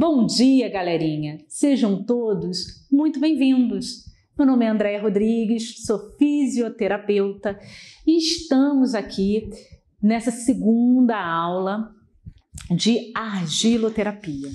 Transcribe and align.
Bom 0.00 0.26
dia, 0.26 0.68
galerinha! 0.68 1.38
Sejam 1.48 2.04
todos 2.04 2.86
muito 2.88 3.18
bem-vindos. 3.18 4.04
Meu 4.38 4.46
nome 4.46 4.64
é 4.64 4.68
Andréa 4.68 5.02
Rodrigues, 5.02 5.84
sou 5.84 5.98
fisioterapeuta 6.16 7.58
e 8.06 8.16
estamos 8.16 8.94
aqui 8.94 9.50
nessa 10.00 10.30
segunda 10.30 11.20
aula 11.20 11.92
de 12.70 13.10
argiloterapia. 13.12 14.48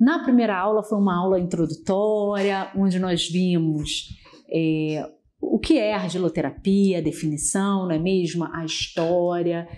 Na 0.00 0.22
primeira 0.22 0.56
aula 0.56 0.82
foi 0.82 0.96
uma 0.96 1.14
aula 1.14 1.38
introdutória, 1.38 2.72
onde 2.74 2.98
nós 2.98 3.28
vimos 3.28 4.16
é, 4.50 5.06
o 5.42 5.58
que 5.58 5.76
é 5.76 5.92
argiloterapia, 5.92 7.00
a 7.00 7.02
definição, 7.02 7.84
não 7.84 7.92
é 7.92 7.98
mesmo? 7.98 8.44
A 8.50 8.64
história. 8.64 9.68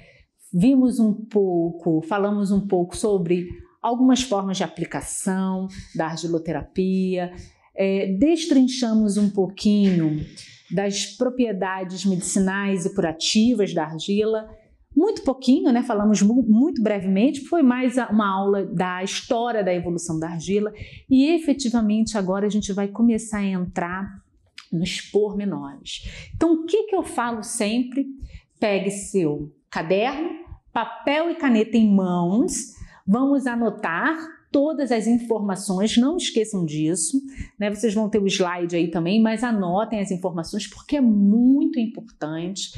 Vimos 0.55 1.01
um 1.01 1.12
pouco, 1.12 2.01
falamos 2.03 2.53
um 2.53 2.69
pouco 2.69 2.97
sobre 2.97 3.48
algumas 3.83 4.23
formas 4.23 4.57
de 4.57 4.63
aplicação 4.63 5.67
da 5.95 6.07
argiloterapia, 6.07 7.33
é, 7.75 8.07
destrinchamos 8.19 9.17
um 9.17 9.29
pouquinho 9.29 10.25
das 10.71 11.05
propriedades 11.07 12.05
medicinais 12.05 12.87
e 12.87 12.95
curativas 12.95 13.75
da 13.75 13.85
argila, 13.85 14.49
muito 14.95 15.23
pouquinho, 15.23 15.73
né? 15.73 15.83
Falamos 15.83 16.21
muito 16.23 16.83
brevemente, 16.83 17.41
foi 17.41 17.63
mais 17.63 17.97
uma 18.11 18.29
aula 18.29 18.65
da 18.65 19.03
história 19.03 19.65
da 19.65 19.73
evolução 19.73 20.19
da 20.19 20.29
argila 20.29 20.73
e 21.09 21.30
efetivamente 21.30 22.17
agora 22.17 22.47
a 22.47 22.51
gente 22.51 22.73
vai 22.73 22.89
começar 22.89 23.39
a 23.39 23.45
entrar 23.45 24.23
nos 24.71 25.01
pormenores. 25.01 26.30
Então, 26.35 26.53
o 26.55 26.67
que, 26.67 26.85
que 26.85 26.95
eu 26.95 27.03
falo 27.03 27.43
sempre? 27.43 28.07
Pegue 28.61 28.91
seu 28.91 29.51
caderno, 29.71 30.30
papel 30.73 31.30
e 31.30 31.35
caneta 31.37 31.77
em 31.77 31.91
mãos, 31.91 32.74
vamos 33.07 33.47
anotar 33.47 34.17
todas 34.51 34.93
as 34.93 35.07
informações, 35.07 35.97
não 35.97 36.17
esqueçam 36.17 36.65
disso, 36.65 37.21
né? 37.59 37.71
Vocês 37.71 37.95
vão 37.95 38.09
ter 38.09 38.19
o 38.19 38.27
slide 38.27 38.77
aí 38.77 38.91
também, 38.91 39.21
mas 39.21 39.43
anotem 39.43 40.01
as 40.01 40.11
informações 40.11 40.67
porque 40.67 40.97
é 40.97 41.01
muito 41.01 41.80
importante 41.80 42.73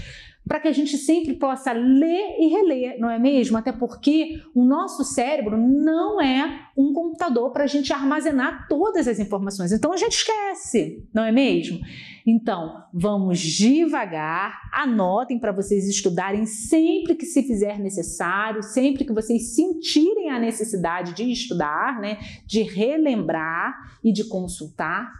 para 0.47 0.61
que 0.61 0.69
a 0.69 0.73
gente 0.73 0.99
sempre 0.99 1.35
possa 1.35 1.73
ler 1.73 2.37
e 2.39 2.49
reler, 2.49 2.99
não 2.99 3.11
é 3.11 3.19
mesmo? 3.19 3.57
Até 3.57 3.73
porque 3.73 4.43
o 4.55 4.65
nosso 4.65 5.03
cérebro 5.03 5.57
não 5.57 6.21
é 6.21 6.69
um 6.77 6.93
computador 6.93 7.51
para 7.51 7.65
a 7.65 7.67
gente 7.67 7.93
armazenar 7.93 8.67
todas 8.69 9.09
as 9.09 9.19
informações. 9.19 9.73
Então 9.73 9.93
a 9.93 9.97
gente 9.97 10.13
esquece, 10.13 11.09
não 11.15 11.25
é 11.25 11.33
mesmo? 11.33 11.81
Então 12.27 12.83
vamos 12.93 13.39
devagar, 13.39 14.61
anotem 14.73 15.39
para 15.39 15.53
vocês 15.53 15.89
estudarem 15.89 16.45
sempre 16.45 17.15
que 17.15 17.25
se 17.25 17.43
fizer 17.43 17.79
necessário, 17.79 18.63
sempre 18.63 19.05
que 19.05 19.13
vocês 19.13 19.55
sentirem 19.55 20.31
a 20.31 20.39
necessidade 20.39 21.15
de 21.15 21.31
estudar, 21.31 22.01
né? 22.01 22.19
De 22.47 22.63
relembrar 22.63 23.99
e 24.03 24.13
de 24.13 24.25
consultar. 24.25 25.11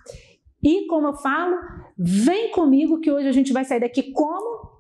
E 0.63 0.87
como 0.87 1.09
eu 1.09 1.15
falo, 1.15 1.57
vem 1.97 2.51
comigo 2.51 3.01
que 3.01 3.11
hoje 3.11 3.29
a 3.29 3.33
gente 3.33 3.53
vai 3.53 3.65
sair 3.65 3.81
daqui 3.81 4.11
como 4.13 4.74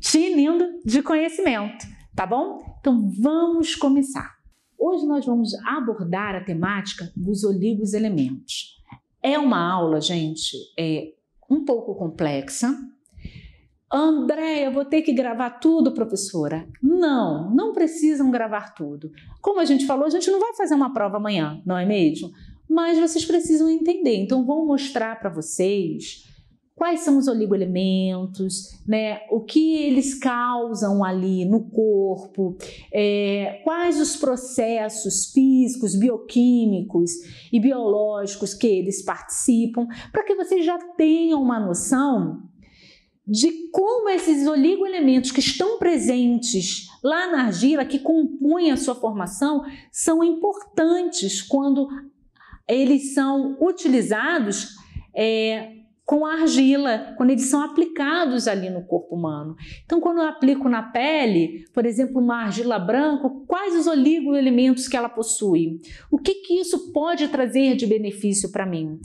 tinindo 0.00 0.80
de 0.84 1.02
conhecimento, 1.02 1.86
tá 2.14 2.26
bom? 2.26 2.76
Então 2.80 3.10
vamos 3.20 3.74
começar. 3.74 4.36
Hoje 4.78 5.06
nós 5.06 5.26
vamos 5.26 5.52
abordar 5.66 6.34
a 6.34 6.44
temática 6.44 7.10
dos 7.16 7.42
oligos 7.44 7.94
elementos. 7.94 8.78
É 9.22 9.38
uma 9.38 9.58
aula, 9.58 10.00
gente, 10.00 10.56
é 10.78 11.12
um 11.50 11.64
pouco 11.64 11.94
complexa. 11.94 12.72
Andréia, 13.90 14.70
vou 14.70 14.84
ter 14.84 15.02
que 15.02 15.12
gravar 15.12 15.50
tudo, 15.50 15.92
professora? 15.92 16.68
Não, 16.82 17.50
não 17.54 17.72
precisam 17.72 18.30
gravar 18.30 18.74
tudo. 18.74 19.10
Como 19.40 19.60
a 19.60 19.64
gente 19.64 19.86
falou, 19.86 20.06
a 20.06 20.10
gente 20.10 20.30
não 20.30 20.38
vai 20.38 20.54
fazer 20.54 20.74
uma 20.74 20.92
prova 20.92 21.16
amanhã, 21.16 21.60
não 21.64 21.76
é 21.76 21.86
mesmo? 21.86 22.30
Mas 22.68 22.98
vocês 22.98 23.24
precisam 23.24 23.68
entender. 23.70 24.14
Então, 24.16 24.44
vou 24.44 24.66
mostrar 24.66 25.18
para 25.18 25.30
vocês 25.30 26.27
quais 26.78 27.00
são 27.00 27.18
os 27.18 27.26
oligoelementos, 27.26 28.80
né? 28.86 29.22
O 29.30 29.40
que 29.40 29.82
eles 29.82 30.14
causam 30.14 31.04
ali 31.04 31.44
no 31.44 31.64
corpo, 31.64 32.56
é, 32.92 33.60
quais 33.64 34.00
os 34.00 34.16
processos 34.16 35.32
físicos, 35.32 35.96
bioquímicos 35.96 37.10
e 37.52 37.58
biológicos 37.58 38.54
que 38.54 38.68
eles 38.68 39.02
participam, 39.02 39.88
para 40.12 40.22
que 40.22 40.36
vocês 40.36 40.64
já 40.64 40.78
tenham 40.96 41.42
uma 41.42 41.58
noção 41.58 42.44
de 43.26 43.68
como 43.72 44.08
esses 44.08 44.46
oligoelementos 44.46 45.32
que 45.32 45.40
estão 45.40 45.78
presentes 45.78 46.86
lá 47.02 47.30
na 47.30 47.46
argila, 47.46 47.84
que 47.84 47.98
compõem 47.98 48.70
a 48.70 48.76
sua 48.76 48.94
formação, 48.94 49.64
são 49.90 50.22
importantes 50.22 51.42
quando 51.42 51.88
eles 52.68 53.14
são 53.14 53.56
utilizados 53.60 54.76
é, 55.14 55.77
com 56.08 56.24
a 56.24 56.40
argila, 56.40 57.12
quando 57.18 57.32
eles 57.32 57.44
são 57.50 57.60
aplicados 57.60 58.48
ali 58.48 58.70
no 58.70 58.82
corpo 58.82 59.14
humano. 59.14 59.54
Então, 59.84 60.00
quando 60.00 60.20
eu 60.20 60.24
aplico 60.24 60.66
na 60.66 60.82
pele, 60.82 61.66
por 61.74 61.84
exemplo, 61.84 62.18
uma 62.18 62.44
argila 62.44 62.78
branca, 62.78 63.28
quais 63.46 63.76
os 63.76 63.86
oligoelementos 63.86 64.88
que 64.88 64.96
ela 64.96 65.10
possui? 65.10 65.82
O 66.10 66.16
que, 66.16 66.36
que 66.36 66.54
isso 66.54 66.94
pode 66.94 67.28
trazer 67.28 67.76
de 67.76 67.86
benefício 67.86 68.50
para 68.50 68.64
mim? 68.64 68.98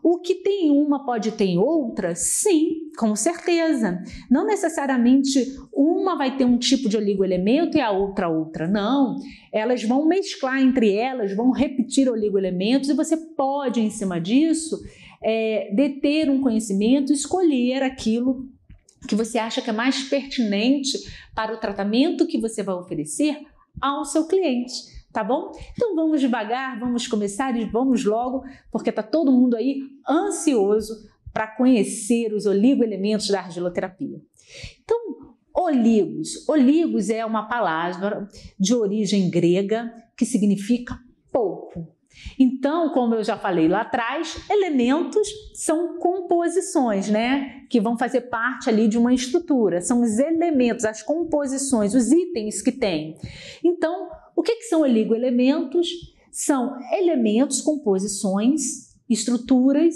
O 0.00 0.20
que 0.20 0.36
tem 0.36 0.70
uma 0.70 1.04
pode 1.04 1.32
ter 1.32 1.58
outra? 1.58 2.14
Sim, 2.14 2.90
com 2.96 3.16
certeza. 3.16 4.00
Não 4.30 4.46
necessariamente 4.46 5.44
uma 5.72 6.16
vai 6.16 6.36
ter 6.36 6.44
um 6.44 6.56
tipo 6.56 6.88
de 6.88 6.96
oligoelemento 6.96 7.76
e 7.76 7.80
a 7.80 7.90
outra 7.90 8.28
outra. 8.28 8.68
Não. 8.68 9.16
Elas 9.52 9.82
vão 9.82 10.06
mesclar 10.06 10.60
entre 10.60 10.92
elas, 10.92 11.34
vão 11.34 11.50
repetir 11.50 12.08
oligoelementos 12.08 12.90
e 12.90 12.94
você 12.94 13.16
pode, 13.16 13.80
em 13.80 13.90
cima 13.90 14.20
disso, 14.20 14.78
é, 15.24 15.70
deter 15.74 16.28
um 16.28 16.42
conhecimento, 16.42 17.12
escolher 17.12 17.82
aquilo 17.82 18.46
que 19.08 19.14
você 19.14 19.38
acha 19.38 19.62
que 19.62 19.70
é 19.70 19.72
mais 19.72 20.02
pertinente 20.04 20.98
para 21.34 21.54
o 21.54 21.58
tratamento 21.58 22.26
que 22.26 22.38
você 22.38 22.62
vai 22.62 22.74
oferecer 22.74 23.38
ao 23.80 24.04
seu 24.04 24.26
cliente, 24.26 24.72
tá 25.12 25.24
bom? 25.24 25.50
Então 25.72 25.96
vamos 25.96 26.20
devagar, 26.20 26.78
vamos 26.78 27.08
começar 27.08 27.56
e 27.56 27.64
vamos 27.64 28.04
logo, 28.04 28.44
porque 28.70 28.92
tá 28.92 29.02
todo 29.02 29.32
mundo 29.32 29.56
aí 29.56 29.80
ansioso 30.08 31.08
para 31.32 31.48
conhecer 31.48 32.32
os 32.32 32.46
oligoelementos 32.46 33.28
da 33.28 33.40
argiloterapia. 33.40 34.20
Então, 34.82 35.34
oligos. 35.54 36.48
Oligos 36.48 37.08
é 37.10 37.24
uma 37.24 37.48
palavra 37.48 38.28
de 38.60 38.74
origem 38.74 39.30
grega 39.30 39.90
que 40.16 40.24
significa 40.24 40.98
pouco. 41.32 41.93
Então, 42.38 42.90
como 42.90 43.14
eu 43.14 43.24
já 43.24 43.36
falei 43.36 43.68
lá 43.68 43.82
atrás, 43.82 44.36
elementos 44.50 45.28
são 45.54 45.98
composições, 45.98 47.08
né? 47.08 47.64
Que 47.70 47.80
vão 47.80 47.96
fazer 47.96 48.22
parte 48.22 48.68
ali 48.68 48.88
de 48.88 48.98
uma 48.98 49.14
estrutura. 49.14 49.80
São 49.80 50.02
os 50.02 50.18
elementos, 50.18 50.84
as 50.84 51.02
composições, 51.02 51.94
os 51.94 52.10
itens 52.10 52.60
que 52.60 52.72
tem. 52.72 53.16
Então, 53.62 54.08
o 54.36 54.42
que, 54.42 54.56
que 54.56 54.64
são 54.64 54.82
oligoelementos? 54.82 55.88
São 56.30 56.76
elementos, 56.92 57.60
composições, 57.60 58.94
estruturas 59.08 59.94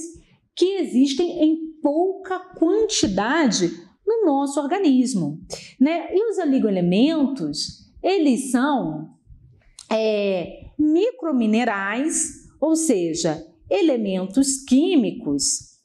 que 0.55 0.77
existem 0.77 1.45
em 1.45 1.73
pouca 1.83 2.39
quantidade 2.39 3.71
no 4.07 4.25
nosso 4.25 4.61
organismo, 4.61 5.41
né? 5.79 6.09
E 6.13 6.31
os 6.31 6.39
oligoelementos, 6.39 7.91
eles 8.03 8.51
são 8.51 9.11
é, 9.91 10.68
microminerais, 10.79 12.49
ou 12.61 12.77
seja, 12.77 13.45
elementos 13.71 14.65
químicos 14.65 15.79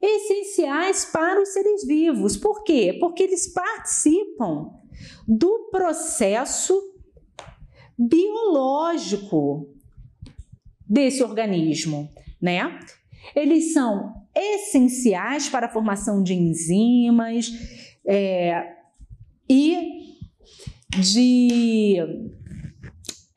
essenciais 0.00 1.04
para 1.06 1.40
os 1.42 1.48
seres 1.48 1.86
vivos. 1.86 2.36
Por 2.36 2.62
quê? 2.62 2.96
Porque 3.00 3.22
eles 3.22 3.52
participam 3.52 4.70
do 5.26 5.68
processo 5.70 6.80
biológico 7.98 9.74
desse 10.88 11.22
organismo, 11.22 12.08
né? 12.40 12.78
Eles 13.34 13.72
são 13.72 14.14
essenciais 14.34 15.48
para 15.48 15.66
a 15.66 15.72
formação 15.72 16.22
de 16.22 16.32
enzimas 16.32 17.50
é, 18.06 18.76
e 19.48 20.16
de 20.96 21.96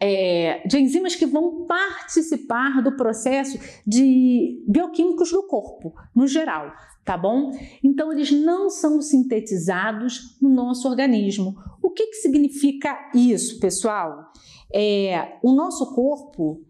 é, 0.02 0.68
de 0.68 0.80
enzimas 0.80 1.16
que 1.16 1.28
vão 1.28 1.68
participar 1.68 2.82
do 2.82 2.96
processo 2.96 3.60
de 3.86 4.64
bioquímicos 4.68 5.30
do 5.30 5.44
corpo, 5.44 5.94
no 6.16 6.28
geral, 6.28 6.74
tá 7.06 7.16
bom? 7.16 7.52
Então, 7.84 8.12
eles 8.12 8.32
não 8.32 8.68
são 8.68 9.00
sintetizados 9.00 10.38
no 10.42 10.50
nosso 10.50 10.90
organismo. 10.90 11.56
O 11.84 11.92
que, 11.92 12.08
que 12.08 12.16
significa 12.16 13.12
isso, 13.14 13.60
pessoal? 13.60 14.32
É, 14.74 15.38
o 15.44 15.54
nosso 15.54 15.94
corpo 15.94 16.66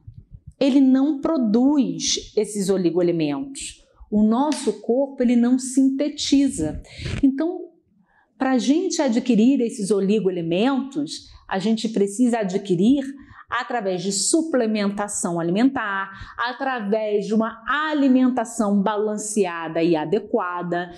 ele 0.59 0.81
não 0.81 1.21
produz 1.21 2.33
esses 2.35 2.69
oligoelementos. 2.69 3.81
O 4.11 4.23
nosso 4.23 4.81
corpo 4.81 5.23
ele 5.23 5.37
não 5.37 5.57
sintetiza. 5.57 6.83
Então, 7.23 7.69
para 8.37 8.51
a 8.51 8.57
gente 8.57 9.01
adquirir 9.01 9.61
esses 9.61 9.89
oligoelementos, 9.89 11.29
a 11.47 11.59
gente 11.59 11.89
precisa 11.89 12.39
adquirir 12.39 13.03
através 13.51 14.01
de 14.01 14.11
suplementação 14.11 15.39
alimentar, 15.39 16.09
através 16.37 17.27
de 17.27 17.33
uma 17.33 17.61
alimentação 17.67 18.81
balanceada 18.81 19.83
e 19.83 19.95
adequada, 19.95 20.91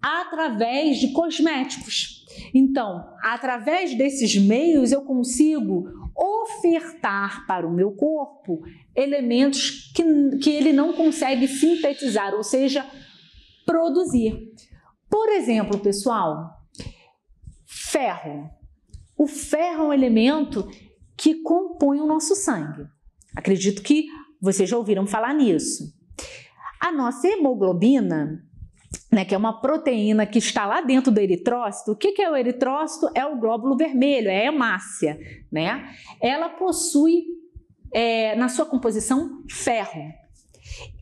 através 0.00 0.98
de 0.98 1.12
cosméticos. 1.12 2.24
Então, 2.52 3.06
através 3.22 3.96
desses 3.96 4.34
meios 4.36 4.92
eu 4.92 5.02
consigo 5.02 5.84
ofertar 6.16 7.46
para 7.46 7.66
o 7.66 7.72
meu 7.72 7.92
corpo 7.92 8.62
elementos 8.94 9.92
que, 9.94 10.02
que 10.38 10.50
ele 10.50 10.72
não 10.72 10.92
consegue 10.92 11.46
sintetizar, 11.48 12.34
ou 12.34 12.42
seja, 12.42 12.86
produzir. 13.66 14.52
Por 15.10 15.28
exemplo, 15.30 15.78
pessoal, 15.78 16.60
ferro. 17.64 18.50
O 19.16 19.26
ferro 19.26 19.84
é 19.84 19.88
um 19.88 19.92
elemento 19.92 20.68
que 21.24 21.36
compõe 21.36 22.02
o 22.02 22.06
nosso 22.06 22.36
sangue. 22.36 22.86
Acredito 23.34 23.82
que 23.82 24.08
vocês 24.38 24.68
já 24.68 24.76
ouviram 24.76 25.06
falar 25.06 25.32
nisso. 25.32 25.90
A 26.78 26.92
nossa 26.92 27.26
hemoglobina, 27.26 28.44
né, 29.10 29.24
que 29.24 29.34
é 29.34 29.38
uma 29.38 29.58
proteína 29.58 30.26
que 30.26 30.38
está 30.38 30.66
lá 30.66 30.82
dentro 30.82 31.10
do 31.10 31.18
eritrócito, 31.18 31.92
o 31.92 31.96
que, 31.96 32.12
que 32.12 32.20
é 32.20 32.30
o 32.30 32.36
eritrócito? 32.36 33.08
É 33.14 33.24
o 33.24 33.40
glóbulo 33.40 33.74
vermelho, 33.74 34.28
é 34.28 34.42
a 34.42 34.52
hemácia, 34.52 35.18
né? 35.50 35.88
Ela 36.20 36.50
possui 36.50 37.24
é, 37.90 38.36
na 38.36 38.50
sua 38.50 38.66
composição 38.66 39.42
ferro. 39.48 40.02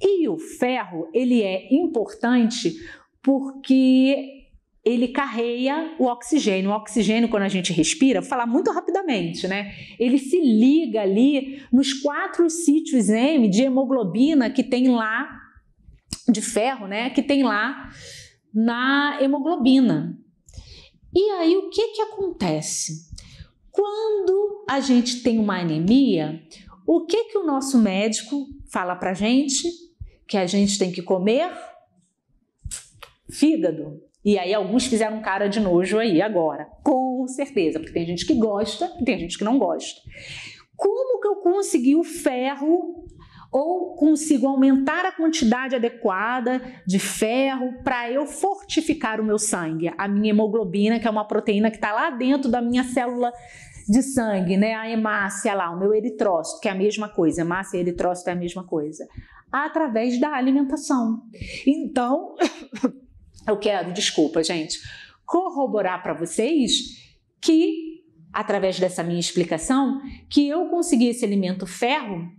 E 0.01 0.29
o 0.29 0.39
ferro 0.39 1.11
ele 1.13 1.43
é 1.43 1.67
importante 1.75 2.77
porque 3.21 4.42
ele 4.84 5.08
carrega 5.08 5.94
o 5.99 6.06
oxigênio. 6.06 6.70
O 6.70 6.75
oxigênio, 6.75 7.29
quando 7.29 7.44
a 7.44 7.49
gente 7.49 7.73
respira, 7.73 8.20
vou 8.20 8.29
falar 8.29 8.46
muito 8.46 8.70
rapidamente, 8.73 9.46
né? 9.46 9.73
Ele 9.99 10.19
se 10.19 10.40
liga 10.40 11.02
ali 11.02 11.62
nos 11.73 11.93
quatro 11.93 12.49
sítios 12.50 13.08
M 13.08 13.49
de 13.49 13.62
hemoglobina 13.62 14.50
que 14.50 14.64
tem 14.64 14.88
lá, 14.88 15.29
de 16.29 16.43
ferro, 16.43 16.87
né? 16.88 17.11
Que 17.11 17.23
tem 17.23 17.43
lá 17.44 17.90
na 18.52 19.19
hemoglobina. 19.20 20.19
E 21.14 21.31
aí, 21.32 21.56
o 21.56 21.70
que 21.70 21.88
que 21.88 22.02
acontece? 22.02 23.11
Quando 23.70 24.64
a 24.69 24.81
gente 24.81 25.23
tem 25.23 25.38
uma 25.38 25.61
anemia, 25.61 26.43
o 26.87 27.06
que 27.06 27.25
que 27.25 27.38
o 27.38 27.46
nosso 27.46 27.79
médico 27.79 28.46
fala 28.70 28.96
pra 28.96 29.14
gente? 29.14 29.69
Que 30.26 30.37
a 30.37 30.46
gente 30.46 30.79
tem 30.79 30.90
que 30.90 31.02
comer 31.02 31.52
fígado. 33.31 34.12
E 34.25 34.39
aí 34.39 34.55
alguns 34.55 34.87
fizeram 34.87 35.21
cara 35.21 35.49
de 35.49 35.59
nojo 35.59 35.99
aí 35.99 36.23
agora, 36.23 36.69
com 36.83 37.27
certeza, 37.27 37.81
porque 37.81 37.93
tem 37.93 38.07
gente 38.07 38.25
que 38.25 38.35
gosta 38.35 38.91
e 39.01 39.05
tem 39.05 39.19
gente 39.19 39.37
que 39.37 39.45
não 39.45 39.59
gosta. 39.59 40.01
Como 40.77 41.21
que 41.21 41.29
eu 41.29 41.37
consegui 41.37 41.97
o 41.97 42.05
ferro 42.05 43.03
ou 43.53 43.95
consigo 43.97 44.47
aumentar 44.47 45.05
a 45.05 45.13
quantidade 45.13 45.77
adequada 45.77 46.63
de 46.87 46.99
ferro 46.99 47.83
para 47.85 48.11
eu 48.11 48.25
fortificar 48.27 49.21
o 49.21 49.25
meu 49.25 49.39
sangue, 49.39 49.93
a 49.99 50.09
minha 50.09 50.31
hemoglobina, 50.31 50.99
que 50.99 51.07
é 51.07 51.11
uma 51.11 51.27
proteína 51.27 51.71
que 51.71 51.77
está 51.77 51.93
lá 51.93 52.09
dentro 52.09 52.51
da 52.51 52.63
minha 52.63 52.83
célula 52.83 53.31
de 53.87 54.03
sangue, 54.03 54.57
né? 54.57 54.75
A 54.75 54.89
hemácia 54.89 55.53
lá, 55.53 55.71
o 55.71 55.79
meu 55.79 55.93
eritrócito, 55.93 56.61
que 56.61 56.69
é 56.69 56.71
a 56.71 56.75
mesma 56.75 57.09
coisa, 57.09 57.43
hemácia 57.43 57.77
e 57.77 57.81
eritrócito 57.81 58.31
é 58.31 58.33
a 58.33 58.37
mesma 58.37 58.65
coisa, 58.65 59.07
através 59.51 60.19
da 60.19 60.31
alimentação. 60.35 61.23
Então, 61.67 62.35
eu 63.47 63.56
quero, 63.59 63.93
desculpa, 63.93 64.43
gente, 64.43 64.79
corroborar 65.25 66.03
para 66.03 66.15
vocês 66.15 66.73
que, 67.41 68.03
através 68.33 68.79
dessa 68.79 69.03
minha 69.03 69.21
explicação, 69.21 70.00
que 70.29 70.49
eu 70.49 70.69
consegui 70.69 71.09
esse 71.09 71.25
alimento 71.25 71.67
ferro 71.67 72.31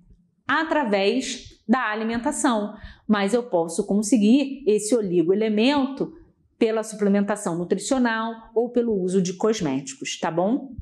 através 0.48 1.62
da 1.68 1.90
alimentação, 1.90 2.76
mas 3.08 3.34
eu 3.34 3.44
posso 3.44 3.86
conseguir 3.86 4.64
esse 4.68 4.96
oligoelemento 4.96 6.14
pela 6.58 6.84
suplementação 6.84 7.58
nutricional 7.58 8.52
ou 8.54 8.70
pelo 8.70 8.94
uso 8.94 9.22
de 9.22 9.34
cosméticos, 9.34 10.20
tá 10.20 10.30
bom? 10.30 10.74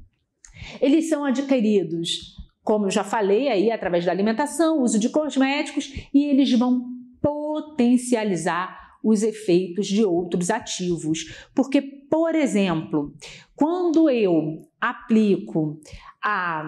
Eles 0.80 1.10
são 1.10 1.24
adquiridos, 1.26 2.36
como 2.64 2.88
eu 2.88 2.92
já 2.92 3.04
falei 3.04 3.48
aí, 3.48 3.72
através 3.72 4.06
da 4.06 4.12
alimentação, 4.12 4.82
uso 4.82 5.00
de 5.00 5.10
cosméticos 5.10 5.92
e 6.14 6.26
eles 6.26 6.52
vão 6.52 6.86
potencializar 7.22 8.81
os 9.04 9.24
efeitos 9.24 9.88
de 9.88 10.04
outros 10.04 10.50
ativos. 10.50 11.48
Porque, 11.54 11.82
por 11.82 12.36
exemplo, 12.36 13.14
quando 13.56 14.10
eu 14.10 14.68
aplico 14.80 15.80
a 16.24 16.64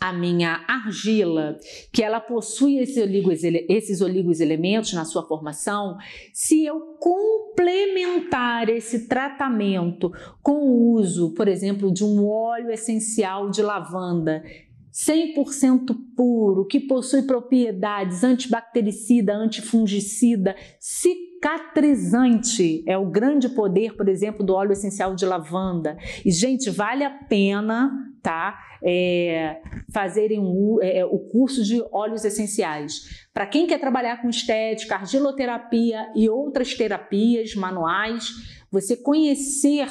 a 0.00 0.12
minha 0.12 0.64
argila, 0.66 1.58
que 1.92 2.02
ela 2.02 2.20
possui 2.20 2.78
esses 2.78 2.96
oligos, 2.96 3.40
esses 3.44 4.00
oligos 4.00 4.40
elementos 4.40 4.94
na 4.94 5.04
sua 5.04 5.26
formação, 5.26 5.98
se 6.32 6.64
eu 6.64 6.96
complementar 6.98 8.70
esse 8.70 9.06
tratamento 9.06 10.10
com 10.42 10.52
o 10.52 10.92
uso, 10.94 11.34
por 11.34 11.46
exemplo, 11.48 11.92
de 11.92 12.02
um 12.02 12.26
óleo 12.26 12.70
essencial 12.70 13.50
de 13.50 13.60
lavanda 13.60 14.42
100% 14.92 15.96
puro, 16.16 16.66
que 16.66 16.80
possui 16.80 17.22
propriedades 17.22 18.24
antibactericida, 18.24 19.32
antifungicida, 19.34 20.56
cicatrizante. 20.78 22.82
É 22.86 22.98
o 22.98 23.06
grande 23.06 23.48
poder, 23.48 23.96
por 23.96 24.08
exemplo, 24.08 24.44
do 24.44 24.54
óleo 24.54 24.72
essencial 24.72 25.14
de 25.14 25.24
lavanda. 25.24 25.96
E, 26.24 26.32
gente, 26.32 26.68
vale 26.70 27.04
a 27.04 27.10
pena, 27.10 27.92
tá? 28.22 28.58
É, 28.82 29.60
fazerem 29.92 30.40
é, 30.82 31.04
o 31.04 31.18
curso 31.18 31.62
de 31.62 31.84
óleos 31.92 32.24
essenciais. 32.24 33.26
Para 33.32 33.46
quem 33.46 33.66
quer 33.66 33.78
trabalhar 33.78 34.22
com 34.22 34.28
estética, 34.28 34.96
argiloterapia 34.96 36.10
e 36.16 36.28
outras 36.28 36.74
terapias 36.74 37.54
manuais, 37.54 38.30
você 38.70 38.96
conhecer 38.96 39.88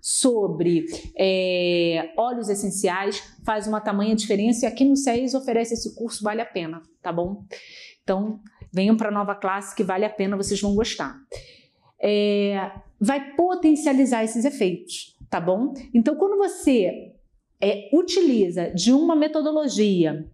sobre 0.00 0.86
é, 1.16 2.12
óleos 2.16 2.48
essenciais 2.48 3.22
faz 3.44 3.66
uma 3.66 3.80
tamanha 3.80 4.14
diferença 4.14 4.64
e 4.64 4.68
aqui 4.68 4.84
no 4.84 4.96
SES 4.96 5.34
oferece 5.34 5.74
esse 5.74 5.94
curso, 5.94 6.22
vale 6.22 6.40
a 6.40 6.46
pena, 6.46 6.82
tá 7.02 7.12
bom? 7.12 7.44
Então, 8.02 8.40
venham 8.72 8.96
para 8.96 9.08
a 9.08 9.12
nova 9.12 9.34
classe 9.34 9.74
que 9.74 9.84
vale 9.84 10.04
a 10.04 10.10
pena, 10.10 10.36
vocês 10.36 10.60
vão 10.60 10.74
gostar. 10.74 11.16
É, 12.02 12.70
vai 12.98 13.34
potencializar 13.34 14.24
esses 14.24 14.44
efeitos, 14.44 15.16
tá 15.28 15.40
bom? 15.40 15.74
Então, 15.92 16.16
quando 16.16 16.36
você 16.38 17.12
é, 17.60 17.90
utiliza 17.92 18.70
de 18.70 18.92
uma 18.92 19.14
metodologia 19.14 20.26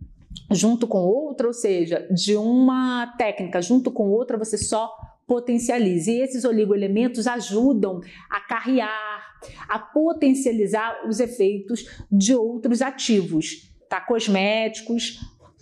junto 0.50 0.86
com 0.86 0.98
outra, 0.98 1.46
ou 1.46 1.52
seja, 1.52 2.06
de 2.10 2.36
uma 2.36 3.14
técnica 3.18 3.60
junto 3.60 3.90
com 3.90 4.08
outra, 4.10 4.38
você 4.38 4.56
só 4.56 4.90
potencializa. 5.26 6.10
E 6.10 6.20
esses 6.20 6.44
oligoelementos 6.44 7.26
ajudam 7.26 8.00
a 8.30 8.40
carrear, 8.40 9.35
a 9.68 9.78
potencializar 9.78 11.06
os 11.08 11.20
efeitos 11.20 11.84
de 12.10 12.34
outros 12.34 12.82
ativos, 12.82 13.72
tá? 13.88 14.00
cosméticos 14.00 15.20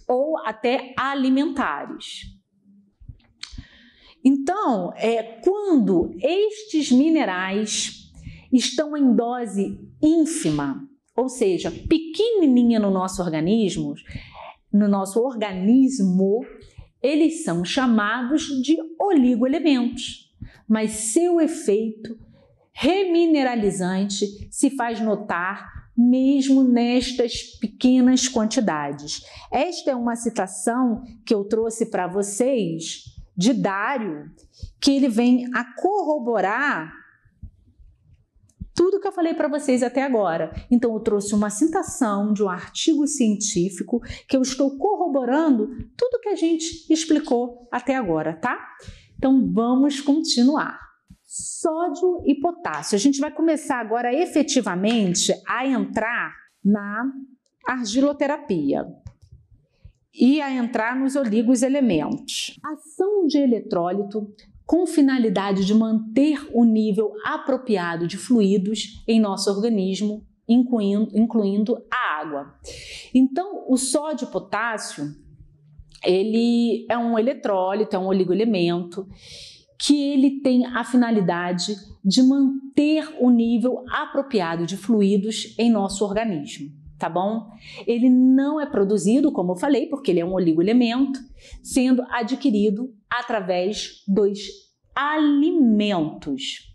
ou 0.08 0.38
até 0.38 0.94
alimentares. 0.98 2.34
Então, 4.24 4.92
é, 4.96 5.22
quando 5.42 6.14
estes 6.20 6.90
minerais 6.90 8.10
estão 8.50 8.96
em 8.96 9.14
dose 9.14 9.78
ínfima, 10.02 10.88
ou 11.16 11.28
seja, 11.28 11.70
pequenininha 11.70 12.80
no 12.80 12.90
nosso 12.90 13.22
organismo, 13.22 13.94
no 14.72 14.88
nosso 14.88 15.20
organismo, 15.20 16.40
eles 17.02 17.44
são 17.44 17.64
chamados 17.64 18.46
de 18.62 18.76
oligoelementos, 18.98 20.32
mas 20.66 20.90
seu 20.90 21.40
efeito 21.40 22.18
remineralizante 22.74 24.48
se 24.50 24.70
faz 24.70 25.00
notar 25.00 25.72
mesmo 25.96 26.64
nestas 26.64 27.42
pequenas 27.60 28.28
quantidades. 28.28 29.24
Esta 29.50 29.92
é 29.92 29.94
uma 29.94 30.16
citação 30.16 31.04
que 31.24 31.32
eu 31.32 31.44
trouxe 31.44 31.86
para 31.86 32.08
vocês 32.08 33.04
de 33.36 33.52
Dário, 33.52 34.30
que 34.80 34.90
ele 34.90 35.08
vem 35.08 35.48
a 35.54 35.64
corroborar 35.80 36.92
tudo 38.74 39.00
que 39.00 39.06
eu 39.06 39.12
falei 39.12 39.34
para 39.34 39.46
vocês 39.46 39.84
até 39.84 40.02
agora. 40.02 40.52
Então, 40.68 40.92
eu 40.92 41.00
trouxe 41.00 41.32
uma 41.32 41.48
citação 41.48 42.32
de 42.32 42.42
um 42.42 42.48
artigo 42.48 43.06
científico 43.06 44.00
que 44.28 44.36
eu 44.36 44.42
estou 44.42 44.76
corroborando 44.76 45.68
tudo 45.96 46.20
que 46.20 46.28
a 46.28 46.34
gente 46.34 46.92
explicou 46.92 47.68
até 47.70 47.94
agora, 47.94 48.34
tá? 48.34 48.58
Então, 49.16 49.48
vamos 49.52 50.00
continuar 50.00 50.93
sódio 51.34 52.22
e 52.24 52.36
potássio. 52.36 52.94
A 52.94 52.98
gente 52.98 53.18
vai 53.20 53.30
começar 53.30 53.80
agora 53.80 54.14
efetivamente 54.14 55.32
a 55.44 55.66
entrar 55.66 56.32
na 56.64 57.10
argiloterapia 57.66 58.86
e 60.14 60.40
a 60.40 60.48
entrar 60.52 60.94
nos 60.94 61.16
oligos 61.16 61.62
elementos. 61.62 62.56
Ação 62.62 63.26
de 63.26 63.38
eletrólito 63.38 64.32
com 64.64 64.86
finalidade 64.86 65.66
de 65.66 65.74
manter 65.74 66.48
o 66.52 66.64
nível 66.64 67.12
apropriado 67.24 68.06
de 68.06 68.16
fluidos 68.16 69.02
em 69.08 69.18
nosso 69.18 69.50
organismo 69.50 70.24
incluindo, 70.48 71.10
incluindo 71.18 71.84
a 71.90 72.20
água. 72.20 72.54
Então, 73.12 73.64
o 73.68 73.76
sódio 73.76 74.28
e 74.28 74.30
potássio, 74.30 75.12
ele 76.04 76.86
é 76.88 76.96
um 76.96 77.18
eletrólito, 77.18 77.96
é 77.96 77.98
um 77.98 78.06
oligoelemento 78.06 79.08
que 79.78 80.12
ele 80.12 80.40
tem 80.40 80.66
a 80.66 80.84
finalidade 80.84 81.74
de 82.04 82.22
manter 82.22 83.16
o 83.20 83.30
nível 83.30 83.84
apropriado 83.90 84.66
de 84.66 84.76
fluidos 84.76 85.54
em 85.58 85.70
nosso 85.70 86.04
organismo, 86.04 86.70
tá 86.98 87.08
bom? 87.08 87.50
Ele 87.86 88.08
não 88.08 88.60
é 88.60 88.66
produzido, 88.66 89.32
como 89.32 89.52
eu 89.52 89.56
falei, 89.56 89.86
porque 89.86 90.10
ele 90.10 90.20
é 90.20 90.24
um 90.24 90.34
oligoelemento, 90.34 91.18
sendo 91.62 92.02
adquirido 92.10 92.94
através 93.10 94.04
dos 94.06 94.38
alimentos. 94.94 96.72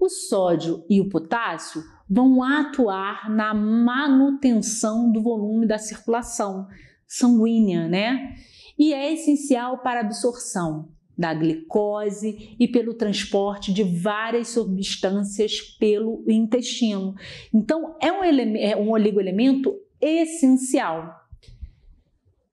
O 0.00 0.08
sódio 0.08 0.84
e 0.90 1.00
o 1.00 1.08
potássio 1.08 1.82
vão 2.10 2.42
atuar 2.42 3.30
na 3.30 3.54
manutenção 3.54 5.10
do 5.12 5.22
volume 5.22 5.66
da 5.66 5.78
circulação 5.78 6.66
sanguínea, 7.06 7.88
né? 7.88 8.34
E 8.78 8.92
é 8.92 9.12
essencial 9.12 9.78
para 9.78 10.00
a 10.00 10.02
absorção 10.02 10.88
da 11.16 11.34
glicose 11.34 12.56
e 12.58 12.66
pelo 12.66 12.94
transporte 12.94 13.72
de 13.72 13.82
várias 13.84 14.48
substâncias 14.48 15.60
pelo 15.78 16.24
intestino. 16.26 17.14
Então, 17.52 17.96
é 18.00 18.12
um, 18.12 18.24
é 18.56 18.76
um 18.76 18.90
oligoelemento 18.90 19.74
essencial. 20.00 21.20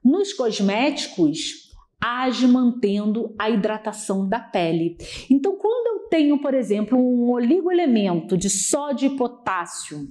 Nos 0.04 0.34
cosméticos, 0.34 1.70
age 2.00 2.48
mantendo 2.48 3.34
a 3.38 3.50
hidratação 3.50 4.28
da 4.28 4.40
pele. 4.40 4.98
Então, 5.30 5.58
quando 5.58 5.88
eu 5.88 6.10
tenho, 6.10 6.40
por 6.42 6.54
exemplo, 6.54 6.98
um 6.98 7.32
oligoelemento 7.32 8.38
de 8.38 8.50
sódio 8.50 9.12
e 9.12 9.18
potássio 9.18 10.08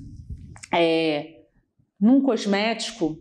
é, 0.73 1.43
num 2.01 2.21
cosmético, 2.21 3.19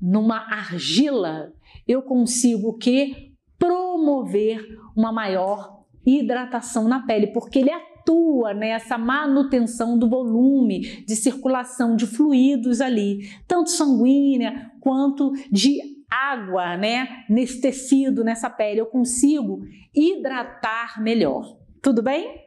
numa 0.00 0.38
argila, 0.38 1.52
eu 1.86 2.02
consigo 2.02 2.76
que 2.78 3.31
promover 3.62 4.60
uma 4.96 5.12
maior 5.12 5.84
hidratação 6.04 6.88
na 6.88 7.06
pele, 7.06 7.28
porque 7.28 7.60
ele 7.60 7.70
atua 7.70 8.52
nessa 8.52 8.98
manutenção 8.98 9.96
do 9.96 10.08
volume 10.08 11.04
de 11.04 11.14
circulação 11.14 11.94
de 11.94 12.04
fluidos 12.04 12.80
ali, 12.80 13.30
tanto 13.46 13.70
sanguínea 13.70 14.72
quanto 14.80 15.30
de 15.48 15.78
água, 16.10 16.76
né, 16.76 17.24
nesse 17.30 17.60
tecido, 17.60 18.24
nessa 18.24 18.50
pele. 18.50 18.80
Eu 18.80 18.86
consigo 18.86 19.60
hidratar 19.94 21.00
melhor. 21.00 21.56
Tudo 21.80 22.02
bem? 22.02 22.42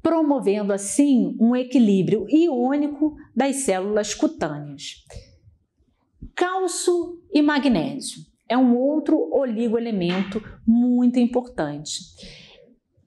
Promovendo 0.00 0.72
assim 0.72 1.36
um 1.40 1.56
equilíbrio 1.56 2.26
iônico 2.28 3.16
das 3.34 3.56
células 3.56 4.14
cutâneas. 4.14 5.04
Cálcio 6.36 7.20
e 7.34 7.42
magnésio 7.42 8.29
é 8.50 8.58
um 8.58 8.76
outro 8.76 9.30
oligoelemento 9.32 10.42
muito 10.66 11.20
importante. 11.20 12.00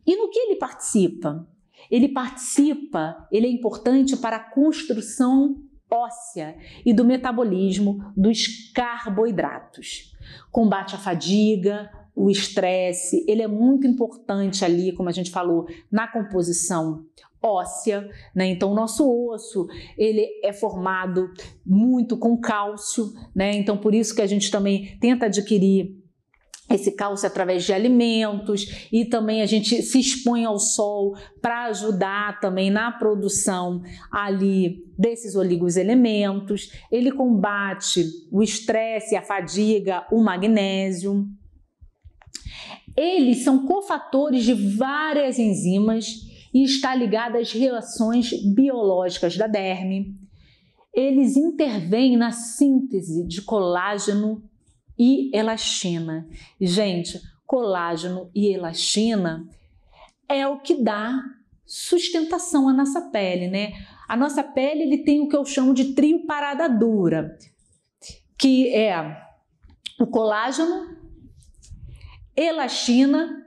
E 0.07 0.15
no 0.15 0.29
que 0.29 0.39
ele 0.39 0.55
participa? 0.55 1.45
Ele 1.91 2.07
participa, 2.07 3.27
ele 3.29 3.45
é 3.45 3.49
importante 3.49 4.15
para 4.15 4.37
a 4.37 4.51
construção 4.51 5.57
óssea 5.91 6.55
e 6.85 6.93
do 6.93 7.03
metabolismo 7.03 8.11
dos 8.15 8.71
carboidratos. 8.73 10.15
Combate 10.49 10.95
a 10.95 10.97
fadiga, 10.97 11.91
o 12.15 12.29
estresse, 12.29 13.25
ele 13.27 13.41
é 13.41 13.47
muito 13.47 13.85
importante 13.85 14.63
ali, 14.63 14.93
como 14.93 15.09
a 15.09 15.11
gente 15.11 15.29
falou, 15.29 15.67
na 15.91 16.07
composição 16.07 17.05
óssea, 17.43 18.09
né? 18.33 18.47
Então 18.47 18.71
o 18.71 18.75
nosso 18.75 19.05
osso, 19.29 19.67
ele 19.97 20.25
é 20.41 20.53
formado 20.53 21.29
muito 21.65 22.17
com 22.17 22.39
cálcio, 22.39 23.11
né? 23.35 23.53
Então 23.53 23.77
por 23.77 23.93
isso 23.93 24.15
que 24.15 24.21
a 24.21 24.27
gente 24.27 24.49
também 24.49 24.97
tenta 24.99 25.25
adquirir 25.25 26.01
esse 26.69 26.91
cálcio 26.93 27.27
através 27.27 27.65
de 27.65 27.73
alimentos 27.73 28.87
e 28.91 29.05
também 29.05 29.41
a 29.41 29.45
gente 29.45 29.81
se 29.81 29.99
expõe 29.99 30.45
ao 30.45 30.57
sol 30.57 31.15
para 31.41 31.65
ajudar 31.65 32.39
também 32.39 32.71
na 32.71 32.91
produção 32.91 33.81
ali 34.11 34.83
desses 34.97 35.35
oligoselementos. 35.35 36.71
Ele 36.91 37.11
combate 37.11 38.05
o 38.31 38.41
estresse, 38.41 39.15
a 39.15 39.21
fadiga, 39.21 40.07
o 40.11 40.23
magnésio. 40.23 41.27
Eles 42.95 43.43
são 43.43 43.65
cofatores 43.65 44.43
de 44.43 44.53
várias 44.53 45.37
enzimas 45.37 46.32
e 46.53 46.63
está 46.63 46.93
ligada 46.93 47.39
às 47.39 47.51
reações 47.51 48.31
biológicas 48.53 49.35
da 49.35 49.47
derme. 49.47 50.15
Eles 50.93 51.35
intervêm 51.35 52.15
na 52.15 52.31
síntese 52.31 53.25
de 53.25 53.41
colágeno 53.41 54.43
e 54.97 55.35
elastina. 55.35 56.27
gente, 56.61 57.19
colágeno 57.45 58.29
e 58.33 58.47
elastina 58.53 59.47
é 60.29 60.47
o 60.47 60.59
que 60.59 60.75
dá 60.75 61.19
sustentação 61.65 62.69
à 62.69 62.73
nossa 62.73 63.01
pele, 63.01 63.47
né? 63.47 63.73
A 64.07 64.15
nossa 64.15 64.43
pele 64.43 64.83
ele 64.83 64.99
tem 64.99 65.21
o 65.21 65.27
que 65.27 65.35
eu 65.35 65.45
chamo 65.45 65.73
de 65.73 65.93
trio 65.93 66.25
parada 66.25 66.67
dura, 66.67 67.37
que 68.37 68.73
é 68.73 68.93
o 69.99 70.05
colágeno, 70.05 70.95
elastina 72.35 73.42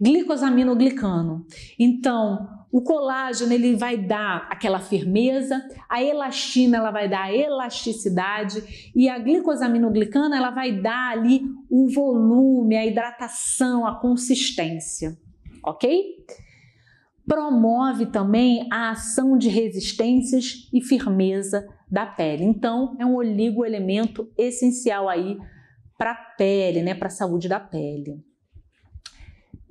glicosaminoglicano. 0.00 1.46
Então, 1.78 2.48
o 2.74 2.82
colágeno 2.82 3.52
ele 3.52 3.76
vai 3.76 3.96
dar 3.96 4.48
aquela 4.50 4.80
firmeza, 4.80 5.62
a 5.88 6.02
elastina 6.02 6.78
ela 6.78 6.90
vai 6.90 7.08
dar 7.08 7.26
a 7.26 7.32
elasticidade 7.32 8.90
e 8.94 9.08
a 9.08 9.16
glicosaminoglicana 9.16 10.36
ela 10.36 10.50
vai 10.50 10.72
dar 10.80 11.12
ali 11.12 11.42
o 11.70 11.88
volume, 11.88 12.76
a 12.76 12.84
hidratação, 12.84 13.86
a 13.86 14.00
consistência, 14.00 15.16
ok? 15.64 16.02
Promove 17.26 18.06
também 18.06 18.66
a 18.72 18.90
ação 18.90 19.38
de 19.38 19.48
resistências 19.48 20.68
e 20.72 20.82
firmeza 20.82 21.64
da 21.88 22.04
pele. 22.04 22.42
Então, 22.42 22.96
é 22.98 23.06
um 23.06 23.14
oligoelemento 23.14 24.28
essencial 24.36 25.08
aí 25.08 25.38
para 25.96 26.10
a 26.10 26.14
pele, 26.36 26.82
né, 26.82 26.92
para 26.92 27.06
a 27.06 27.10
saúde 27.10 27.48
da 27.48 27.60
pele 27.60 28.33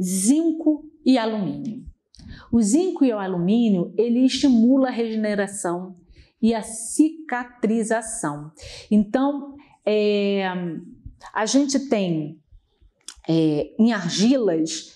zinco 0.02 0.86
e 1.06 1.18
alumínio. 1.18 1.84
O 2.52 2.62
zinco 2.62 3.04
e 3.04 3.12
o 3.12 3.20
alumínio, 3.20 3.94
ele 3.98 4.26
estimula 4.26 4.88
a 4.88 4.92
regeneração 4.92 5.96
e 6.42 6.54
a 6.54 6.62
cicatrização. 6.62 8.52
Então, 8.90 9.56
é, 9.86 10.46
a 11.34 11.46
gente 11.46 11.80
tem 11.88 12.40
é, 13.28 13.74
em 13.80 13.94
argilas 13.94 14.94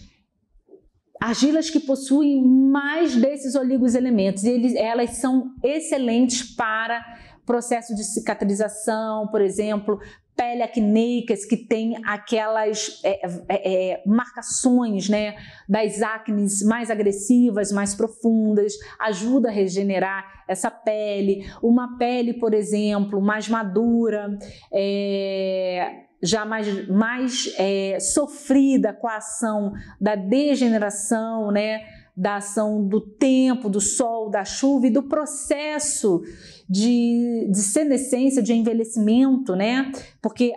argilas 1.20 1.70
que 1.70 1.80
possuem 1.80 2.44
mais 2.44 3.16
desses 3.16 3.56
oligoselementos 3.56 4.44
e 4.44 4.50
eles, 4.50 4.75
elas 4.75 5.18
são 5.18 5.51
excelentes 5.63 6.44
para 6.44 7.04
processo 7.46 7.96
de 7.96 8.04
cicatrização, 8.04 9.27
por 9.27 9.42
exemplo, 9.42 10.00
pele 10.38 10.62
acneicas 10.62 11.44
que 11.44 11.58
tem 11.58 12.00
aquelas 12.06 13.01
é, 13.03 13.25
é, 13.50 13.94
é, 13.94 14.03
marcações 14.06 15.10
né, 15.10 15.36
das 15.67 16.01
acnes 16.03 16.62
mais 16.63 16.91
agressivas, 16.91 17.72
mais 17.72 17.96
profundas, 17.96 18.74
ajuda 19.00 19.50
a 19.50 19.51
regenerar 19.51 20.46
essa 20.48 20.70
pele. 20.70 21.46
Uma 21.62 21.98
pele, 21.98 22.36
por 22.36 22.53
exemplo, 22.53 23.20
mais 23.20 23.50
madura, 23.50 24.38
é, 24.72 26.03
já 26.22 26.46
mais, 26.46 26.88
mais 26.88 27.53
é, 27.58 28.00
sofrida 28.00 28.94
com 28.94 29.08
a 29.08 29.17
ação 29.17 29.74
da 30.00 30.15
degeneração, 30.15 31.51
né? 31.51 31.82
Da 32.18 32.38
ação 32.38 32.84
do 32.84 33.00
tempo, 33.00 33.70
do 33.70 33.80
sol, 33.80 34.32
da 34.32 34.44
chuva 34.44 34.88
e 34.88 34.90
do 34.90 35.04
processo 35.04 36.24
de, 36.68 37.48
de 37.52 37.60
senescência, 37.60 38.42
de 38.42 38.54
envelhecimento, 38.54 39.56
né? 39.56 39.92
Porque 40.20 40.52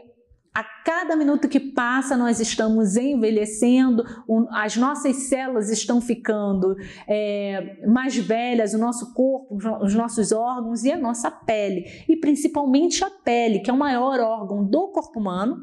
a 0.54 0.64
cada 0.64 1.14
minuto 1.14 1.48
que 1.48 1.60
passa, 1.60 2.16
nós 2.16 2.40
estamos 2.40 2.96
envelhecendo, 2.96 4.02
as 4.50 4.76
nossas 4.76 5.16
células 5.28 5.70
estão 5.70 6.00
ficando 6.00 6.76
é, 7.06 7.86
mais 7.86 8.16
velhas, 8.16 8.74
o 8.74 8.78
nosso 8.78 9.14
corpo, 9.14 9.56
os 9.82 9.94
nossos 9.94 10.32
órgãos 10.32 10.82
e 10.82 10.90
a 10.90 10.98
nossa 10.98 11.30
pele. 11.30 11.84
E 12.08 12.16
principalmente 12.16 13.04
a 13.04 13.10
pele, 13.10 13.60
que 13.60 13.70
é 13.70 13.72
o 13.72 13.78
maior 13.78 14.18
órgão 14.18 14.64
do 14.64 14.88
corpo 14.88 15.20
humano. 15.20 15.62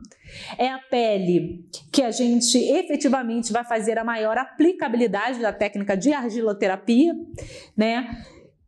É 0.57 0.69
a 0.69 0.77
pele 0.77 1.65
que 1.91 2.01
a 2.01 2.12
gente 2.12 2.57
efetivamente 2.57 3.51
vai 3.51 3.63
fazer 3.63 3.98
a 3.98 4.03
maior 4.03 4.38
aplicabilidade 4.38 5.39
da 5.39 5.53
técnica 5.53 5.96
de 5.96 6.13
argiloterapia, 6.13 7.13
né? 7.75 8.24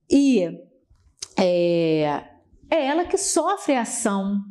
E 0.10 0.50
é, 1.38 2.24
é 2.70 2.86
ela 2.86 3.06
que 3.06 3.18
sofre 3.18 3.76
a 3.76 3.82
ação 3.82 4.42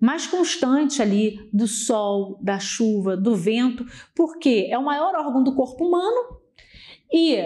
mais 0.00 0.26
constante 0.26 1.00
ali 1.00 1.48
do 1.52 1.66
sol, 1.66 2.38
da 2.42 2.58
chuva, 2.58 3.16
do 3.16 3.34
vento, 3.34 3.84
porque 4.14 4.68
é 4.70 4.78
o 4.78 4.84
maior 4.84 5.14
órgão 5.14 5.42
do 5.42 5.54
corpo 5.54 5.86
humano 5.86 6.40
e 7.12 7.36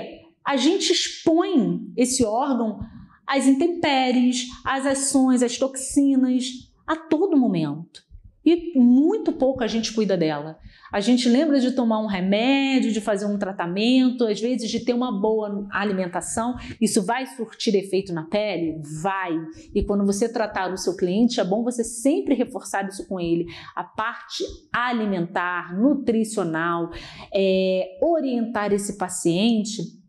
a 0.45 0.57
gente 0.57 0.93
expõe 0.93 1.93
esse 1.97 2.25
órgão 2.25 2.81
às 3.27 3.47
intempéries, 3.47 4.47
às 4.65 4.85
ações, 4.85 5.43
às 5.43 5.57
toxinas, 5.57 6.73
a 6.87 6.97
todo 6.97 7.37
momento. 7.37 8.03
E 8.45 8.79
muito 8.79 9.33
pouco 9.33 9.63
a 9.63 9.67
gente 9.67 9.93
cuida 9.93 10.17
dela. 10.17 10.59
A 10.91 11.01
gente 11.01 11.29
lembra 11.29 11.61
de 11.61 11.73
tomar 11.73 12.01
um 12.01 12.07
remédio, 12.07 12.91
de 12.91 13.01
fazer 13.01 13.27
um 13.27 13.39
tratamento, 13.39 14.25
às 14.25 14.41
vezes 14.41 14.71
de 14.71 14.81
ter 14.81 14.95
uma 14.95 15.13
boa 15.13 15.69
alimentação. 15.71 16.57
Isso 16.81 17.03
vai 17.03 17.27
surtir 17.27 17.75
efeito 17.75 18.13
na 18.13 18.25
pele? 18.25 18.81
Vai. 19.03 19.39
E 19.75 19.85
quando 19.85 20.07
você 20.07 20.33
tratar 20.33 20.73
o 20.73 20.79
seu 20.79 20.97
cliente, 20.97 21.39
é 21.39 21.45
bom 21.45 21.63
você 21.63 21.85
sempre 21.85 22.35
reforçar 22.35 22.89
isso 22.89 23.07
com 23.07 23.21
ele. 23.21 23.47
A 23.77 23.85
parte 23.85 24.43
alimentar, 24.73 25.79
nutricional, 25.79 26.91
é, 27.33 27.99
orientar 28.01 28.73
esse 28.73 28.97
paciente 28.97 30.00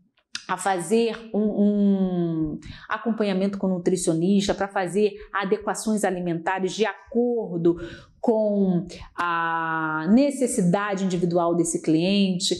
a 0.52 0.56
fazer 0.58 1.30
um, 1.32 1.40
um 1.40 2.60
acompanhamento 2.86 3.56
com 3.56 3.68
nutricionista, 3.68 4.52
para 4.52 4.68
fazer 4.68 5.14
adequações 5.32 6.04
alimentares 6.04 6.74
de 6.74 6.84
acordo 6.84 7.76
com 8.20 8.86
a 9.16 10.06
necessidade 10.12 11.06
individual 11.06 11.56
desse 11.56 11.80
cliente. 11.80 12.54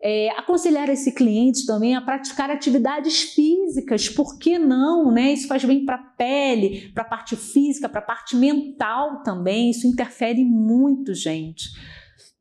É, 0.00 0.30
aconselhar 0.38 0.88
esse 0.88 1.12
cliente 1.12 1.66
também 1.66 1.94
a 1.94 2.00
praticar 2.00 2.48
atividades 2.50 3.34
físicas, 3.34 4.08
por 4.08 4.38
que 4.38 4.58
não? 4.58 5.12
Né? 5.12 5.34
Isso 5.34 5.48
faz 5.48 5.62
bem 5.66 5.84
para 5.84 5.96
a 5.96 6.04
pele, 6.16 6.90
para 6.94 7.02
a 7.02 7.08
parte 7.08 7.36
física, 7.36 7.90
para 7.90 8.00
a 8.00 8.06
parte 8.06 8.36
mental 8.36 9.22
também. 9.22 9.68
Isso 9.68 9.86
interfere 9.86 10.46
muito, 10.46 11.12
gente, 11.12 11.68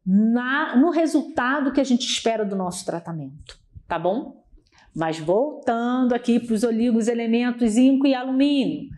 na, 0.06 0.78
no 0.78 0.92
resultado 0.92 1.74
que 1.74 1.82
a 1.82 1.84
gente 1.84 2.08
espera 2.08 2.46
do 2.46 2.56
nosso 2.56 2.86
tratamento, 2.86 3.60
tá 3.86 4.00
bom? 4.00 4.47
Mas 4.98 5.20
voltando 5.20 6.14
aqui 6.14 6.40
para 6.40 6.56
os 6.56 6.64
oligos 6.64 7.08
elementos 7.08 7.74
zinco 7.74 8.08
e 8.08 8.16
alumínio, 8.16 8.90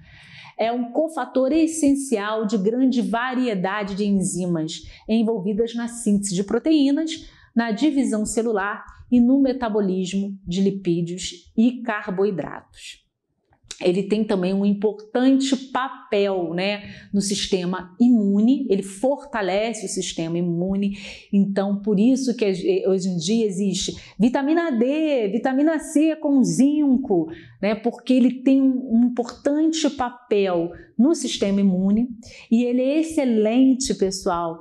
é 0.58 0.72
um 0.72 0.94
cofator 0.94 1.52
essencial 1.52 2.46
de 2.46 2.58
grande 2.58 3.02
variedade 3.02 3.96
de 3.96 4.06
enzimas 4.06 4.84
envolvidas 5.10 5.76
na 5.76 5.90
síntese 5.90 6.34
de 6.34 6.44
proteínas, 6.46 7.30
na 7.54 7.72
divisão 7.72 8.26
celular 8.26 8.86
e 9.12 9.20
no 9.20 9.42
metabolismo 9.42 10.40
de 10.48 10.62
lipídios 10.62 11.52
e 11.58 11.82
carboidratos 11.82 13.09
ele 13.82 14.04
tem 14.04 14.24
também 14.24 14.54
um 14.54 14.66
importante 14.66 15.56
papel 15.56 16.54
né, 16.54 16.84
no 17.14 17.22
sistema 17.22 17.96
imune, 18.00 18.68
ele 18.70 18.84
fortalece 18.84 19.86
o 19.86 19.90
sistema 19.90 20.38
imune, 20.38 20.98
então 21.32 21.82
por 21.82 22.00
isso 22.00 22.36
que 22.36 22.46
hoje 22.88 23.08
em 23.08 23.18
dia 23.18 23.46
existe 23.46 23.96
vitamina 24.20 24.72
D, 24.72 25.30
vitamina 25.30 25.80
C 25.80 26.16
com 26.18 26.44
zinco, 26.44 27.28
né, 27.62 27.76
porque 27.76 28.14
ele 28.14 28.44
tem 28.44 28.62
um 28.62 29.10
importante 29.12 29.90
papel 29.90 30.72
no 30.98 31.16
sistema 31.16 31.62
imune. 31.62 32.10
E 32.52 32.64
ele 32.66 32.82
é 32.82 33.00
excelente, 33.00 33.94
pessoal, 33.94 34.60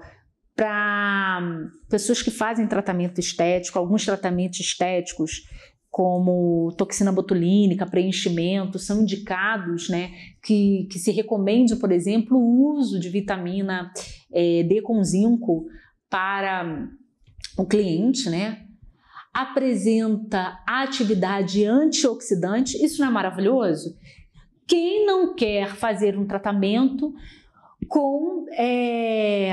para 0.55 1.41
pessoas 1.89 2.21
que 2.21 2.31
fazem 2.31 2.67
tratamento 2.67 3.21
estético, 3.21 3.79
alguns 3.79 4.05
tratamentos 4.05 4.59
estéticos 4.59 5.43
como 5.91 6.73
toxina 6.77 7.11
botulínica, 7.11 7.87
preenchimento, 7.87 8.79
são 8.79 9.03
indicados 9.03 9.89
né, 9.89 10.13
que, 10.43 10.87
que 10.91 10.99
se 10.99 11.11
recomende, 11.11 11.77
por 11.77 11.91
exemplo, 11.91 12.39
o 12.39 12.77
uso 12.77 13.01
de 13.01 13.09
vitamina 13.09 13.91
é, 14.33 14.63
D 14.63 14.83
com 14.83 15.03
zinco 15.03 15.67
para 16.11 16.89
o 17.57 17.67
cliente, 17.67 18.31
né? 18.31 18.65
Apresenta 19.33 20.59
atividade 20.67 21.65
antioxidante, 21.65 22.83
isso 22.83 23.01
não 23.01 23.09
é 23.09 23.13
maravilhoso? 23.13 23.97
Quem 24.67 25.07
não 25.07 25.35
quer 25.35 25.75
fazer 25.75 26.19
um 26.19 26.27
tratamento 26.27 27.13
com 27.89 28.47
é, 28.53 29.51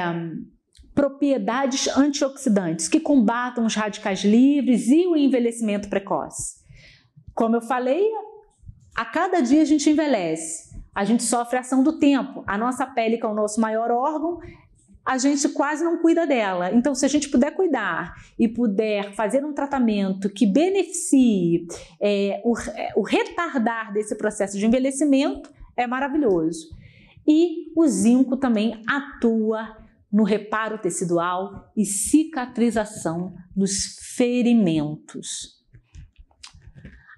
propriedades 0.96 1.88
antioxidantes 1.90 2.88
que 2.88 3.02
combatam 3.02 3.66
os 3.66 3.76
radicais 3.76 4.24
livres 4.24 4.88
e 4.88 5.06
o 5.06 5.16
envelhecimento 5.16 5.90
precoce. 5.90 6.64
Como 7.34 7.58
eu 7.58 7.62
falei, 7.62 8.02
a 8.96 9.04
cada 9.04 9.42
dia 9.42 9.62
a 9.62 9.66
gente 9.66 9.90
envelhece, 9.90 10.74
a 10.96 11.04
gente 11.04 11.22
sofre 11.22 11.58
a 11.58 11.60
ação 11.60 11.84
do 11.84 12.00
tempo. 12.00 12.46
A 12.48 12.58
nossa 12.58 12.86
pele, 12.86 13.18
que 13.18 13.26
é 13.26 13.30
o 13.30 13.34
nosso 13.34 13.60
maior 13.60 13.92
órgão, 13.92 14.40
a 15.06 15.18
gente 15.18 15.50
quase 15.50 15.84
não 15.84 15.98
cuida 15.98 16.26
dela. 16.26 16.72
Então, 16.72 16.96
se 16.96 17.06
a 17.06 17.10
gente 17.10 17.30
puder 17.30 17.52
cuidar 17.52 18.16
e 18.40 18.48
puder 18.48 19.14
fazer 19.14 19.44
um 19.46 19.54
tratamento 19.54 20.30
que 20.30 20.48
beneficie 20.48 21.68
é, 22.02 22.42
o, 22.44 22.58
é, 22.58 22.94
o 22.96 23.02
retardar 23.02 23.94
desse 23.94 24.16
processo 24.16 24.58
de 24.58 24.66
envelhecimento, 24.66 25.52
é 25.76 25.86
maravilhoso. 25.86 26.70
E 27.28 27.72
o 27.76 27.86
zinco 27.86 28.38
também 28.38 28.82
atua 28.88 29.85
no 30.16 30.24
reparo 30.24 30.78
tecidual 30.78 31.74
e 31.76 31.84
cicatrização 31.84 33.36
dos 33.54 33.98
ferimentos. 34.16 35.62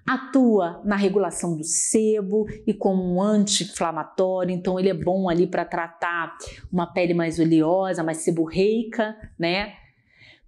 Atua 0.04 0.82
na 0.84 0.96
regulação 0.96 1.56
do 1.56 1.62
sebo 1.62 2.46
e 2.66 2.74
como 2.74 3.00
um 3.14 3.22
anti-inflamatório, 3.22 4.52
então 4.52 4.80
ele 4.80 4.88
é 4.88 4.94
bom 4.94 5.28
ali 5.28 5.46
para 5.46 5.64
tratar 5.64 6.36
uma 6.72 6.92
pele 6.92 7.14
mais 7.14 7.38
oleosa, 7.38 8.02
mais 8.02 8.18
seborreica, 8.18 9.16
né? 9.38 9.74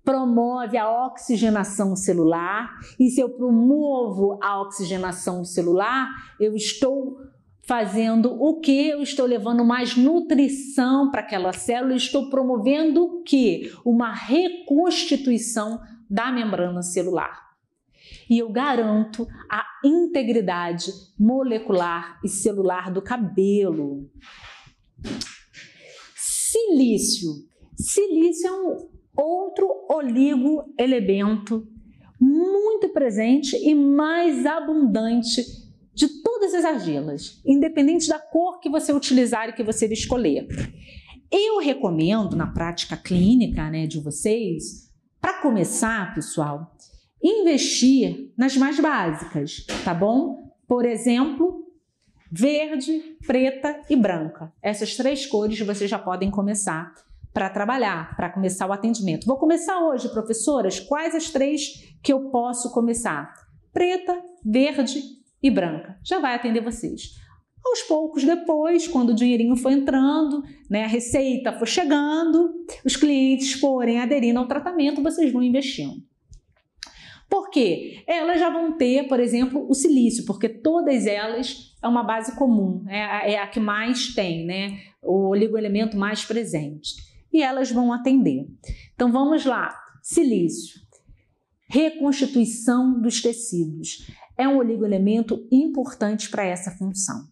promove 0.03 0.77
a 0.79 1.07
oxigenação 1.07 1.95
celular, 1.95 2.75
e 2.99 3.11
se 3.11 3.21
eu 3.21 3.29
promovo 3.29 4.41
a 4.43 4.61
oxigenação 4.61 5.45
celular, 5.45 6.09
eu 6.41 6.57
estou 6.57 7.19
fazendo 7.63 8.33
o 8.33 8.61
que? 8.61 8.89
Eu 8.89 9.03
estou 9.03 9.27
levando 9.27 9.65
mais 9.65 9.97
nutrição 9.97 11.11
para 11.11 11.21
aquela 11.21 11.53
célula, 11.53 11.95
estou 11.95 12.31
promovendo 12.31 13.05
o 13.05 13.23
que? 13.23 13.73
Uma 13.85 14.13
reconstituição 14.13 15.81
da 16.09 16.33
membrana 16.33 16.83
celular. 16.83 17.51
E 18.29 18.39
eu 18.39 18.49
garanto 18.51 19.27
a 19.51 19.65
integridade 19.85 20.91
molecular 21.19 22.21
e 22.25 22.29
celular 22.29 22.91
do 22.91 23.03
cabelo. 23.03 24.09
Silício. 26.17 27.31
Silício 27.77 28.49
é 28.49 28.53
um 28.53 28.89
outro 29.17 29.69
oligoelemento 29.89 31.67
muito 32.21 32.89
presente 32.91 33.57
e 33.57 33.75
mais 33.75 34.45
abundante 34.45 35.43
de 35.95 36.09
todas 36.23 36.55
as 36.55 36.65
argilas, 36.65 37.41
independente 37.45 38.09
da 38.09 38.19
cor 38.19 38.61
que 38.61 38.71
você 38.71 38.93
utilizar 38.93 39.49
e 39.49 39.53
que 39.53 39.63
você 39.63 39.87
escolher. 39.87 40.47
Eu 41.31 41.59
recomendo 41.59 42.37
na 42.37 42.47
prática 42.47 42.97
clínica, 42.97 43.71
né, 43.71 43.87
de 43.87 44.01
vocês, 44.01 44.91
para 45.21 45.41
começar, 45.41 46.15
pessoal, 46.15 46.75
investir 47.23 48.33
nas 48.37 48.57
mais 48.57 48.81
básicas, 48.81 49.67
tá 49.85 49.93
bom? 49.93 50.51
Por 50.67 50.85
exemplo, 50.85 51.67
verde, 52.33 53.17
preta 53.27 53.83
e 53.91 53.97
branca. 53.97 54.53
Essas 54.63 54.97
três 54.97 55.27
cores 55.27 55.61
vocês 55.61 55.91
já 55.91 55.99
podem 55.99 56.31
começar 56.31 56.95
para 57.33 57.51
trabalhar, 57.51 58.17
para 58.17 58.31
começar 58.31 58.67
o 58.67 58.73
atendimento. 58.73 59.27
Vou 59.27 59.37
começar 59.37 59.79
hoje, 59.81 60.09
professoras. 60.09 60.81
Quais 60.81 61.15
as 61.15 61.31
três 61.31 61.95
que 62.03 62.13
eu 62.13 62.31
posso 62.31 62.73
começar? 62.73 63.33
Preta, 63.73 64.21
verde 64.45 65.20
e 65.43 65.51
branca. 65.51 65.99
Já 66.05 66.19
vai 66.19 66.35
atender 66.35 66.61
vocês. 66.61 67.15
Aos 67.65 67.83
poucos 67.83 68.25
depois, 68.25 68.89
quando 68.89 69.11
o 69.11 69.15
dinheirinho 69.15 69.55
for 69.55 69.71
entrando, 69.71 70.43
né, 70.69 70.85
a 70.85 70.89
receita 70.89 71.53
for 71.53 71.67
chegando, 71.67 72.55
os 72.85 72.97
clientes 72.97 73.53
forem 73.53 74.01
aderindo 74.01 74.39
ao 74.39 74.49
tratamento, 74.49 75.03
vocês 75.03 75.31
vão 75.31 75.43
investindo. 75.43 76.03
Por 77.29 77.49
quê? 77.51 78.03
Elas 78.09 78.41
já 78.41 78.51
vão 78.51 78.77
ter, 78.77 79.07
por 79.07 79.21
exemplo, 79.21 79.65
o 79.69 79.75
silício, 79.75 80.25
porque 80.25 80.49
todas 80.49 81.07
elas 81.07 81.77
é 81.81 81.87
uma 81.87 82.03
base 82.03 82.37
comum, 82.37 82.85
é 82.89 83.05
a, 83.05 83.29
é 83.29 83.39
a 83.39 83.47
que 83.47 83.61
mais 83.61 84.15
tem, 84.15 84.45
né? 84.45 84.81
O 85.01 85.29
oligoelemento 85.29 85.97
mais 85.97 86.25
presente. 86.25 86.97
E 87.33 87.41
elas 87.41 87.71
vão 87.71 87.93
atender. 87.93 88.49
Então 88.95 89.13
vamos 89.13 89.45
lá. 89.45 89.73
Silício. 90.03 90.81
Reconstituição 91.69 93.01
dos 93.01 93.23
tecidos 93.23 94.11
é 94.41 94.49
um 94.49 94.57
oligoelemento 94.57 95.47
importante 95.53 96.31
para 96.31 96.45
essa 96.45 96.71
função. 96.71 97.27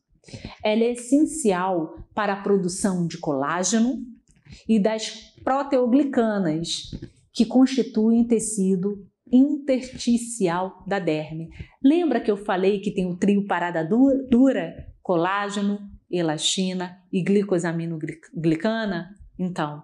Ela 0.63 0.85
é 0.85 0.93
essencial 0.93 1.97
para 2.15 2.35
a 2.35 2.43
produção 2.43 3.07
de 3.07 3.17
colágeno 3.17 3.97
e 4.69 4.79
das 4.79 5.11
proteoglicanas, 5.43 6.91
que 7.33 7.47
constituem 7.47 8.27
tecido 8.27 9.07
intersticial 9.33 10.85
da 10.87 10.99
derme. 10.99 11.49
Lembra 11.83 12.21
que 12.21 12.31
eu 12.31 12.37
falei 12.37 12.81
que 12.81 12.91
tem 12.91 13.07
o 13.07 13.17
trio 13.17 13.47
parada 13.47 13.83
dura, 13.83 14.75
colágeno, 15.03 15.79
elastina 16.11 16.99
e 17.11 17.23
glicosaminoglicana? 17.23 19.09
Então, 19.39 19.83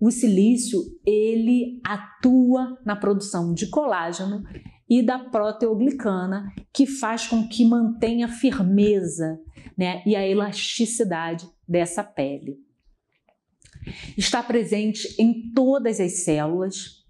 o 0.00 0.10
silício 0.10 0.80
ele 1.04 1.80
atua 1.84 2.78
na 2.84 2.94
produção 2.94 3.52
de 3.52 3.68
colágeno 3.68 4.44
e 4.92 5.02
da 5.02 5.18
proteoglicana, 5.18 6.52
que 6.70 6.84
faz 6.86 7.26
com 7.26 7.48
que 7.48 7.64
mantenha 7.64 8.28
firmeza 8.28 9.40
né, 9.74 10.02
e 10.04 10.14
a 10.14 10.28
elasticidade 10.28 11.48
dessa 11.66 12.04
pele. 12.04 12.58
Está 14.18 14.42
presente 14.42 15.14
em 15.18 15.50
todas 15.54 15.98
as 15.98 16.24
células. 16.24 17.06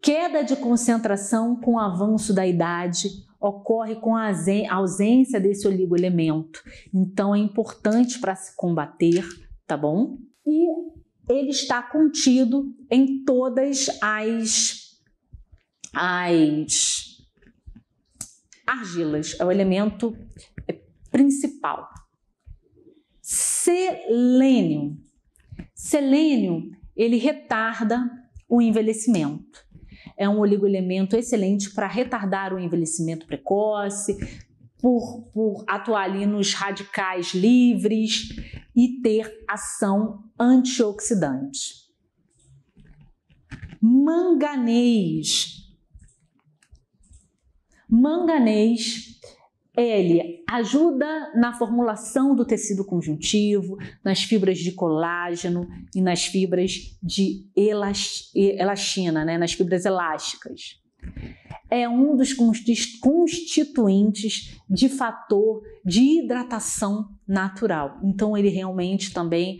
Queda 0.00 0.44
de 0.44 0.54
concentração 0.54 1.56
com 1.56 1.72
o 1.72 1.78
avanço 1.80 2.32
da 2.32 2.46
idade 2.46 3.08
ocorre 3.40 3.96
com 3.96 4.14
a 4.14 4.30
ausência 4.70 5.40
desse 5.40 5.66
oligoelemento. 5.66 6.62
Então 6.94 7.34
é 7.34 7.40
importante 7.40 8.20
para 8.20 8.36
se 8.36 8.54
combater, 8.54 9.26
tá 9.66 9.76
bom? 9.76 10.16
E 10.46 10.68
ele 11.28 11.50
está 11.50 11.82
contido 11.82 12.72
em 12.88 13.24
todas 13.24 13.88
as 14.00 14.81
as 15.92 17.18
argilas, 18.66 19.38
é 19.38 19.44
o 19.44 19.50
elemento 19.50 20.16
principal. 21.10 21.88
Selênio. 23.20 24.96
Selênio, 25.74 26.70
ele 26.96 27.18
retarda 27.18 28.10
o 28.48 28.60
envelhecimento. 28.60 29.60
É 30.16 30.28
um 30.28 30.38
oligoelemento 30.38 31.16
excelente 31.16 31.70
para 31.70 31.86
retardar 31.86 32.52
o 32.52 32.58
envelhecimento 32.58 33.26
precoce, 33.26 34.16
por, 34.78 35.30
por 35.32 35.64
atuar 35.68 36.04
ali 36.04 36.26
nos 36.26 36.54
radicais 36.54 37.32
livres 37.34 38.28
e 38.74 39.00
ter 39.00 39.44
ação 39.48 40.24
antioxidante. 40.38 41.82
Manganês 43.80 45.61
Manganês, 47.94 49.20
ele 49.76 50.42
ajuda 50.48 51.30
na 51.34 51.52
formulação 51.52 52.34
do 52.34 52.42
tecido 52.42 52.86
conjuntivo, 52.86 53.76
nas 54.02 54.22
fibras 54.22 54.56
de 54.56 54.72
colágeno 54.72 55.68
e 55.94 56.00
nas 56.00 56.24
fibras 56.24 56.96
de 57.02 57.46
elastina, 57.54 59.26
né? 59.26 59.36
nas 59.36 59.52
fibras 59.52 59.84
elásticas. 59.84 60.80
É 61.70 61.86
um 61.86 62.16
dos 62.16 62.32
constituintes 62.98 64.58
de 64.70 64.88
fator 64.88 65.62
de 65.84 66.22
hidratação 66.22 67.10
natural. 67.28 68.00
Então, 68.02 68.34
ele 68.38 68.48
realmente 68.48 69.12
também 69.12 69.58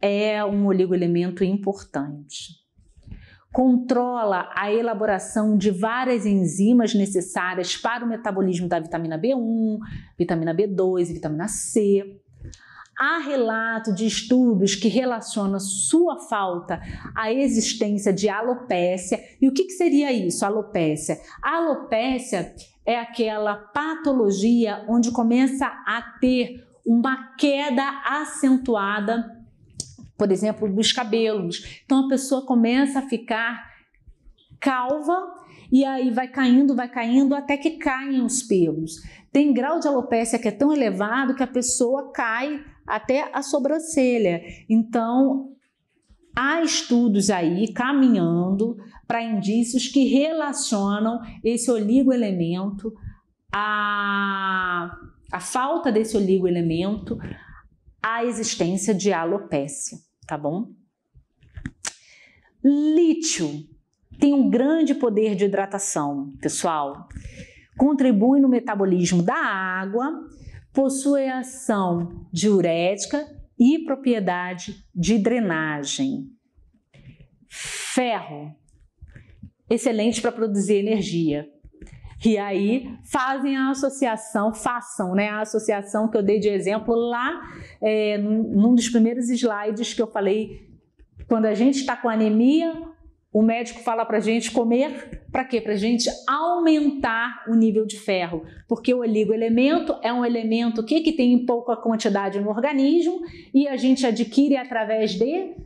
é 0.00 0.44
um 0.44 0.66
oligoelemento 0.66 1.42
importante 1.42 2.63
controla 3.54 4.50
a 4.52 4.72
elaboração 4.72 5.56
de 5.56 5.70
várias 5.70 6.26
enzimas 6.26 6.92
necessárias 6.92 7.76
para 7.76 8.04
o 8.04 8.08
metabolismo 8.08 8.66
da 8.66 8.80
vitamina 8.80 9.16
B1, 9.16 9.78
vitamina 10.18 10.52
B2 10.52 11.08
e 11.08 11.12
vitamina 11.12 11.46
C. 11.46 12.20
Há 12.98 13.18
relato 13.18 13.94
de 13.94 14.06
estudos 14.06 14.74
que 14.74 14.88
relacionam 14.88 15.60
sua 15.60 16.18
falta 16.28 16.80
à 17.14 17.32
existência 17.32 18.12
de 18.12 18.28
alopécia. 18.28 19.20
E 19.40 19.46
o 19.46 19.54
que, 19.54 19.66
que 19.66 19.72
seria 19.72 20.12
isso, 20.12 20.44
alopécia? 20.44 21.20
A 21.40 21.58
alopécia 21.58 22.52
é 22.84 22.98
aquela 22.98 23.54
patologia 23.54 24.84
onde 24.88 25.12
começa 25.12 25.66
a 25.66 26.02
ter 26.20 26.56
uma 26.84 27.34
queda 27.36 28.02
acentuada 28.04 29.33
por 30.16 30.30
exemplo, 30.30 30.68
dos 30.68 30.92
cabelos. 30.92 31.80
Então 31.84 32.06
a 32.06 32.08
pessoa 32.08 32.46
começa 32.46 33.00
a 33.00 33.08
ficar 33.08 33.72
calva 34.60 35.34
e 35.70 35.84
aí 35.84 36.10
vai 36.10 36.28
caindo, 36.28 36.74
vai 36.74 36.88
caindo 36.88 37.34
até 37.34 37.56
que 37.56 37.72
caem 37.72 38.22
os 38.22 38.42
pelos. 38.42 39.02
Tem 39.32 39.52
grau 39.52 39.80
de 39.80 39.88
alopécia 39.88 40.38
que 40.38 40.48
é 40.48 40.52
tão 40.52 40.72
elevado 40.72 41.34
que 41.34 41.42
a 41.42 41.46
pessoa 41.46 42.12
cai 42.12 42.64
até 42.86 43.30
a 43.32 43.42
sobrancelha. 43.42 44.42
Então, 44.68 45.52
há 46.36 46.62
estudos 46.62 47.30
aí 47.30 47.72
caminhando 47.72 48.76
para 49.06 49.22
indícios 49.22 49.88
que 49.88 50.06
relacionam 50.06 51.20
esse 51.42 51.70
oligoelemento 51.70 52.92
a 53.52 54.96
a 55.34 55.40
falta 55.40 55.90
desse 55.90 56.16
oligoelemento 56.16 57.18
a 58.06 58.22
existência 58.22 58.94
de 58.94 59.14
alopécia, 59.14 59.96
tá 60.26 60.36
bom? 60.36 60.68
Lítio 62.62 63.66
tem 64.20 64.34
um 64.34 64.50
grande 64.50 64.94
poder 64.94 65.34
de 65.34 65.46
hidratação, 65.46 66.30
pessoal. 66.38 67.08
Contribui 67.78 68.40
no 68.40 68.48
metabolismo 68.48 69.22
da 69.22 69.34
água, 69.34 70.20
possui 70.70 71.26
ação 71.28 72.28
diurética 72.30 73.26
e 73.58 73.78
propriedade 73.86 74.84
de 74.94 75.16
drenagem. 75.16 76.30
Ferro, 77.48 78.54
excelente 79.70 80.20
para 80.20 80.30
produzir 80.30 80.74
energia. 80.74 81.48
E 82.24 82.36
aí 82.36 82.90
fazem 83.04 83.56
a 83.56 83.70
associação, 83.70 84.52
façam 84.52 85.14
né, 85.14 85.28
a 85.28 85.40
associação 85.40 86.08
que 86.08 86.16
eu 86.16 86.22
dei 86.22 86.38
de 86.38 86.48
exemplo 86.48 86.94
lá 86.94 87.40
é, 87.80 88.18
num 88.18 88.74
dos 88.74 88.88
primeiros 88.88 89.30
slides 89.30 89.94
que 89.94 90.02
eu 90.02 90.06
falei. 90.06 90.68
Quando 91.28 91.46
a 91.46 91.54
gente 91.54 91.76
está 91.76 91.96
com 91.96 92.08
anemia, 92.08 92.72
o 93.32 93.42
médico 93.42 93.80
fala 93.80 94.04
para 94.04 94.20
gente 94.20 94.50
comer 94.50 95.24
para 95.34 95.44
quê? 95.44 95.60
Para 95.60 95.74
gente 95.74 96.08
aumentar 96.28 97.42
o 97.48 97.56
nível 97.56 97.84
de 97.84 97.98
ferro, 97.98 98.44
porque 98.68 98.94
o 98.94 99.00
oligoelemento 99.00 99.98
é 100.00 100.12
um 100.12 100.24
elemento 100.24 100.84
que, 100.84 101.00
que 101.00 101.10
tem 101.10 101.44
pouca 101.44 101.74
quantidade 101.74 102.38
no 102.38 102.48
organismo 102.50 103.20
e 103.52 103.66
a 103.66 103.76
gente 103.76 104.06
adquire 104.06 104.56
através 104.56 105.14
de 105.14 105.56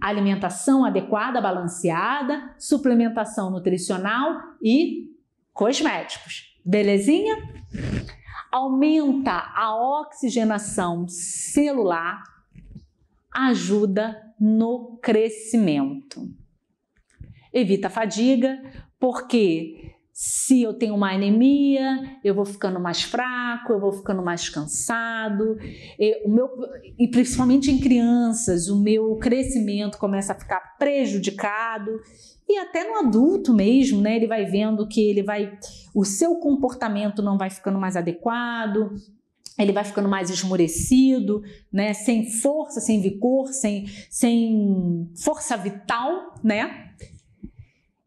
alimentação 0.00 0.84
adequada, 0.84 1.40
balanceada, 1.40 2.52
suplementação 2.58 3.52
nutricional 3.52 4.40
e 4.60 5.12
cosméticos. 5.52 6.56
Belezinha? 6.64 7.36
Aumenta 8.50 9.32
a 9.54 9.74
oxigenação 10.00 11.08
celular, 11.08 12.22
ajuda 13.32 14.20
no 14.38 14.98
crescimento. 15.02 16.28
Evita 17.52 17.86
a 17.86 17.90
fadiga, 17.90 18.60
porque 18.98 19.92
se 20.12 20.62
eu 20.62 20.74
tenho 20.74 20.94
uma 20.94 21.12
anemia, 21.12 22.18
eu 22.22 22.34
vou 22.34 22.44
ficando 22.44 22.78
mais 22.78 23.02
fraco, 23.02 23.72
eu 23.72 23.80
vou 23.80 23.92
ficando 23.92 24.22
mais 24.22 24.48
cansado, 24.48 25.56
e, 25.98 26.26
o 26.26 26.28
meu, 26.28 26.48
e 26.98 27.08
principalmente 27.08 27.70
em 27.70 27.80
crianças, 27.80 28.68
o 28.68 28.80
meu 28.80 29.16
crescimento 29.16 29.98
começa 29.98 30.32
a 30.32 30.38
ficar 30.38 30.76
prejudicado 30.78 31.90
e 32.52 32.58
até 32.58 32.84
no 32.84 32.98
adulto 32.98 33.52
mesmo, 33.52 34.00
né? 34.00 34.16
Ele 34.16 34.26
vai 34.26 34.44
vendo 34.44 34.86
que 34.86 35.00
ele 35.00 35.22
vai, 35.22 35.58
o 35.94 36.04
seu 36.04 36.36
comportamento 36.36 37.22
não 37.22 37.38
vai 37.38 37.50
ficando 37.50 37.78
mais 37.78 37.96
adequado, 37.96 38.92
ele 39.58 39.72
vai 39.72 39.84
ficando 39.84 40.08
mais 40.08 40.30
esmorecido, 40.30 41.42
né? 41.72 41.92
Sem 41.92 42.30
força, 42.30 42.80
sem 42.80 43.00
vigor, 43.00 43.48
sem, 43.48 43.86
sem 44.10 45.10
força 45.22 45.56
vital, 45.56 46.34
né? 46.42 46.90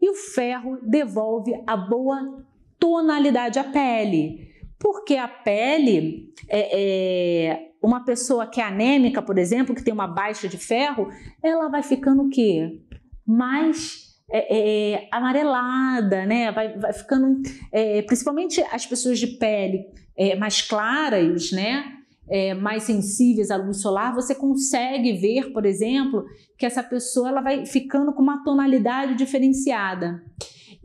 E 0.02 0.10
o 0.10 0.16
ferro 0.16 0.80
devolve 0.84 1.54
a 1.66 1.76
boa 1.76 2.44
tonalidade 2.80 3.58
à 3.58 3.64
pele, 3.64 4.50
porque 4.78 5.16
a 5.16 5.28
pele 5.28 6.34
é, 6.48 7.48
é 7.48 7.72
uma 7.82 8.04
pessoa 8.04 8.48
que 8.48 8.60
é 8.60 8.64
anêmica, 8.64 9.22
por 9.22 9.38
exemplo, 9.38 9.76
que 9.76 9.84
tem 9.84 9.94
uma 9.94 10.08
baixa 10.08 10.48
de 10.48 10.58
ferro, 10.58 11.08
ela 11.42 11.70
vai 11.70 11.82
ficando 11.82 12.24
o 12.24 12.30
quê? 12.30 12.82
Mais 13.26 14.05
é, 14.32 14.94
é, 14.94 15.08
amarelada, 15.12 16.26
né? 16.26 16.52
Vai, 16.52 16.78
vai 16.78 16.94
ficando, 16.94 17.42
é, 17.72 18.02
principalmente 18.02 18.62
as 18.72 18.86
pessoas 18.86 19.20
de 19.20 19.28
pele 19.28 19.86
é, 20.18 20.36
mais 20.36 20.62
claras, 20.62 21.52
né? 21.52 21.92
É, 22.28 22.56
mais 22.56 22.84
sensíveis 22.84 23.52
à 23.52 23.56
luz 23.56 23.82
solar, 23.82 24.16
você 24.16 24.34
consegue 24.34 25.14
ver, 25.14 25.54
por 25.54 25.64
exemplo, 25.64 26.26
que 26.58 26.66
essa 26.66 26.82
pessoa 26.82 27.30
ela 27.30 27.42
vai 27.42 27.68
ficando 27.68 28.12
com 28.14 28.22
uma 28.24 28.44
tonalidade 28.44 29.14
diferenciada. 29.14 30.24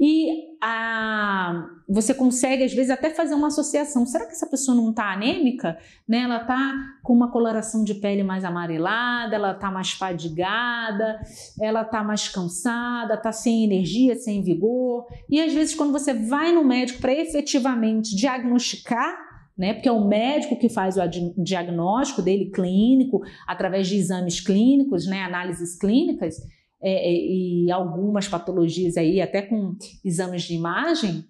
E 0.01 0.57
a, 0.63 1.69
você 1.87 2.15
consegue, 2.15 2.65
às 2.65 2.73
vezes, 2.73 2.91
até 2.91 3.11
fazer 3.11 3.35
uma 3.35 3.49
associação. 3.49 4.07
Será 4.07 4.25
que 4.25 4.33
essa 4.33 4.47
pessoa 4.47 4.75
não 4.75 4.91
está 4.91 5.13
anêmica? 5.13 5.77
Né? 6.09 6.23
Ela 6.23 6.41
está 6.41 6.75
com 7.03 7.13
uma 7.13 7.31
coloração 7.31 7.85
de 7.85 7.95
pele 7.95 8.23
mais 8.23 8.43
amarelada, 8.43 9.35
ela 9.35 9.53
está 9.53 9.71
mais 9.71 9.91
fadigada, 9.91 11.21
ela 11.61 11.83
está 11.83 12.03
mais 12.03 12.29
cansada, 12.29 13.13
está 13.13 13.31
sem 13.31 13.63
energia, 13.63 14.15
sem 14.17 14.43
vigor. 14.43 15.07
E 15.29 15.39
às 15.39 15.53
vezes, 15.53 15.75
quando 15.75 15.93
você 15.93 16.15
vai 16.15 16.51
no 16.51 16.65
médico 16.65 17.03
para 17.03 17.13
efetivamente 17.13 18.17
diagnosticar, 18.17 19.29
né? 19.59 19.75
Porque 19.75 19.91
é 19.91 19.93
o 19.93 20.07
médico 20.07 20.59
que 20.59 20.71
faz 20.71 20.97
o 20.97 21.03
diagnóstico 21.37 22.23
dele 22.23 22.47
clínico, 22.47 23.21
através 23.47 23.87
de 23.89 23.97
exames 23.97 24.41
clínicos, 24.41 25.07
né? 25.07 25.23
análises 25.23 25.79
clínicas 25.79 26.37
é, 26.83 26.93
é, 26.93 27.13
e 27.13 27.71
algumas 27.71 28.27
patologias 28.27 28.97
aí, 28.97 29.21
até 29.21 29.43
com 29.43 29.77
exames 30.05 30.43
de 30.43 30.55
imagem, 30.55 31.25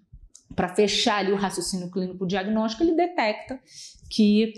para 0.54 0.68
fechar 0.68 1.18
ali 1.18 1.32
o 1.32 1.36
raciocínio 1.36 1.90
clínico 1.90 2.26
diagnóstico, 2.26 2.82
ele 2.82 2.94
detecta 2.94 3.60
que 4.08 4.52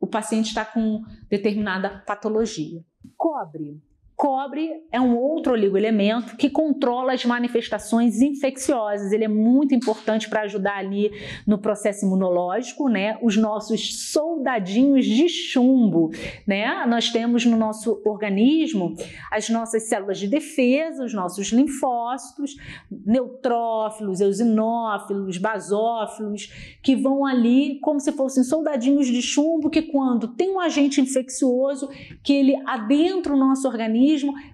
o 0.00 0.06
paciente 0.06 0.48
está 0.48 0.64
com 0.64 1.02
determinada 1.28 2.02
patologia. 2.06 2.84
Cobre 3.16 3.80
Cobre 4.16 4.82
é 4.90 4.98
um 4.98 5.14
outro 5.14 5.52
oligoelemento 5.52 6.38
que 6.38 6.48
controla 6.48 7.12
as 7.12 7.22
manifestações 7.26 8.22
infecciosas. 8.22 9.12
Ele 9.12 9.24
é 9.24 9.28
muito 9.28 9.74
importante 9.74 10.26
para 10.30 10.40
ajudar 10.42 10.78
ali 10.78 11.12
no 11.46 11.58
processo 11.58 12.06
imunológico, 12.06 12.88
né? 12.88 13.18
Os 13.22 13.36
nossos 13.36 14.10
soldadinhos 14.10 15.04
de 15.04 15.28
chumbo, 15.28 16.10
né? 16.46 16.86
Nós 16.86 17.10
temos 17.10 17.44
no 17.44 17.58
nosso 17.58 18.00
organismo 18.06 18.96
as 19.30 19.50
nossas 19.50 19.82
células 19.82 20.18
de 20.18 20.28
defesa, 20.28 21.04
os 21.04 21.12
nossos 21.12 21.48
linfócitos, 21.48 22.56
neutrófilos, 22.90 24.22
eosinófilos, 24.22 25.36
basófilos, 25.36 26.78
que 26.82 26.96
vão 26.96 27.26
ali 27.26 27.78
como 27.80 28.00
se 28.00 28.12
fossem 28.12 28.42
soldadinhos 28.42 29.08
de 29.08 29.20
chumbo 29.20 29.68
que 29.68 29.82
quando 29.82 30.28
tem 30.28 30.50
um 30.52 30.60
agente 30.60 31.02
infeccioso 31.02 31.90
que 32.22 32.32
ele 32.32 32.56
adentra 32.64 33.34
o 33.34 33.36
nosso 33.36 33.68
organismo 33.68 34.05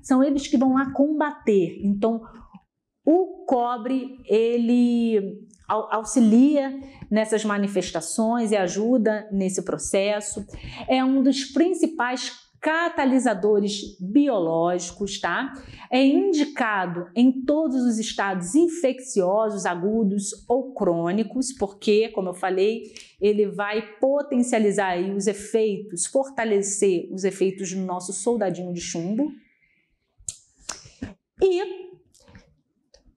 são 0.03 0.23
eles 0.23 0.47
que 0.47 0.57
vão 0.57 0.75
lá 0.75 0.93
combater. 0.93 1.81
Então, 1.83 2.23
o 3.05 3.45
cobre, 3.47 4.17
ele 4.27 5.41
auxilia 5.69 6.79
nessas 7.11 7.45
manifestações 7.45 8.53
e 8.53 8.57
ajuda 8.57 9.29
nesse 9.33 9.65
processo. 9.65 10.45
É 10.89 11.03
um 11.05 11.23
dos 11.23 11.45
principais 11.45 12.31
catalisadores 12.63 13.99
biológicos, 14.01 15.21
tá? 15.21 15.53
É 15.91 16.01
indicado 16.07 17.11
em 17.15 17.45
todos 17.45 17.83
os 17.83 17.99
estados 17.99 18.55
infecciosos 18.55 19.67
agudos 19.67 20.31
ou 20.49 20.73
crônicos, 20.73 21.53
porque, 21.53 22.09
como 22.11 22.29
eu 22.29 22.35
falei, 22.35 22.95
ele 23.21 23.49
vai 23.49 23.99
potencializar 23.99 24.97
os 24.97 25.27
efeitos, 25.27 26.07
fortalecer 26.07 27.13
os 27.13 27.25
efeitos 27.25 27.73
do 27.73 27.81
nosso 27.81 28.13
soldadinho 28.13 28.73
de 28.73 28.81
chumbo. 28.81 29.33
E 31.43 31.83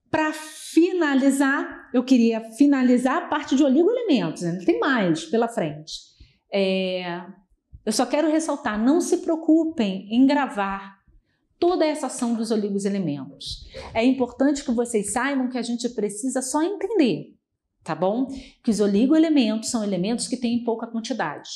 para 0.09 0.33
finalizar, 0.33 1.91
eu 1.93 2.03
queria 2.03 2.41
finalizar 2.51 3.17
a 3.17 3.27
parte 3.27 3.55
de 3.55 3.63
oligoelementos, 3.63 4.41
né? 4.41 4.59
tem 4.65 4.79
mais 4.79 5.25
pela 5.25 5.47
frente. 5.47 5.93
É, 6.51 7.21
eu 7.85 7.91
só 7.91 8.05
quero 8.05 8.29
ressaltar: 8.29 8.81
não 8.83 8.99
se 8.99 9.17
preocupem 9.17 10.07
em 10.09 10.25
gravar 10.25 10.99
toda 11.59 11.85
essa 11.85 12.07
ação 12.07 12.33
dos 12.33 12.51
oligoelementos. 12.51 13.67
É 13.93 14.03
importante 14.03 14.63
que 14.63 14.71
vocês 14.71 15.13
saibam 15.13 15.49
que 15.49 15.57
a 15.57 15.61
gente 15.61 15.87
precisa 15.89 16.41
só 16.41 16.61
entender, 16.61 17.35
tá 17.83 17.95
bom? 17.95 18.27
Que 18.63 18.71
os 18.71 18.79
oligoelementos 18.79 19.69
são 19.69 19.83
elementos 19.83 20.27
que 20.27 20.37
têm 20.37 20.63
pouca 20.63 20.87
quantidade 20.87 21.49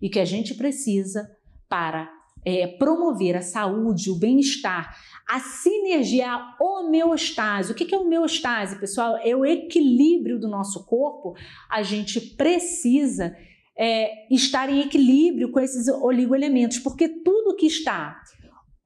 e 0.00 0.08
que 0.08 0.18
a 0.18 0.24
gente 0.24 0.54
precisa 0.54 1.30
para 1.68 2.10
é, 2.44 2.66
promover 2.66 3.36
a 3.36 3.42
saúde, 3.42 4.10
o 4.10 4.18
bem-estar, 4.18 4.96
a 5.28 5.40
sinergia, 5.40 6.30
a 6.30 6.56
homeostase. 6.60 7.72
O 7.72 7.74
que 7.74 7.92
é 7.92 7.98
homeostase, 7.98 8.78
pessoal? 8.78 9.18
É 9.24 9.34
o 9.34 9.44
equilíbrio 9.44 10.38
do 10.38 10.46
nosso 10.46 10.84
corpo. 10.86 11.34
A 11.68 11.82
gente 11.82 12.20
precisa 12.20 13.34
é, 13.78 14.32
estar 14.34 14.70
em 14.70 14.80
equilíbrio 14.80 15.50
com 15.50 15.60
esses 15.60 15.88
oligoelementos, 15.88 16.78
porque 16.78 17.08
tudo 17.08 17.56
que 17.56 17.66
está 17.66 18.20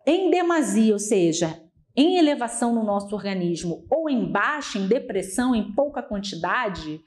em 0.07 0.31
demasia, 0.31 0.92
ou 0.92 0.98
seja, 0.98 1.62
em 1.96 2.16
elevação 2.16 2.74
no 2.74 2.83
nosso 2.83 3.14
organismo, 3.14 3.85
ou 3.90 4.09
em 4.09 4.31
baixa, 4.31 4.79
em 4.79 4.88
depressão, 4.88 5.55
em 5.55 5.72
pouca 5.72 6.03
quantidade, 6.03 7.00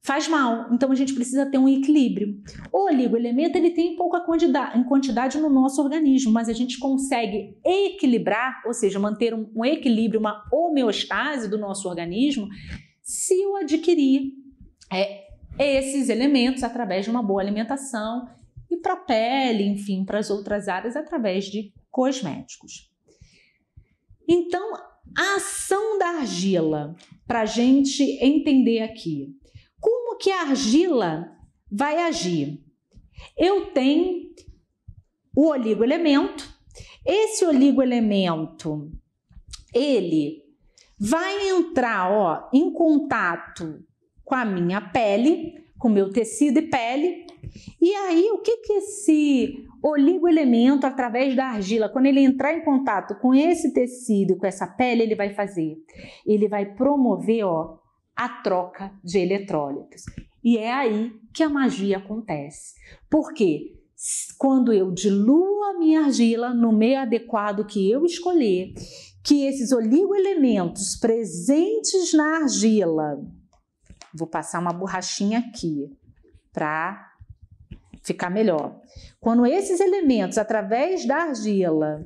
faz 0.00 0.28
mal. 0.28 0.72
Então 0.72 0.90
a 0.90 0.94
gente 0.94 1.12
precisa 1.12 1.44
ter 1.44 1.58
um 1.58 1.68
equilíbrio. 1.68 2.40
O 2.72 2.86
oligoelemento 2.86 3.58
ele 3.58 3.70
tem 3.70 3.96
pouca 3.96 4.20
quantidade, 4.20 4.78
em 4.78 4.84
quantidade 4.84 5.38
no 5.38 5.50
nosso 5.50 5.82
organismo, 5.82 6.32
mas 6.32 6.48
a 6.48 6.52
gente 6.52 6.78
consegue 6.78 7.58
equilibrar, 7.64 8.62
ou 8.64 8.72
seja, 8.72 8.98
manter 8.98 9.34
um, 9.34 9.50
um 9.54 9.64
equilíbrio, 9.64 10.20
uma 10.20 10.44
homeostase 10.52 11.48
do 11.48 11.58
nosso 11.58 11.88
organismo, 11.88 12.48
se 13.02 13.34
eu 13.34 13.56
adquirir 13.56 14.32
é, 14.92 15.27
esses 15.58 16.08
elementos 16.08 16.62
através 16.62 17.04
de 17.04 17.10
uma 17.10 17.22
boa 17.22 17.40
alimentação 17.40 18.28
e 18.70 18.76
para 18.76 18.94
a 18.94 18.98
pele, 18.98 19.64
enfim, 19.64 20.04
para 20.04 20.18
as 20.18 20.30
outras 20.30 20.68
áreas 20.68 20.96
através 20.96 21.46
de 21.46 21.72
cosméticos. 21.90 22.90
Então, 24.28 24.74
a 25.16 25.36
ação 25.36 25.98
da 25.98 26.18
argila, 26.18 26.94
para 27.26 27.40
a 27.40 27.46
gente 27.46 28.02
entender 28.22 28.82
aqui, 28.82 29.34
como 29.80 30.18
que 30.18 30.30
a 30.30 30.42
argila 30.42 31.32
vai 31.70 32.02
agir? 32.02 32.62
Eu 33.36 33.72
tenho 33.72 34.28
o 35.34 35.48
oligoelemento, 35.48 36.48
esse 37.06 37.44
oligoelemento, 37.44 38.90
ele 39.74 40.42
vai 40.98 41.48
entrar 41.48 42.10
ó, 42.10 42.50
em 42.52 42.72
contato 42.72 43.84
com 44.28 44.34
a 44.34 44.44
minha 44.44 44.78
pele, 44.78 45.64
com 45.78 45.88
meu 45.88 46.10
tecido 46.10 46.58
e 46.58 46.68
pele. 46.68 47.24
E 47.80 47.94
aí, 47.94 48.30
o 48.30 48.42
que 48.42 48.58
que 48.58 48.72
esse 48.74 49.64
oligoelemento, 49.82 50.86
através 50.86 51.34
da 51.34 51.46
argila, 51.46 51.88
quando 51.88 52.06
ele 52.06 52.20
entrar 52.20 52.52
em 52.52 52.62
contato 52.62 53.18
com 53.20 53.34
esse 53.34 53.72
tecido, 53.72 54.36
com 54.36 54.46
essa 54.46 54.66
pele, 54.66 55.02
ele 55.02 55.14
vai 55.14 55.32
fazer? 55.32 55.78
Ele 56.26 56.46
vai 56.46 56.66
promover, 56.74 57.42
ó, 57.44 57.78
a 58.14 58.28
troca 58.28 58.92
de 59.02 59.18
eletrólitos. 59.18 60.02
E 60.44 60.58
é 60.58 60.72
aí 60.74 61.10
que 61.32 61.42
a 61.42 61.48
magia 61.48 61.96
acontece. 61.96 62.74
Por 63.08 63.32
quê? 63.32 63.78
Quando 64.36 64.74
eu 64.74 64.90
diluo 64.92 65.64
a 65.64 65.78
minha 65.78 66.02
argila 66.02 66.52
no 66.52 66.70
meio 66.70 66.98
adequado 66.98 67.64
que 67.64 67.90
eu 67.90 68.04
escolher, 68.04 68.74
que 69.24 69.46
esses 69.46 69.72
oligoelementos 69.72 70.96
presentes 70.96 72.12
na 72.12 72.42
argila 72.42 73.18
Vou 74.18 74.26
passar 74.26 74.58
uma 74.58 74.72
borrachinha 74.72 75.38
aqui 75.38 75.96
para 76.52 77.12
ficar 78.02 78.30
melhor. 78.30 78.80
Quando 79.20 79.46
esses 79.46 79.78
elementos, 79.78 80.38
através 80.38 81.06
da 81.06 81.18
argila, 81.18 82.04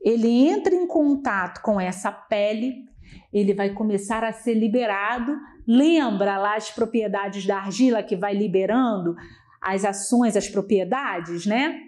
ele 0.00 0.48
entra 0.48 0.74
em 0.74 0.86
contato 0.86 1.60
com 1.60 1.78
essa 1.78 2.10
pele, 2.10 2.86
ele 3.30 3.52
vai 3.52 3.70
começar 3.74 4.24
a 4.24 4.32
ser 4.32 4.54
liberado. 4.54 5.36
Lembra 5.66 6.38
lá 6.38 6.56
as 6.56 6.70
propriedades 6.70 7.44
da 7.46 7.58
argila 7.58 8.02
que 8.02 8.16
vai 8.16 8.34
liberando 8.34 9.14
as 9.60 9.84
ações, 9.84 10.34
as 10.34 10.48
propriedades, 10.48 11.44
né? 11.44 11.78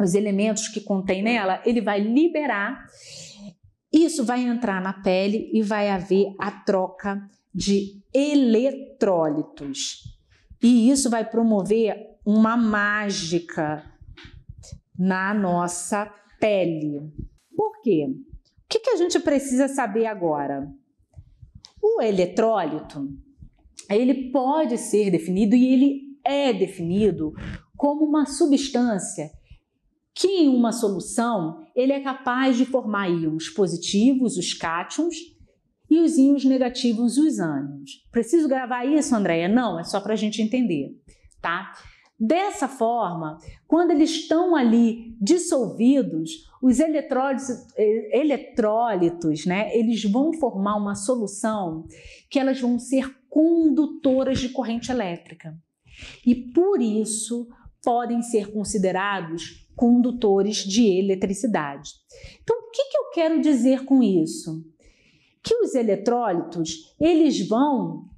Os 0.00 0.14
elementos 0.14 0.68
que 0.68 0.80
contém 0.80 1.20
nela, 1.20 1.60
ele 1.66 1.80
vai 1.80 2.00
liberar. 2.00 2.86
Isso 3.92 4.24
vai 4.24 4.40
entrar 4.40 4.80
na 4.80 4.92
pele 4.92 5.50
e 5.52 5.62
vai 5.62 5.90
haver 5.90 6.34
a 6.38 6.50
troca 6.50 7.28
de 7.54 8.02
eletrólitos. 8.14 10.02
E 10.62 10.90
isso 10.90 11.10
vai 11.10 11.28
promover 11.28 11.96
uma 12.24 12.56
mágica 12.56 13.84
na 14.98 15.34
nossa 15.34 16.06
pele. 16.38 17.12
Por 17.56 17.80
quê? 17.82 18.06
O 18.08 18.68
que, 18.68 18.90
a 18.90 18.96
gente 18.96 19.18
precisa 19.20 19.68
saber 19.68 20.06
agora? 20.06 20.66
O 21.82 22.00
eletrólito, 22.00 23.08
ele 23.90 24.30
pode 24.30 24.78
ser 24.78 25.10
definido 25.10 25.54
e 25.54 25.72
ele 25.72 26.18
é 26.24 26.52
definido 26.52 27.32
como 27.76 28.04
uma 28.04 28.24
substância 28.24 29.30
que 30.14 30.28
em 30.28 30.48
uma 30.48 30.72
solução 30.72 31.66
ele 31.74 31.92
é 31.92 32.00
capaz 32.00 32.56
de 32.56 32.66
formar 32.66 33.08
íons 33.08 33.48
positivos, 33.48 34.36
os 34.36 34.52
cátions, 34.52 35.16
e 35.92 36.00
os 36.00 36.16
íons 36.16 36.42
negativos, 36.42 37.18
os 37.18 37.38
ânions. 37.38 38.02
Preciso 38.10 38.48
gravar 38.48 38.86
isso, 38.86 39.14
Andréia? 39.14 39.46
Não, 39.46 39.78
é 39.78 39.84
só 39.84 40.00
para 40.00 40.14
a 40.14 40.16
gente 40.16 40.40
entender, 40.40 40.98
tá? 41.38 41.70
Dessa 42.18 42.66
forma, 42.66 43.36
quando 43.66 43.90
eles 43.90 44.08
estão 44.08 44.56
ali 44.56 45.14
dissolvidos, 45.20 46.48
os 46.62 46.80
eletrólitos, 46.80 47.46
eletrólitos, 48.10 49.44
né, 49.44 49.76
eles 49.76 50.02
vão 50.04 50.32
formar 50.32 50.76
uma 50.76 50.94
solução 50.94 51.84
que 52.30 52.38
elas 52.38 52.58
vão 52.58 52.78
ser 52.78 53.14
condutoras 53.28 54.38
de 54.38 54.48
corrente 54.48 54.90
elétrica. 54.90 55.54
E 56.24 56.34
por 56.34 56.80
isso 56.80 57.48
podem 57.84 58.22
ser 58.22 58.50
considerados 58.50 59.68
condutores 59.76 60.58
de 60.58 60.86
eletricidade. 60.86 61.90
Então, 62.42 62.56
o 62.56 62.70
que, 62.70 62.84
que 62.84 62.96
eu 62.96 63.10
quero 63.10 63.40
dizer 63.42 63.84
com 63.84 64.02
isso? 64.02 64.64
Que 65.42 65.54
os 65.56 65.74
eletrólitos 65.74 66.94
eles 67.00 67.46
vão 67.48 68.08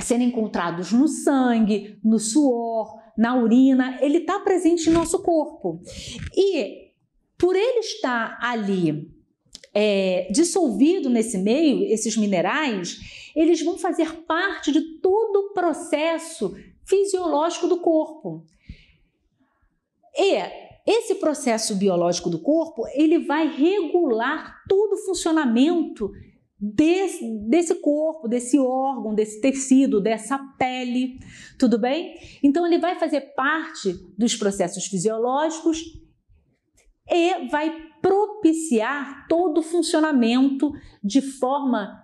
ser 0.00 0.20
encontrados 0.20 0.92
no 0.92 1.08
sangue, 1.08 1.98
no 2.02 2.18
suor, 2.18 3.00
na 3.16 3.36
urina, 3.36 3.98
ele 4.00 4.18
está 4.18 4.40
presente 4.40 4.88
em 4.88 4.92
nosso 4.92 5.22
corpo. 5.22 5.80
E 6.34 6.92
por 7.36 7.54
ele 7.56 7.80
estar 7.80 8.38
ali 8.40 9.10
é, 9.74 10.28
dissolvido 10.30 11.10
nesse 11.10 11.38
meio, 11.38 11.84
esses 11.92 12.16
minerais, 12.16 12.98
eles 13.34 13.62
vão 13.62 13.78
fazer 13.78 14.24
parte 14.24 14.70
de 14.70 14.98
todo 15.00 15.36
o 15.36 15.52
processo 15.52 16.54
fisiológico 16.84 17.66
do 17.66 17.80
corpo. 17.80 18.44
E 20.16 20.36
esse 20.86 21.14
processo 21.16 21.76
biológico 21.76 22.28
do 22.28 22.40
corpo, 22.40 22.86
ele 22.94 23.20
vai 23.20 23.48
regular 23.48 24.62
todo 24.68 24.94
o 24.94 25.04
funcionamento 25.04 26.10
desse, 26.62 27.28
desse 27.48 27.74
corpo, 27.74 28.28
desse 28.28 28.56
órgão, 28.56 29.16
desse 29.16 29.40
tecido, 29.40 30.00
dessa 30.00 30.38
pele, 30.56 31.18
tudo 31.58 31.76
bem? 31.76 32.14
Então 32.40 32.64
ele 32.64 32.78
vai 32.78 32.96
fazer 33.00 33.34
parte 33.34 33.94
dos 34.16 34.36
processos 34.36 34.86
fisiológicos 34.86 35.82
e 37.10 37.48
vai 37.48 37.74
propiciar 38.00 39.26
todo 39.28 39.58
o 39.58 39.62
funcionamento 39.62 40.70
de 41.02 41.20
forma 41.20 42.00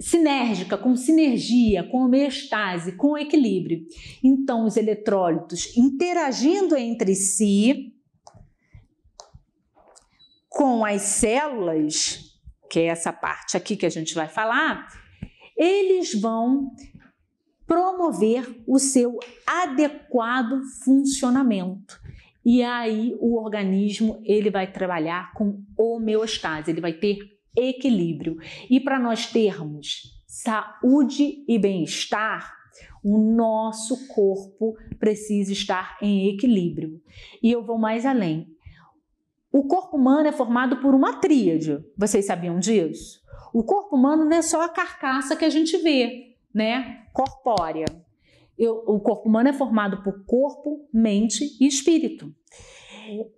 sinérgica, 0.00 0.76
com 0.76 0.96
sinergia, 0.96 1.84
com 1.84 2.04
homeostase, 2.04 2.92
com 2.92 3.16
equilíbrio. 3.16 3.84
Então, 4.22 4.64
os 4.64 4.76
eletrólitos 4.76 5.76
interagindo 5.76 6.76
entre 6.76 7.14
si 7.14 7.94
com 10.48 10.84
as 10.84 11.02
células, 11.02 12.27
que 12.70 12.80
é 12.80 12.86
essa 12.86 13.12
parte 13.12 13.56
aqui 13.56 13.76
que 13.76 13.86
a 13.86 13.90
gente 13.90 14.14
vai 14.14 14.28
falar, 14.28 14.86
eles 15.56 16.14
vão 16.14 16.70
promover 17.66 18.62
o 18.66 18.78
seu 18.78 19.18
adequado 19.46 20.62
funcionamento. 20.84 22.00
E 22.44 22.62
aí 22.62 23.14
o 23.20 23.36
organismo 23.36 24.22
ele 24.24 24.50
vai 24.50 24.72
trabalhar 24.72 25.32
com 25.34 25.62
homeostase, 25.76 26.70
ele 26.70 26.80
vai 26.80 26.94
ter 26.94 27.18
equilíbrio. 27.54 28.38
E 28.70 28.80
para 28.80 28.98
nós 28.98 29.26
termos 29.26 30.18
saúde 30.26 31.44
e 31.46 31.58
bem-estar, 31.58 32.56
o 33.02 33.18
nosso 33.18 34.08
corpo 34.08 34.76
precisa 34.98 35.52
estar 35.52 35.98
em 36.00 36.28
equilíbrio. 36.28 37.00
E 37.42 37.50
eu 37.50 37.62
vou 37.62 37.78
mais 37.78 38.06
além. 38.06 38.46
O 39.50 39.64
corpo 39.64 39.96
humano 39.96 40.28
é 40.28 40.32
formado 40.32 40.76
por 40.78 40.94
uma 40.94 41.14
tríade. 41.14 41.82
Vocês 41.96 42.26
sabiam 42.26 42.58
disso? 42.58 43.20
O 43.52 43.64
corpo 43.64 43.96
humano 43.96 44.24
não 44.24 44.36
é 44.36 44.42
só 44.42 44.62
a 44.62 44.68
carcaça 44.68 45.34
que 45.36 45.44
a 45.44 45.50
gente 45.50 45.76
vê, 45.78 46.36
né? 46.52 47.06
Corpórea. 47.12 47.86
Eu, 48.58 48.82
o 48.86 49.00
corpo 49.00 49.28
humano 49.28 49.48
é 49.48 49.52
formado 49.52 50.02
por 50.02 50.24
corpo, 50.26 50.86
mente 50.92 51.56
e 51.60 51.66
espírito. 51.66 52.34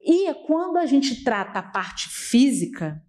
E 0.02 0.32
quando 0.46 0.78
a 0.78 0.86
gente 0.86 1.22
trata 1.22 1.60
a 1.60 1.62
parte 1.62 2.08
física, 2.08 3.00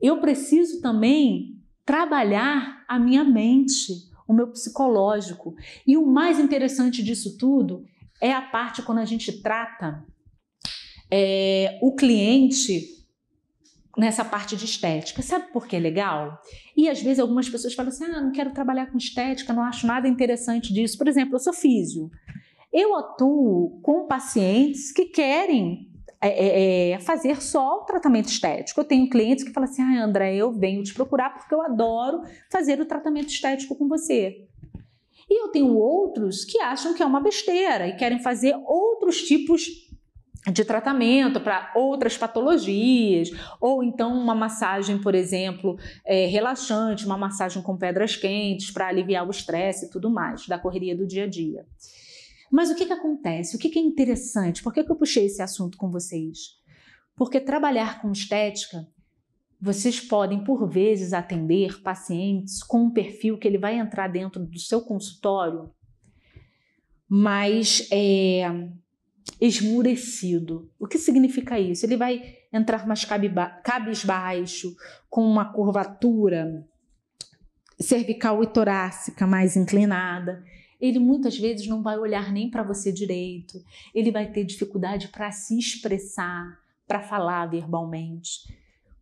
eu 0.00 0.20
preciso 0.20 0.80
também 0.80 1.60
trabalhar 1.84 2.84
a 2.86 2.98
minha 2.98 3.24
mente, 3.24 3.92
o 4.28 4.32
meu 4.32 4.48
psicológico. 4.48 5.54
E 5.86 5.96
o 5.96 6.06
mais 6.06 6.38
interessante 6.38 7.02
disso 7.02 7.36
tudo 7.36 7.84
é 8.20 8.32
a 8.32 8.42
parte 8.42 8.82
quando 8.82 8.98
a 8.98 9.04
gente 9.04 9.42
trata 9.42 10.06
é, 11.10 11.78
o 11.82 11.94
cliente 11.94 12.94
nessa 13.96 14.24
parte 14.24 14.56
de 14.56 14.64
estética. 14.64 15.22
Sabe 15.22 15.52
por 15.52 15.66
que 15.66 15.76
é 15.76 15.78
legal? 15.78 16.40
E 16.76 16.88
às 16.88 17.00
vezes 17.00 17.18
algumas 17.18 17.48
pessoas 17.48 17.74
falam 17.74 17.90
assim: 17.90 18.04
ah, 18.04 18.20
não 18.20 18.32
quero 18.32 18.52
trabalhar 18.52 18.86
com 18.86 18.98
estética, 18.98 19.52
não 19.52 19.62
acho 19.62 19.86
nada 19.86 20.08
interessante 20.08 20.72
disso. 20.72 20.98
Por 20.98 21.08
exemplo, 21.08 21.34
eu 21.34 21.40
sou 21.40 21.52
físio. 21.52 22.10
Eu 22.72 22.96
atuo 22.96 23.80
com 23.82 24.06
pacientes 24.06 24.92
que 24.92 25.06
querem 25.06 25.88
é, 26.20 26.28
é, 26.28 26.90
é, 26.90 26.98
fazer 26.98 27.40
só 27.40 27.82
o 27.82 27.84
tratamento 27.84 28.28
estético. 28.28 28.80
Eu 28.80 28.84
tenho 28.84 29.08
clientes 29.08 29.44
que 29.44 29.52
falam 29.52 29.68
assim: 29.68 29.82
ah, 29.82 30.04
André, 30.04 30.34
eu 30.36 30.52
venho 30.52 30.82
te 30.82 30.92
procurar 30.92 31.34
porque 31.34 31.54
eu 31.54 31.62
adoro 31.62 32.22
fazer 32.50 32.80
o 32.80 32.86
tratamento 32.86 33.28
estético 33.28 33.76
com 33.76 33.88
você. 33.88 34.48
E 35.28 35.42
eu 35.42 35.48
tenho 35.48 35.74
outros 35.74 36.44
que 36.44 36.58
acham 36.60 36.92
que 36.92 37.02
é 37.02 37.06
uma 37.06 37.20
besteira 37.20 37.88
e 37.88 37.96
querem 37.96 38.18
fazer 38.18 38.54
outros 38.66 39.22
tipos 39.22 39.83
de 40.52 40.64
tratamento 40.64 41.40
para 41.40 41.72
outras 41.74 42.18
patologias, 42.18 43.30
ou 43.60 43.82
então 43.82 44.12
uma 44.12 44.34
massagem, 44.34 44.98
por 44.98 45.14
exemplo, 45.14 45.78
é, 46.04 46.26
relaxante, 46.26 47.06
uma 47.06 47.16
massagem 47.16 47.62
com 47.62 47.76
pedras 47.76 48.14
quentes 48.16 48.70
para 48.70 48.88
aliviar 48.88 49.26
o 49.26 49.30
estresse 49.30 49.86
e 49.86 49.90
tudo 49.90 50.10
mais 50.10 50.46
da 50.46 50.58
correria 50.58 50.96
do 50.96 51.06
dia 51.06 51.24
a 51.24 51.28
dia. 51.28 51.66
Mas 52.50 52.70
o 52.70 52.74
que, 52.74 52.86
que 52.86 52.92
acontece? 52.92 53.56
O 53.56 53.58
que, 53.58 53.70
que 53.70 53.78
é 53.78 53.82
interessante? 53.82 54.62
Por 54.62 54.72
que, 54.72 54.84
que 54.84 54.92
eu 54.92 54.96
puxei 54.96 55.26
esse 55.26 55.40
assunto 55.40 55.78
com 55.78 55.90
vocês? 55.90 56.62
Porque 57.16 57.40
trabalhar 57.40 58.02
com 58.02 58.12
estética, 58.12 58.86
vocês 59.60 59.98
podem, 59.98 60.44
por 60.44 60.68
vezes, 60.68 61.12
atender 61.14 61.80
pacientes 61.80 62.62
com 62.62 62.84
um 62.84 62.90
perfil 62.90 63.38
que 63.38 63.48
ele 63.48 63.56
vai 63.56 63.78
entrar 63.78 64.08
dentro 64.08 64.44
do 64.44 64.58
seu 64.58 64.82
consultório, 64.82 65.70
mas 67.08 67.88
é, 67.90 68.42
esmurecido. 69.40 70.70
O 70.78 70.86
que 70.86 70.98
significa 70.98 71.58
isso? 71.58 71.86
Ele 71.86 71.96
vai 71.96 72.36
entrar 72.52 72.86
mais 72.86 73.04
cabisbaixo, 73.04 74.74
com 75.08 75.22
uma 75.22 75.52
curvatura 75.52 76.66
cervical 77.80 78.42
e 78.42 78.46
torácica 78.46 79.26
mais 79.26 79.56
inclinada 79.56 80.44
ele 80.86 80.98
muitas 80.98 81.38
vezes 81.38 81.66
não 81.66 81.82
vai 81.82 81.98
olhar 81.98 82.30
nem 82.30 82.50
para 82.50 82.62
você 82.62 82.92
direito, 82.92 83.58
ele 83.94 84.10
vai 84.10 84.30
ter 84.30 84.44
dificuldade 84.44 85.08
para 85.08 85.32
se 85.32 85.58
expressar, 85.58 86.60
para 86.86 87.00
falar 87.00 87.46
verbalmente. 87.46 88.40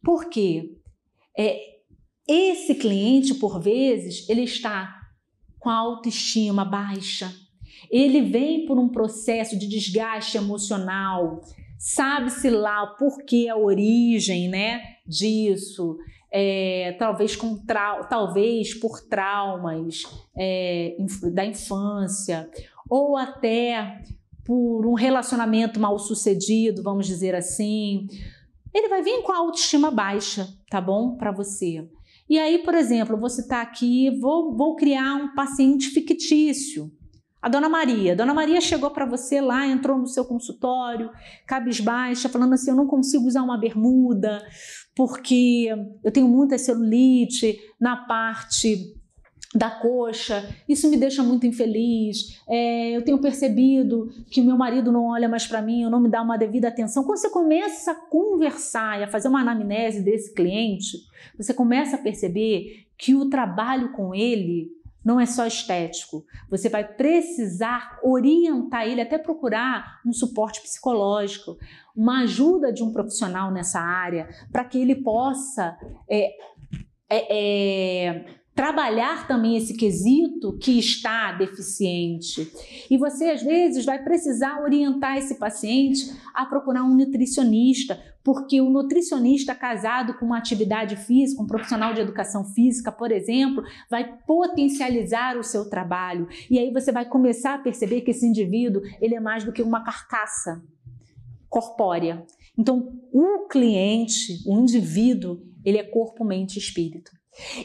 Por 0.01 0.29
quê? 0.29 0.77
É, 1.37 1.59
esse 2.29 2.77
cliente, 2.77 3.35
por 3.35 3.61
vezes, 3.61 4.29
ele 4.29 4.43
está 4.43 4.97
com 5.59 5.69
a 5.69 5.75
autoestima 5.75 6.65
baixa, 6.65 7.35
ele 7.91 8.23
vem 8.23 8.67
por 8.67 8.79
um 8.79 8.89
processo 8.89 9.59
de 9.59 9.69
desgaste 9.69 10.37
emocional, 10.37 11.41
sabe-se 11.79 12.49
lá 12.51 12.87
por 12.87 13.25
que 13.25 13.49
a 13.49 13.57
origem 13.57 14.49
né, 14.49 14.81
disso, 15.07 15.97
é, 16.31 16.97
talvez, 16.99 17.37
com 17.37 17.57
trau 17.57 18.09
talvez 18.09 18.73
por 18.75 19.01
traumas 19.01 20.05
é, 20.37 20.97
da 21.33 21.45
infância, 21.45 22.49
ou 22.89 23.17
até 23.17 24.03
por 24.45 24.87
um 24.87 24.95
relacionamento 24.95 25.79
mal 25.79 25.99
sucedido, 25.99 26.83
vamos 26.83 27.07
dizer 27.07 27.35
assim. 27.35 28.07
Ele 28.75 28.89
vai 28.89 29.03
vir 29.03 29.23
com 29.23 29.33
a 29.33 29.39
autoestima 29.39 29.91
baixa, 29.91 30.49
tá 30.71 30.81
bom? 30.81 31.17
Para 31.17 31.31
você. 31.31 31.87
E 32.29 32.39
aí, 32.39 32.59
por 32.59 32.75
exemplo, 32.75 33.17
você 33.19 33.43
está 33.43 33.61
aqui, 33.61 34.11
vou, 34.19 34.57
vou 34.57 34.75
criar 34.75 35.17
um 35.17 35.35
paciente 35.35 35.91
fictício. 35.91 36.91
A 37.43 37.49
dona 37.49 37.69
Maria. 37.69 38.13
A 38.13 38.15
dona 38.15 38.33
Maria 38.33 38.61
chegou 38.61 38.91
para 38.93 39.05
você 39.05 39.41
lá, 39.41 39.67
entrou 39.67 39.99
no 39.99 40.07
seu 40.07 40.25
consultório, 40.25 41.11
cabisbaixa, 41.45 42.29
falando 42.29 42.55
assim: 42.55 42.71
eu 42.71 42.77
não 42.77 42.87
consigo 42.87 43.27
usar 43.27 43.43
uma 43.43 43.59
bermuda, 43.59 44.41
porque 44.95 45.69
eu 46.05 46.13
tenho 46.13 46.29
muita 46.29 46.57
celulite 46.57 47.59
na 47.81 47.97
parte 47.97 48.95
da 49.55 49.69
coxa, 49.69 50.49
isso 50.67 50.89
me 50.89 50.97
deixa 50.97 51.23
muito 51.23 51.47
infeliz. 51.47 52.41
É, 52.49 52.97
eu 52.97 53.03
tenho 53.05 53.19
percebido 53.19 54.09
que 54.31 54.41
o 54.41 54.45
meu 54.45 54.57
marido 54.57 54.91
não 54.91 55.07
olha 55.07 55.29
mais 55.29 55.47
para 55.47 55.61
mim, 55.61 55.85
não 55.91 56.01
me 56.01 56.09
dá 56.09 56.23
uma 56.23 56.39
devida 56.39 56.69
atenção. 56.69 57.05
Quando 57.05 57.19
você 57.19 57.29
começa 57.29 57.93
a 57.93 57.95
conversar 57.95 59.01
e 59.01 59.05
a 59.05 59.09
fazer 59.09 59.29
uma 59.29 59.41
anamnese 59.41 60.01
desse 60.03 60.33
cliente, 60.33 60.97
você 61.37 61.53
começa 61.53 61.97
a 61.97 61.99
perceber 61.99 62.87
que 62.97 63.15
o 63.15 63.29
trabalho 63.29 63.93
com 63.93 64.15
ele 64.15 64.71
não 65.05 65.19
é 65.21 65.27
só 65.27 65.47
estético. 65.47 66.25
Você 66.51 66.69
vai 66.69 66.87
precisar 66.87 67.99
orientar 68.03 68.87
ele, 68.87 69.01
até 69.01 69.19
procurar 69.19 70.01
um 70.07 70.13
suporte 70.13 70.61
psicológico, 70.61 71.57
uma 71.95 72.23
ajuda 72.23 72.73
de 72.73 72.83
um 72.83 72.93
profissional 72.93 73.51
nessa 73.51 73.81
área, 73.81 74.29
para 74.51 74.65
que 74.65 74.79
ele 74.79 74.97
possa 74.97 75.77
é, 76.09 76.31
é, 77.11 78.07
é, 78.09 78.25
trabalhar 78.55 79.27
também 79.27 79.57
esse 79.57 79.77
quesito 79.77 80.57
que 80.59 80.79
está 80.79 81.33
deficiente. 81.33 82.51
E 82.91 82.97
você, 82.97 83.31
às 83.31 83.43
vezes, 83.43 83.85
vai 83.85 84.03
precisar 84.03 84.63
orientar 84.63 85.17
esse 85.17 85.39
paciente 85.39 86.13
a 86.35 86.47
procurar 86.47 86.85
um 86.85 86.95
nutricionista, 86.95 88.01
porque 88.25 88.61
o 88.61 88.71
nutricionista 88.71 89.55
casado 89.55 90.15
com 90.15 90.27
uma 90.27 90.39
atividade 90.39 90.97
física, 90.97 91.43
um 91.43 91.47
profissional 91.47 91.93
de 91.93 92.01
educação 92.01 92.45
física, 92.45 92.93
por 92.93 93.11
exemplo, 93.11 93.65
vai 93.91 94.17
potencializar 94.27 95.37
o 95.37 95.43
seu 95.43 95.69
trabalho. 95.69 96.29
E 96.51 96.59
aí 96.59 96.73
você 96.73 96.93
vai 96.93 97.05
começar 97.05 97.55
a 97.55 97.59
perceber 97.59 98.03
que 98.03 98.13
esse 98.13 98.27
indivíduo, 98.27 98.83
ele 99.01 99.15
é 99.15 99.21
mais 99.21 99.45
do 99.45 99.53
que 99.53 99.63
uma 99.63 99.83
carcaça 99.83 100.63
corpórea. 101.49 102.25
Então, 102.57 102.93
o 103.13 103.47
cliente, 103.49 104.43
o 104.47 104.59
indivíduo, 104.59 105.43
ele 105.65 105.79
é 105.79 105.83
corpo, 105.83 106.25
mente 106.25 106.57
e 106.57 106.59
espírito. 106.59 107.11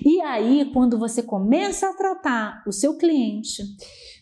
E 0.03 0.21
aí, 0.21 0.69
quando 0.73 0.97
você 0.97 1.21
começa 1.21 1.89
a 1.89 1.93
tratar 1.93 2.63
o 2.65 2.71
seu 2.71 2.97
cliente 2.97 3.63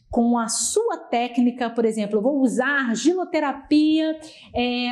com 0.10 0.38
a 0.38 0.48
sua 0.48 0.98
técnica, 0.98 1.70
por 1.70 1.86
exemplo, 1.86 2.18
eu 2.18 2.22
vou 2.22 2.42
usar 2.42 2.90
argiloterapia 2.90 4.20
é, 4.56 4.90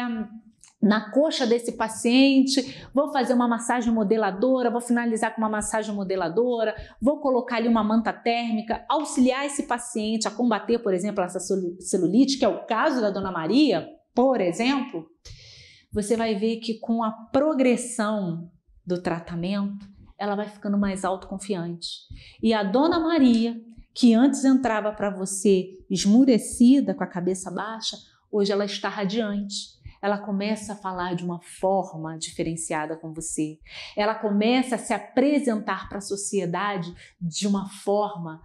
na 0.83 1.09
coxa 1.11 1.47
desse 1.47 1.71
paciente, 1.71 2.85
vou 2.93 3.09
fazer 3.13 3.33
uma 3.33 3.47
massagem 3.47 3.91
modeladora, 3.91 4.69
vou 4.69 4.81
finalizar 4.81 5.33
com 5.33 5.41
uma 5.41 5.49
massagem 5.49 5.95
modeladora, 5.95 6.75
vou 7.01 7.21
colocar 7.21 7.55
ali 7.55 7.69
uma 7.69 7.83
manta 7.83 8.11
térmica, 8.11 8.83
auxiliar 8.89 9.45
esse 9.45 9.63
paciente 9.63 10.27
a 10.27 10.31
combater, 10.31 10.79
por 10.79 10.93
exemplo, 10.93 11.23
essa 11.23 11.39
celulite, 11.39 12.37
que 12.37 12.43
é 12.43 12.49
o 12.49 12.65
caso 12.65 12.99
da 12.99 13.09
Dona 13.09 13.31
Maria, 13.31 13.87
por 14.13 14.41
exemplo, 14.41 15.07
você 15.89 16.17
vai 16.17 16.35
ver 16.35 16.57
que 16.57 16.79
com 16.79 17.01
a 17.01 17.11
progressão 17.11 18.51
do 18.85 19.01
tratamento, 19.01 19.87
ela 20.19 20.35
vai 20.35 20.49
ficando 20.49 20.77
mais 20.77 21.05
autoconfiante. 21.05 21.87
E 22.41 22.53
a 22.53 22.61
Dona 22.61 22.99
Maria, 22.99 23.55
que 23.95 24.13
antes 24.13 24.43
entrava 24.43 24.91
para 24.91 25.09
você 25.09 25.69
esmurecida, 25.89 26.93
com 26.93 27.05
a 27.05 27.07
cabeça 27.07 27.49
baixa, 27.49 27.95
hoje 28.29 28.51
ela 28.51 28.65
está 28.65 28.89
radiante 28.89 29.81
ela 30.03 30.17
começa 30.17 30.73
a 30.73 30.75
falar 30.75 31.15
de 31.15 31.23
uma 31.23 31.39
forma 31.39 32.17
diferenciada 32.17 32.97
com 32.97 33.13
você. 33.13 33.57
Ela 33.95 34.13
começa 34.13 34.75
a 34.75 34.77
se 34.77 34.93
apresentar 34.93 35.87
para 35.87 35.99
a 35.99 36.01
sociedade 36.01 36.93
de 37.21 37.47
uma 37.47 37.69
forma 37.69 38.41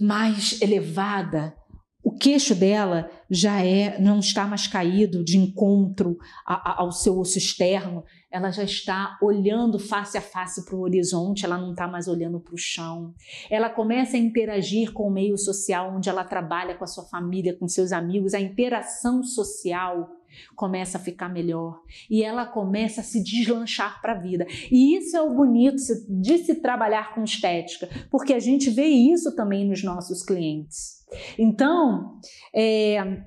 mais 0.00 0.60
elevada. 0.60 1.54
O 2.02 2.16
queixo 2.16 2.52
dela 2.56 3.08
já 3.30 3.64
é, 3.64 4.00
não 4.00 4.18
está 4.18 4.44
mais 4.44 4.66
caído 4.66 5.22
de 5.22 5.38
encontro 5.38 6.18
a, 6.44 6.54
a, 6.54 6.80
ao 6.80 6.90
seu 6.90 7.20
osso 7.20 7.38
externo, 7.38 8.02
ela 8.28 8.50
já 8.50 8.64
está 8.64 9.18
olhando 9.22 9.78
face 9.78 10.18
a 10.18 10.20
face 10.20 10.64
para 10.64 10.74
o 10.74 10.80
horizonte, 10.80 11.44
ela 11.44 11.58
não 11.58 11.72
está 11.72 11.86
mais 11.86 12.08
olhando 12.08 12.40
para 12.40 12.54
o 12.54 12.58
chão. 12.58 13.14
Ela 13.48 13.70
começa 13.70 14.16
a 14.16 14.20
interagir 14.20 14.92
com 14.92 15.06
o 15.06 15.12
meio 15.12 15.38
social 15.38 15.94
onde 15.94 16.08
ela 16.08 16.24
trabalha 16.24 16.74
com 16.74 16.82
a 16.82 16.88
sua 16.88 17.04
família, 17.04 17.56
com 17.56 17.68
seus 17.68 17.92
amigos, 17.92 18.34
a 18.34 18.40
interação 18.40 19.22
social 19.22 20.19
começa 20.54 20.98
a 20.98 21.00
ficar 21.00 21.28
melhor 21.28 21.80
e 22.08 22.22
ela 22.22 22.46
começa 22.46 23.00
a 23.00 23.04
se 23.04 23.22
deslanchar 23.22 24.00
para 24.00 24.12
a 24.12 24.20
vida. 24.20 24.46
E 24.70 24.96
isso 24.96 25.16
é 25.16 25.22
o 25.22 25.34
bonito 25.34 25.76
de 26.08 26.38
se 26.38 26.56
trabalhar 26.56 27.14
com 27.14 27.24
estética, 27.24 27.88
porque 28.10 28.32
a 28.32 28.40
gente 28.40 28.70
vê 28.70 28.86
isso 28.86 29.34
também 29.34 29.68
nos 29.68 29.82
nossos 29.82 30.22
clientes. 30.22 31.00
Então, 31.38 32.18
é, 32.54 33.22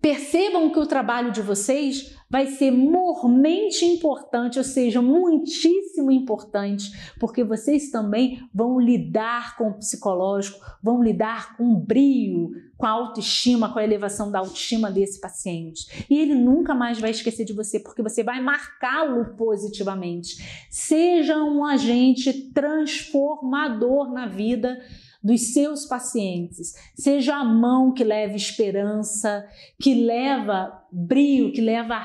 percebam 0.00 0.70
que 0.70 0.78
o 0.78 0.86
trabalho 0.86 1.32
de 1.32 1.40
vocês 1.40 2.14
vai 2.28 2.46
ser 2.46 2.70
mormente 2.70 3.84
importante, 3.84 4.58
ou 4.58 4.64
seja, 4.64 5.00
muitíssimo 5.00 6.10
importante, 6.10 6.90
porque 7.20 7.44
vocês 7.44 7.90
também 7.90 8.42
vão 8.52 8.80
lidar 8.80 9.56
com 9.56 9.68
o 9.68 9.74
psicológico, 9.74 10.58
vão 10.82 11.02
lidar 11.02 11.56
com 11.56 11.72
o 11.72 11.76
brio, 11.76 12.50
com 12.76 12.86
a 12.86 12.90
autoestima, 12.90 13.72
com 13.72 13.78
a 13.78 13.84
elevação 13.84 14.30
da 14.30 14.40
autoestima 14.40 14.90
desse 14.90 15.20
paciente. 15.20 16.06
E 16.10 16.18
ele 16.18 16.34
nunca 16.34 16.74
mais 16.74 16.98
vai 16.98 17.10
esquecer 17.10 17.44
de 17.44 17.52
você, 17.52 17.78
porque 17.78 18.02
você 18.02 18.22
vai 18.22 18.40
marcá-lo 18.40 19.36
positivamente. 19.36 20.66
Seja 20.70 21.36
um 21.36 21.64
agente 21.64 22.50
transformador 22.52 24.12
na 24.12 24.26
vida 24.26 24.78
dos 25.24 25.54
seus 25.54 25.86
pacientes. 25.86 26.74
Seja 26.94 27.36
a 27.36 27.44
mão 27.44 27.94
que 27.94 28.04
leva 28.04 28.36
esperança, 28.36 29.48
que 29.80 29.94
leva 29.94 30.84
brio, 30.92 31.50
que 31.50 31.62
leva 31.62 32.04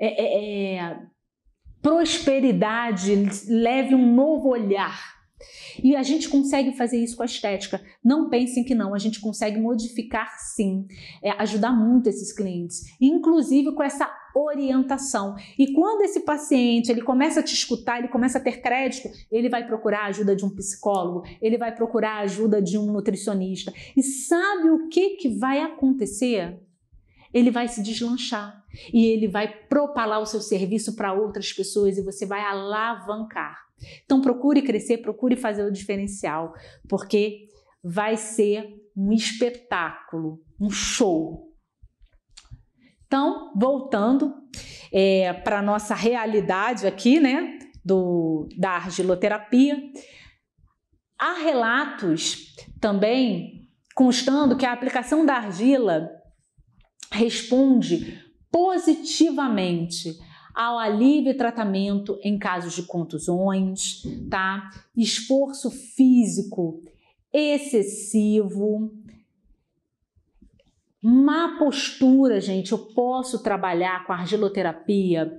é, 0.00 0.06
é, 0.06 0.76
é, 0.76 0.98
prosperidade, 1.82 3.14
leve 3.46 3.94
um 3.94 4.14
novo 4.14 4.48
olhar. 4.48 5.12
E 5.82 5.94
a 5.94 6.02
gente 6.02 6.28
consegue 6.30 6.72
fazer 6.72 6.96
isso 6.96 7.16
com 7.16 7.22
a 7.22 7.26
estética. 7.26 7.84
Não 8.02 8.30
pensem 8.30 8.64
que 8.64 8.74
não, 8.74 8.94
a 8.94 8.98
gente 8.98 9.20
consegue 9.20 9.60
modificar 9.60 10.30
sim, 10.38 10.86
é, 11.22 11.32
ajudar 11.32 11.72
muito 11.72 12.08
esses 12.08 12.32
clientes, 12.32 12.82
inclusive 12.98 13.74
com 13.74 13.82
essa 13.82 14.10
orientação. 14.34 15.36
E 15.58 15.72
quando 15.72 16.02
esse 16.02 16.20
paciente 16.20 16.90
ele 16.90 17.02
começa 17.02 17.40
a 17.40 17.42
te 17.42 17.54
escutar, 17.54 17.98
ele 17.98 18.08
começa 18.08 18.38
a 18.38 18.40
ter 18.40 18.60
crédito, 18.60 19.08
ele 19.30 19.48
vai 19.48 19.66
procurar 19.66 20.00
a 20.00 20.06
ajuda 20.06 20.34
de 20.34 20.44
um 20.44 20.50
psicólogo, 20.50 21.24
ele 21.40 21.56
vai 21.56 21.74
procurar 21.74 22.16
a 22.16 22.20
ajuda 22.20 22.60
de 22.60 22.76
um 22.76 22.86
nutricionista. 22.86 23.72
E 23.96 24.02
sabe 24.02 24.70
o 24.70 24.88
que, 24.88 25.10
que 25.16 25.28
vai 25.28 25.60
acontecer? 25.60 26.60
Ele 27.32 27.50
vai 27.50 27.66
se 27.66 27.82
deslanchar 27.82 28.64
e 28.92 29.06
ele 29.06 29.26
vai 29.26 29.48
propalar 29.66 30.20
o 30.20 30.26
seu 30.26 30.40
serviço 30.40 30.94
para 30.94 31.12
outras 31.12 31.52
pessoas 31.52 31.98
e 31.98 32.02
você 32.02 32.24
vai 32.24 32.40
alavancar. 32.40 33.64
Então 34.04 34.20
procure 34.20 34.62
crescer, 34.62 34.98
procure 34.98 35.36
fazer 35.36 35.64
o 35.64 35.72
diferencial, 35.72 36.54
porque 36.88 37.48
vai 37.82 38.16
ser 38.16 38.80
um 38.96 39.12
espetáculo, 39.12 40.40
um 40.60 40.70
show. 40.70 41.53
Então, 43.14 43.52
voltando 43.54 44.34
é, 44.90 45.32
para 45.32 45.60
a 45.60 45.62
nossa 45.62 45.94
realidade 45.94 46.84
aqui, 46.84 47.20
né, 47.20 47.60
do, 47.84 48.48
da 48.58 48.70
argiloterapia, 48.70 49.80
há 51.16 51.34
relatos 51.34 52.56
também 52.80 53.68
constando 53.94 54.56
que 54.56 54.66
a 54.66 54.72
aplicação 54.72 55.24
da 55.24 55.34
argila 55.34 56.10
responde 57.12 58.20
positivamente 58.50 60.18
ao 60.52 60.76
alívio 60.76 61.30
e 61.30 61.36
tratamento 61.36 62.18
em 62.20 62.36
casos 62.36 62.74
de 62.74 62.82
contusões, 62.82 64.02
tá? 64.28 64.70
Esforço 64.96 65.70
físico 65.70 66.82
excessivo, 67.32 68.90
má 71.04 71.58
postura, 71.58 72.40
gente. 72.40 72.72
Eu 72.72 72.78
posso 72.78 73.42
trabalhar 73.42 74.06
com 74.06 74.12
argiloterapia 74.14 75.30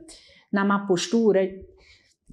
na 0.54 0.64
má 0.64 0.86
postura. 0.86 1.42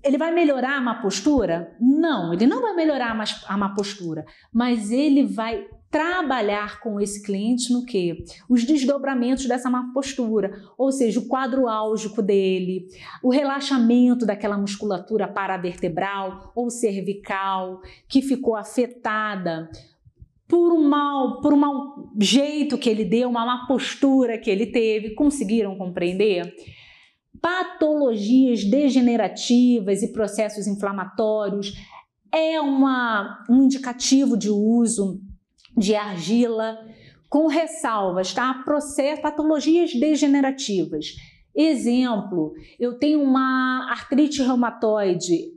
Ele 0.04 0.18
vai 0.18 0.34
melhorar 0.34 0.76
a 0.76 0.80
má 0.82 1.00
postura? 1.00 1.74
Não, 1.80 2.34
ele 2.34 2.46
não 2.46 2.60
vai 2.60 2.74
melhorar 2.74 3.18
a 3.46 3.56
má 3.56 3.74
postura, 3.74 4.26
mas 4.52 4.90
ele 4.90 5.24
vai 5.24 5.66
trabalhar 5.90 6.80
com 6.80 7.00
esse 7.00 7.22
cliente 7.22 7.72
no 7.72 7.86
que? 7.86 8.24
Os 8.48 8.64
desdobramentos 8.64 9.46
dessa 9.46 9.70
má 9.70 9.90
postura, 9.94 10.50
ou 10.76 10.90
seja, 10.90 11.20
o 11.20 11.28
quadro 11.28 11.68
álgico 11.68 12.20
dele, 12.20 12.88
o 13.22 13.30
relaxamento 13.30 14.26
daquela 14.26 14.58
musculatura 14.58 15.28
paravertebral 15.28 16.52
ou 16.54 16.68
cervical 16.70 17.80
que 18.08 18.20
ficou 18.20 18.56
afetada 18.56 19.70
por 20.52 20.70
um 20.70 20.86
mal, 20.86 21.40
por 21.40 21.54
um 21.54 21.56
mau 21.56 22.12
jeito 22.20 22.76
que 22.76 22.90
ele 22.90 23.06
deu, 23.06 23.30
uma 23.30 23.46
má 23.46 23.66
postura 23.66 24.36
que 24.36 24.50
ele 24.50 24.66
teve. 24.66 25.14
Conseguiram 25.14 25.78
compreender? 25.78 26.54
Patologias 27.40 28.62
degenerativas 28.62 30.02
e 30.02 30.12
processos 30.12 30.66
inflamatórios 30.66 31.72
é 32.30 32.60
uma, 32.60 33.42
um 33.48 33.62
indicativo 33.62 34.36
de 34.36 34.50
uso 34.50 35.22
de 35.74 35.94
argila, 35.94 36.78
com 37.30 37.46
ressalvas, 37.46 38.34
tá? 38.34 38.52
Processo, 38.62 39.22
patologias 39.22 39.94
degenerativas. 39.94 41.16
Exemplo, 41.56 42.52
eu 42.78 42.98
tenho 42.98 43.22
uma 43.22 43.88
artrite 43.90 44.42
reumatoide, 44.42 45.50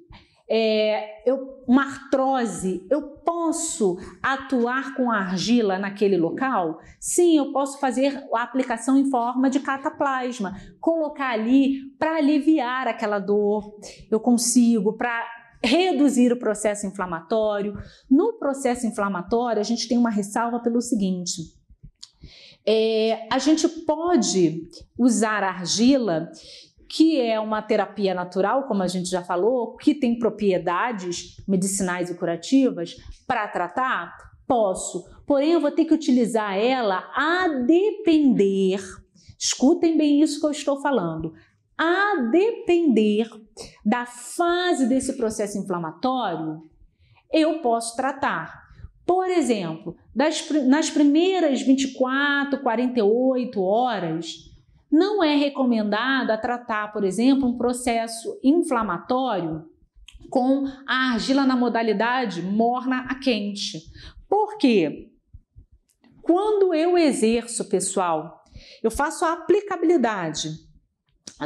é, 0.47 1.29
eu, 1.29 1.63
uma 1.67 1.83
artrose, 1.83 2.85
eu 2.89 3.01
posso 3.01 3.97
atuar 4.21 4.95
com 4.95 5.09
argila 5.09 5.79
naquele 5.79 6.17
local? 6.17 6.79
Sim, 6.99 7.37
eu 7.37 7.51
posso 7.51 7.79
fazer 7.79 8.23
a 8.33 8.43
aplicação 8.43 8.97
em 8.97 9.09
forma 9.09 9.49
de 9.49 9.59
cataplasma, 9.59 10.55
colocar 10.79 11.31
ali 11.31 11.91
para 11.97 12.17
aliviar 12.17 12.87
aquela 12.87 13.17
dor. 13.17 13.79
Eu 14.11 14.19
consigo, 14.19 14.93
para 14.93 15.25
reduzir 15.63 16.31
o 16.31 16.39
processo 16.39 16.85
inflamatório. 16.85 17.73
No 18.09 18.33
processo 18.33 18.85
inflamatório, 18.85 19.59
a 19.59 19.63
gente 19.63 19.87
tem 19.87 19.97
uma 19.97 20.11
ressalva 20.11 20.59
pelo 20.59 20.79
seguinte: 20.79 21.41
é, 22.65 23.27
a 23.31 23.39
gente 23.39 23.67
pode 23.67 24.67
usar 24.97 25.43
argila, 25.43 26.29
que 26.89 27.19
é 27.19 27.39
uma 27.39 27.61
terapia 27.61 28.13
natural, 28.13 28.63
como 28.63 28.83
a 28.83 28.87
gente 28.87 29.09
já 29.09 29.23
falou, 29.23 29.75
que 29.77 29.95
tem 29.95 30.17
propriedades 30.17 31.37
medicinais 31.47 32.09
e 32.09 32.15
curativas 32.15 32.95
para 33.27 33.47
tratar? 33.47 34.15
Posso, 34.47 35.05
porém 35.25 35.53
eu 35.53 35.61
vou 35.61 35.71
ter 35.71 35.85
que 35.85 35.93
utilizar 35.93 36.57
ela 36.57 37.09
a 37.15 37.47
depender. 37.65 38.79
Escutem 39.37 39.97
bem 39.97 40.21
isso 40.21 40.39
que 40.39 40.45
eu 40.45 40.51
estou 40.51 40.81
falando 40.81 41.33
a 41.77 42.21
depender 42.31 43.29
da 43.85 44.05
fase 44.05 44.87
desse 44.87 45.13
processo 45.13 45.57
inflamatório, 45.57 46.63
eu 47.31 47.59
posso 47.59 47.95
tratar. 47.95 48.65
Por 49.05 49.29
exemplo, 49.29 49.95
das, 50.15 50.49
nas 50.65 50.89
primeiras 50.89 51.61
24, 51.61 52.61
48 52.61 53.61
horas, 53.61 54.51
não 54.95 55.21
é 55.21 55.35
recomendado 55.35 56.31
a 56.31 56.37
tratar, 56.37 56.93
por 56.93 57.03
exemplo, 57.03 57.49
um 57.49 57.57
processo 57.57 58.39
inflamatório 58.41 59.65
com 60.29 60.63
a 60.87 61.11
argila 61.11 61.45
na 61.45 61.55
modalidade 61.55 62.41
morna 62.41 63.05
a 63.09 63.15
quente. 63.15 63.81
Por 64.29 64.57
quê? 64.57 65.11
Quando 66.21 66.73
eu 66.73 66.97
exerço, 66.97 67.67
pessoal, 67.67 68.41
eu 68.81 68.89
faço 68.89 69.25
a 69.25 69.33
aplicabilidade 69.33 70.49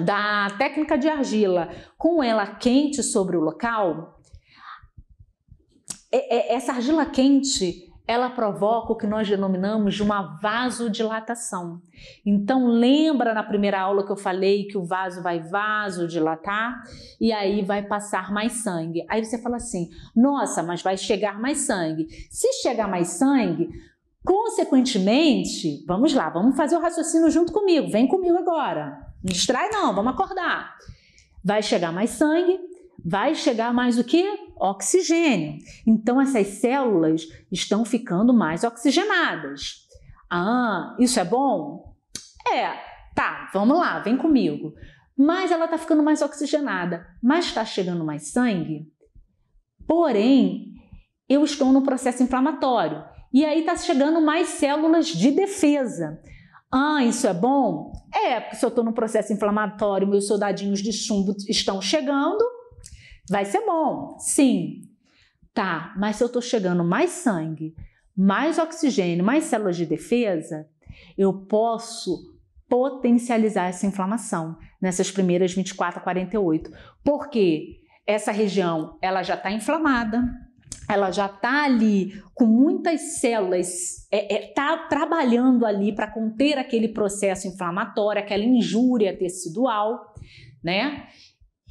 da 0.06 0.52
técnica 0.60 0.96
de 0.96 1.10
argila 1.10 1.70
com 1.98 2.24
ela 2.24 2.46
quente 2.46 3.02
sobre 3.02 3.36
o 3.36 3.42
local, 3.42 4.22
é, 6.12 6.36
é, 6.36 6.56
essa 6.56 6.74
argila 6.74 7.08
quente 7.08 7.89
ela 8.10 8.32
provoca 8.32 8.92
o 8.92 8.96
que 8.96 9.06
nós 9.06 9.30
denominamos 9.30 9.94
de 9.94 10.02
uma 10.02 10.40
vasodilatação. 10.42 11.80
Então, 12.26 12.66
lembra 12.66 13.36
na 13.36 13.44
primeira 13.44 13.80
aula 13.80 14.04
que 14.04 14.12
eu 14.12 14.18
falei 14.18 14.66
que 14.66 14.80
o 14.80 14.84
vaso 14.84 15.22
vai 15.22 15.40
vasodilatar 15.40 16.82
e 17.22 17.32
aí 17.32 17.64
vai 17.64 17.84
passar 17.84 18.32
mais 18.32 18.64
sangue. 18.64 19.06
Aí 19.08 19.24
você 19.24 19.40
fala 19.40 19.58
assim: 19.58 19.92
nossa, 20.16 20.64
mas 20.64 20.82
vai 20.82 20.98
chegar 20.98 21.40
mais 21.40 21.60
sangue. 21.60 22.08
Se 22.32 22.52
chegar 22.64 22.88
mais 22.88 23.10
sangue, 23.10 23.70
consequentemente, 24.26 25.86
vamos 25.86 26.12
lá, 26.12 26.32
vamos 26.32 26.58
fazer 26.58 26.78
o 26.78 26.82
raciocínio 26.82 27.30
junto 27.30 27.54
comigo, 27.54 27.92
vem 27.92 28.08
comigo 28.08 28.38
agora. 28.40 29.06
Não 29.24 29.32
distrai, 29.32 29.70
não, 29.70 29.94
vamos 29.94 30.14
acordar. 30.14 30.74
Vai 31.46 31.62
chegar 31.62 31.92
mais 31.92 32.10
sangue, 32.10 32.60
vai 33.06 33.36
chegar 33.36 33.74
mais 33.74 33.98
o 33.98 34.04
que? 34.04 34.50
oxigênio. 34.60 35.58
Então, 35.88 36.20
essas 36.20 36.48
células 36.48 37.24
estão 37.52 37.86
ficando 37.86 38.34
mais 38.34 38.64
oxigenadas. 38.64 39.88
Ah, 40.30 40.96
isso 41.00 41.20
é 41.20 41.24
bom? 41.24 41.96
É, 42.54 42.74
tá, 43.16 43.50
vamos 43.54 43.78
lá, 43.78 44.00
vem 44.00 44.18
comigo. 44.18 44.74
Mas 45.18 45.52
ela 45.52 45.66
está 45.66 45.78
ficando 45.78 46.04
mais 46.04 46.22
oxigenada, 46.22 47.08
mas 47.24 47.46
está 47.46 47.64
chegando 47.66 48.06
mais 48.06 48.32
sangue. 48.32 48.88
Porém, 49.88 50.74
eu 51.28 51.44
estou 51.44 51.72
no 51.72 51.82
processo 51.82 52.22
inflamatório 52.22 53.04
e 53.34 53.46
aí 53.46 53.62
está 53.62 53.76
chegando 53.76 54.22
mais 54.22 54.50
células 54.50 55.08
de 55.08 55.32
defesa. 55.32 56.22
Ah, 56.72 57.04
isso 57.04 57.28
é 57.28 57.34
bom? 57.34 57.92
É, 58.14 58.40
porque 58.40 58.56
se 58.56 58.64
eu 58.64 58.70
estou 58.70 58.84
no 58.84 58.94
processo 58.94 59.34
inflamatório, 59.34 60.08
meus 60.08 60.28
soldadinhos 60.28 60.82
de 60.82 60.94
chumbo 60.94 61.36
estão 61.48 61.82
chegando, 61.82 62.44
Vai 63.30 63.46
ser 63.46 63.66
bom, 63.66 64.18
sim. 64.20 64.82
Tá, 65.54 65.94
mas 65.98 66.16
se 66.16 66.24
eu 66.24 66.28
estou 66.28 66.42
chegando 66.42 66.84
mais 66.84 67.12
sangue, 67.12 67.76
mais 68.16 68.58
oxigênio, 68.58 69.24
mais 69.24 69.46
células 69.46 69.78
de 69.78 69.86
defesa, 69.86 70.68
eu 71.18 71.34
posso 71.34 72.38
potencializar 72.68 73.68
essa 73.68 73.88
inflamação 73.88 74.58
nessas 74.82 75.12
primeiras 75.12 75.54
24 75.54 76.00
a 76.00 76.04
48. 76.04 76.72
Porque 77.04 77.82
essa 78.06 78.32
região 78.32 78.98
ela 79.02 79.24
já 79.24 79.36
está 79.36 79.52
inflamada, 79.52 80.24
ela 80.88 81.12
já 81.12 81.28
está 81.28 81.66
ali 81.66 82.22
com 82.34 82.46
muitas 82.46 83.20
células, 83.20 83.68
está 83.68 84.08
é, 84.12 84.34
é, 84.34 84.54
tá 84.54 84.88
trabalhando 84.90 85.66
ali 85.66 85.94
para 85.94 86.08
conter 86.08 86.58
aquele 86.58 86.88
processo 86.88 87.48
inflamatório, 87.48 88.22
aquela 88.22 88.44
injúria 88.44 89.16
tecidual, 89.16 90.14
né? 90.64 91.08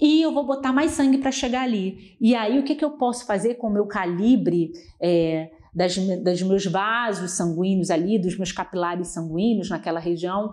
E 0.00 0.22
eu 0.22 0.32
vou 0.32 0.44
botar 0.44 0.72
mais 0.72 0.92
sangue 0.92 1.18
para 1.18 1.32
chegar 1.32 1.62
ali. 1.62 2.16
E 2.20 2.34
aí, 2.34 2.58
o 2.58 2.62
que, 2.62 2.74
que 2.74 2.84
eu 2.84 2.92
posso 2.92 3.26
fazer 3.26 3.54
com 3.54 3.66
o 3.66 3.72
meu 3.72 3.86
calibre 3.86 4.72
é, 5.00 5.50
das, 5.74 5.96
meus 6.42 6.66
vasos 6.66 7.32
sanguíneos 7.32 7.90
ali, 7.90 8.18
dos 8.18 8.36
meus 8.36 8.52
capilares 8.52 9.08
sanguíneos 9.08 9.70
naquela 9.70 9.98
região? 9.98 10.52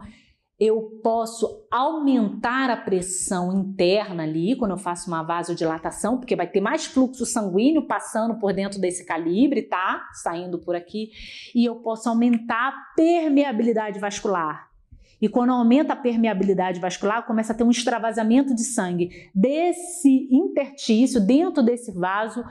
Eu 0.58 1.02
posso 1.04 1.68
aumentar 1.70 2.70
a 2.70 2.78
pressão 2.78 3.52
interna 3.52 4.24
ali 4.24 4.56
quando 4.56 4.72
eu 4.72 4.78
faço 4.78 5.10
uma 5.10 5.22
vasodilatação, 5.22 6.18
porque 6.18 6.36
vai 6.36 6.48
ter 6.48 6.62
mais 6.62 6.86
fluxo 6.86 7.26
sanguíneo 7.26 7.86
passando 7.86 8.39
por 8.39 8.54
dentro 8.54 8.80
desse 8.80 9.06
calibre, 9.06 9.64
tá? 9.64 10.08
Saindo 10.14 10.58
por 10.58 10.74
aqui. 10.74 11.10
E 11.54 11.66
eu 11.66 11.76
posso 11.76 12.08
aumentar 12.08 12.70
a 12.70 12.96
permeabilidade 12.96 14.00
vascular. 14.00 14.75
E 15.22 15.30
quando 15.30 15.51
aumenta 15.51 15.93
a 15.93 15.95
permeabilidade 15.95 16.80
vascular, 16.80 17.26
começa 17.26 17.53
a 17.53 17.55
ter 17.55 17.63
um 17.63 17.72
extravasamento 17.72 18.53
de 18.53 18.63
sangue 18.63 19.30
desse 19.34 20.28
intertício, 20.32 21.20
dentro 21.20 21.63
desse 21.63 21.91
vaso, 21.91 22.43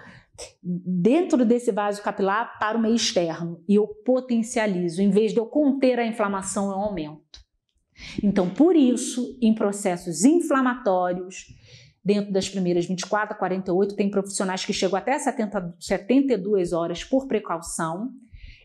dentro 0.63 1.45
desse 1.45 1.71
vaso 1.71 2.03
capilar 2.03 2.59
para 2.59 2.77
o 2.77 2.81
meio 2.81 2.95
externo. 2.95 3.63
E 3.69 3.75
eu 3.75 3.87
potencializo, 3.87 5.03
em 5.03 5.11
vez 5.11 5.33
de 5.33 5.39
eu 5.39 5.47
conter 5.47 5.99
a 5.99 6.07
inflamação, 6.07 6.71
eu 6.71 6.79
aumento. 6.79 7.45
Então, 8.23 8.51
por 8.51 8.75
isso, 8.75 9.39
em 9.41 9.55
processos 9.55 10.25
inflamatórios, 10.25 11.47
dentro 12.05 12.33
das 12.33 12.49
primeiras 12.49 12.87
24 12.87 13.35
a 13.35 13.39
48, 13.39 13.97
tem 13.97 14.11
profissionais 14.11 14.65
que 14.65 14.73
chegam 14.73 14.99
até 14.99 15.19
70, 15.19 15.77
72 15.81 16.73
horas 16.73 17.03
por 17.03 17.27
precaução. 17.27 18.13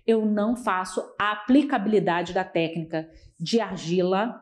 Eu 0.10 0.26
não 0.26 0.56
faço 0.56 1.04
a 1.20 1.34
aplicabilidade 1.34 2.34
da 2.34 2.44
técnica 2.44 3.08
de 3.40 3.62
argila 3.62 4.42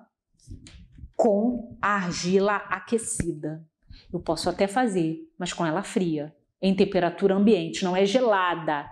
com 1.13 1.78
a 1.82 1.95
argila 1.95 2.55
aquecida. 2.55 3.68
Eu 4.13 4.22
posso 4.22 4.49
até 4.49 4.65
fazer, 4.65 5.30
mas 5.38 5.51
com 5.51 5.65
ela 5.65 5.84
fria, 5.84 6.34
em 6.61 6.74
temperatura 6.74 7.36
ambiente, 7.36 7.84
não 7.84 7.97
é 7.97 8.05
gelada. 8.05 8.89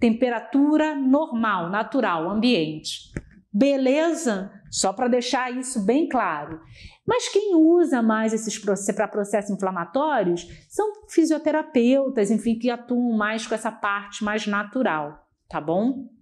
Temperatura 0.00 0.96
normal, 0.96 1.68
natural, 1.68 2.30
ambiente. 2.30 3.12
Beleza? 3.52 4.50
Só 4.70 4.94
para 4.94 5.08
deixar 5.08 5.54
isso 5.54 5.84
bem 5.84 6.08
claro. 6.08 6.58
Mas 7.06 7.28
quem 7.28 7.54
usa 7.54 8.00
mais 8.00 8.32
esses 8.32 8.58
para 8.94 9.08
processos 9.08 9.50
inflamatórios 9.50 10.48
são 10.70 11.06
fisioterapeutas, 11.06 12.30
enfim, 12.30 12.58
que 12.58 12.70
atuam 12.70 13.14
mais 13.14 13.46
com 13.46 13.54
essa 13.54 13.70
parte 13.70 14.24
mais 14.24 14.46
natural, 14.46 15.28
tá 15.50 15.60
bom? 15.60 16.13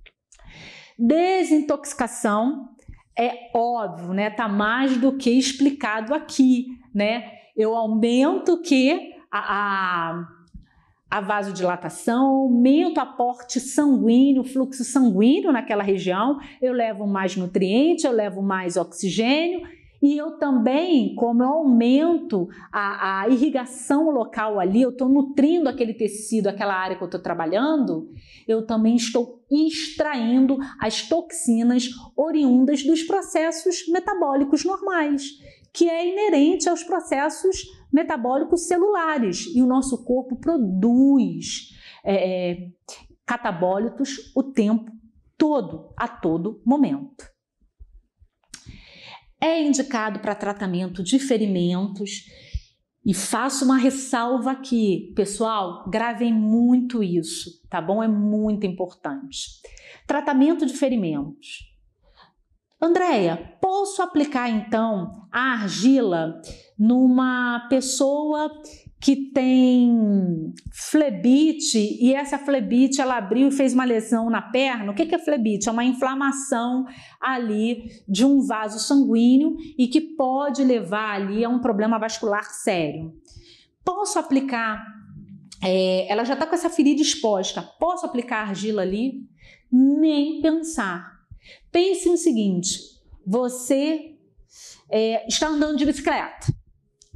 Desintoxicação 0.99 2.68
é 3.18 3.51
óbvio, 3.55 4.12
né? 4.12 4.30
Tá 4.30 4.49
mais 4.49 4.97
do 4.97 5.12
que 5.16 5.30
explicado 5.30 6.14
aqui, 6.14 6.66
né? 6.95 7.30
Eu 7.57 7.74
aumento 7.74 8.61
que 8.62 9.14
a, 9.30 9.38
a, 9.40 10.28
a 11.11 11.20
vasodilatação, 11.20 12.26
aumento 12.26 12.99
o 12.99 13.01
aporte 13.01 13.61
sanguíneo, 13.61 14.45
fluxo 14.45 14.84
sanguíneo 14.84 15.53
naquela 15.53 15.82
região, 15.82 16.38
eu 16.61 16.72
levo 16.72 17.07
mais 17.07 17.36
nutriente, 17.36 18.07
eu 18.07 18.12
levo 18.12 18.43
mais 18.43 18.76
oxigênio 18.76 19.66
e 20.03 20.19
eu 20.19 20.33
também, 20.33 21.15
como 21.15 21.45
eu 21.45 21.49
aumento 21.49 22.49
a, 22.73 23.21
a 23.21 23.29
irrigação 23.29 24.11
local 24.11 24.59
ali, 24.59 24.83
eu 24.83 24.91
estou 24.91 25.09
nutrindo 25.09 25.69
aquele 25.69 25.95
tecido, 25.95 26.49
aquela 26.49 26.75
área 26.75 26.97
que 26.97 27.03
eu 27.03 27.07
estou 27.07 27.23
trabalhando, 27.23 28.11
eu 28.49 28.67
também 28.67 28.97
estou 28.97 29.45
extraindo 29.49 30.59
as 30.81 31.09
toxinas 31.09 31.89
oriundas 32.17 32.83
dos 32.83 33.05
processos 33.05 33.87
metabólicos 33.89 34.65
normais, 34.65 35.23
que 35.73 35.89
é 35.89 36.05
inerente 36.05 36.69
aos 36.69 36.83
processos 36.83 37.59
metabólicos 37.93 38.67
celulares. 38.67 39.47
E 39.55 39.63
o 39.63 39.67
nosso 39.67 40.05
corpo 40.05 40.35
produz 40.35 41.69
é, 42.05 42.51
é 42.51 42.69
catabólitos 43.25 44.33
o 44.35 44.43
tempo 44.43 44.91
todo, 45.39 45.93
a 45.97 46.09
todo 46.09 46.61
momento. 46.67 47.32
É 49.43 49.61
indicado 49.61 50.20
para 50.20 50.36
tratamento 50.36 51.03
de 51.03 51.18
ferimentos. 51.18 52.26
E 53.05 53.12
faço 53.12 53.64
uma 53.64 53.76
ressalva 53.76 54.53
aqui, 54.53 55.12
pessoal, 55.16 55.90
gravem 55.90 56.32
muito 56.32 57.03
isso, 57.03 57.51
tá 57.68 57.80
bom? 57.80 58.01
É 58.01 58.07
muito 58.07 58.64
importante. 58.64 59.61
Tratamento 60.07 60.64
de 60.64 60.72
ferimentos. 60.72 61.72
Andréia, 62.80 63.57
posso 63.61 64.03
aplicar 64.03 64.49
então 64.49 65.26
a 65.32 65.53
argila 65.53 66.40
numa 66.78 67.66
pessoa 67.68 68.51
que 69.03 69.17
tem 69.33 70.55
flebite 70.71 71.99
e 72.01 72.15
essa 72.15 72.39
flebite 72.39 73.01
ela 73.01 73.17
abriu 73.17 73.49
e 73.49 73.51
fez 73.51 73.75
uma 73.75 73.85
lesão 73.85 74.31
na 74.31 74.41
perna. 74.41 74.93
O 74.93 74.95
que 74.95 75.13
é 75.13 75.19
flebite? 75.19 75.69
É 75.69 75.73
uma 75.73 75.85
inflamação 75.85 76.87
ali 77.21 77.83
de 78.09 78.25
um 78.25 78.47
vaso 78.47 78.79
sanguíneo 78.79 79.57
e 79.77 79.89
que 79.89 80.01
pode 80.01 80.63
levar 80.63 81.17
ali 81.17 81.45
a 81.45 81.49
um 81.49 81.59
problema 81.59 81.99
vascular 81.99 82.45
sério. 82.45 83.13
Posso 83.85 84.21
aplicar? 84.21 84.87
É, 85.61 86.07
ela 86.09 86.23
já 86.23 86.35
está 86.35 86.47
com 86.47 86.55
essa 86.55 86.71
ferida 86.71 87.03
exposta. 87.03 87.61
Posso 87.81 88.07
aplicar 88.07 88.47
argila 88.47 88.83
ali? 88.83 89.27
Nem 89.71 90.41
pensar. 90.41 91.13
Pense 91.73 92.09
no 92.09 92.17
seguinte: 92.17 92.79
você 93.27 94.15
é, 94.89 95.27
está 95.27 95.49
andando 95.49 95.77
de 95.77 95.87
bicicleta, 95.87 96.47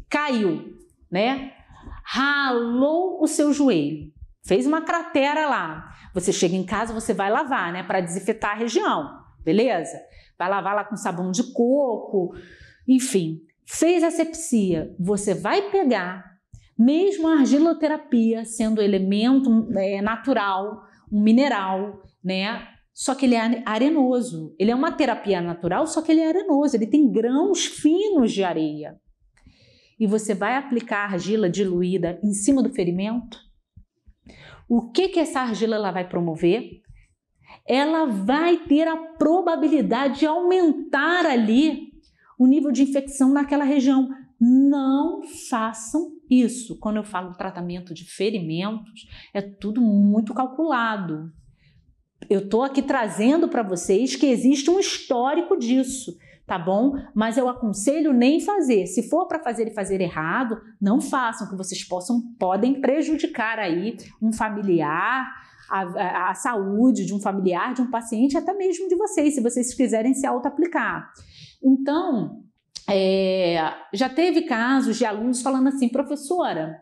caiu, 0.08 0.76
né? 1.08 1.52
Ralou 2.06 3.20
o 3.20 3.26
seu 3.26 3.52
joelho, 3.52 4.12
fez 4.44 4.64
uma 4.64 4.80
cratera 4.80 5.48
lá. 5.48 5.84
Você 6.14 6.32
chega 6.32 6.54
em 6.54 6.64
casa, 6.64 6.94
você 6.94 7.12
vai 7.12 7.30
lavar, 7.30 7.72
né, 7.72 7.82
para 7.82 8.00
desinfetar 8.00 8.52
a 8.52 8.58
região, 8.58 9.10
beleza? 9.44 9.98
Vai 10.38 10.48
lavar 10.48 10.76
lá 10.76 10.84
com 10.84 10.96
sabão 10.96 11.32
de 11.32 11.52
coco, 11.52 12.32
enfim. 12.86 13.40
Fez 13.66 14.04
a 14.04 14.10
sepsia, 14.12 14.94
você 15.00 15.34
vai 15.34 15.70
pegar, 15.70 16.24
mesmo 16.78 17.26
a 17.26 17.40
argiloterapia 17.40 18.44
sendo 18.44 18.80
elemento 18.80 19.68
é, 19.76 20.00
natural, 20.00 20.82
um 21.10 21.20
mineral, 21.20 22.02
né? 22.22 22.68
Só 22.94 23.14
que 23.14 23.26
ele 23.26 23.34
é 23.34 23.62
arenoso. 23.66 24.54
Ele 24.58 24.70
é 24.70 24.74
uma 24.74 24.92
terapia 24.92 25.40
natural, 25.40 25.86
só 25.86 26.00
que 26.00 26.12
ele 26.12 26.20
é 26.20 26.28
arenoso. 26.28 26.76
Ele 26.76 26.86
tem 26.86 27.10
grãos 27.10 27.66
finos 27.66 28.32
de 28.32 28.42
areia. 28.42 28.98
E 29.98 30.06
você 30.06 30.34
vai 30.34 30.56
aplicar 30.56 31.04
argila 31.04 31.48
diluída 31.48 32.20
em 32.22 32.32
cima 32.32 32.62
do 32.62 32.72
ferimento, 32.72 33.38
o 34.68 34.90
que 34.90 35.08
que 35.08 35.20
essa 35.20 35.40
argila 35.40 35.76
ela 35.76 35.90
vai 35.90 36.08
promover? 36.08 36.80
Ela 37.66 38.06
vai 38.06 38.58
ter 38.58 38.86
a 38.86 38.96
probabilidade 38.96 40.20
de 40.20 40.26
aumentar 40.26 41.24
ali 41.24 41.92
o 42.38 42.46
nível 42.46 42.70
de 42.70 42.82
infecção 42.82 43.32
naquela 43.32 43.64
região. 43.64 44.08
Não 44.40 45.22
façam 45.48 46.12
isso. 46.28 46.78
Quando 46.78 46.96
eu 46.96 47.04
falo 47.04 47.36
tratamento 47.36 47.94
de 47.94 48.04
ferimentos, 48.04 49.06
é 49.32 49.40
tudo 49.40 49.80
muito 49.80 50.34
calculado. 50.34 51.32
Eu 52.28 52.40
estou 52.40 52.62
aqui 52.62 52.82
trazendo 52.82 53.48
para 53.48 53.62
vocês 53.62 54.16
que 54.16 54.26
existe 54.26 54.68
um 54.68 54.80
histórico 54.80 55.56
disso 55.56 56.16
tá 56.46 56.58
bom? 56.58 56.92
Mas 57.14 57.36
eu 57.36 57.48
aconselho 57.48 58.12
nem 58.12 58.40
fazer. 58.40 58.86
Se 58.86 59.08
for 59.08 59.26
para 59.26 59.42
fazer 59.42 59.66
e 59.68 59.74
fazer 59.74 60.00
errado, 60.00 60.60
não 60.80 61.00
façam, 61.00 61.48
que 61.48 61.56
vocês 61.56 61.82
possam 61.84 62.20
podem 62.38 62.80
prejudicar 62.80 63.58
aí 63.58 63.96
um 64.22 64.32
familiar, 64.32 65.26
a, 65.68 65.80
a, 65.80 66.30
a, 66.30 66.34
saúde 66.34 67.04
de 67.04 67.12
um 67.12 67.20
familiar, 67.20 67.74
de 67.74 67.82
um 67.82 67.90
paciente, 67.90 68.36
até 68.36 68.54
mesmo 68.54 68.88
de 68.88 68.94
vocês, 68.94 69.34
se 69.34 69.42
vocês 69.42 69.74
quiserem 69.74 70.14
se 70.14 70.26
auto-aplicar. 70.26 71.10
Então, 71.62 72.42
é, 72.88 73.58
já 73.92 74.08
teve 74.08 74.42
casos 74.42 74.96
de 74.96 75.04
alunos 75.04 75.42
falando 75.42 75.68
assim, 75.68 75.88
professora, 75.88 76.80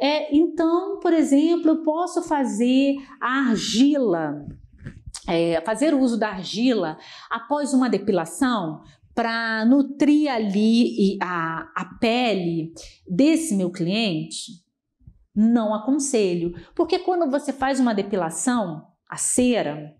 é, 0.00 0.36
então, 0.36 1.00
por 1.00 1.12
exemplo, 1.12 1.70
eu 1.70 1.82
posso 1.82 2.22
fazer 2.22 2.96
a 3.20 3.48
argila, 3.48 4.46
é, 5.26 5.60
fazer 5.62 5.94
uso 5.94 6.18
da 6.18 6.28
argila 6.28 6.98
após 7.30 7.72
uma 7.72 7.88
depilação, 7.88 8.82
para 9.18 9.64
nutrir 9.64 10.30
ali 10.30 11.18
a, 11.20 11.72
a 11.74 11.84
pele 11.98 12.72
desse 13.04 13.56
meu 13.56 13.68
cliente, 13.68 14.62
não 15.34 15.74
aconselho. 15.74 16.54
Porque 16.72 17.00
quando 17.00 17.28
você 17.28 17.52
faz 17.52 17.80
uma 17.80 17.92
depilação, 17.92 18.86
a 19.10 19.16
cera, 19.16 19.92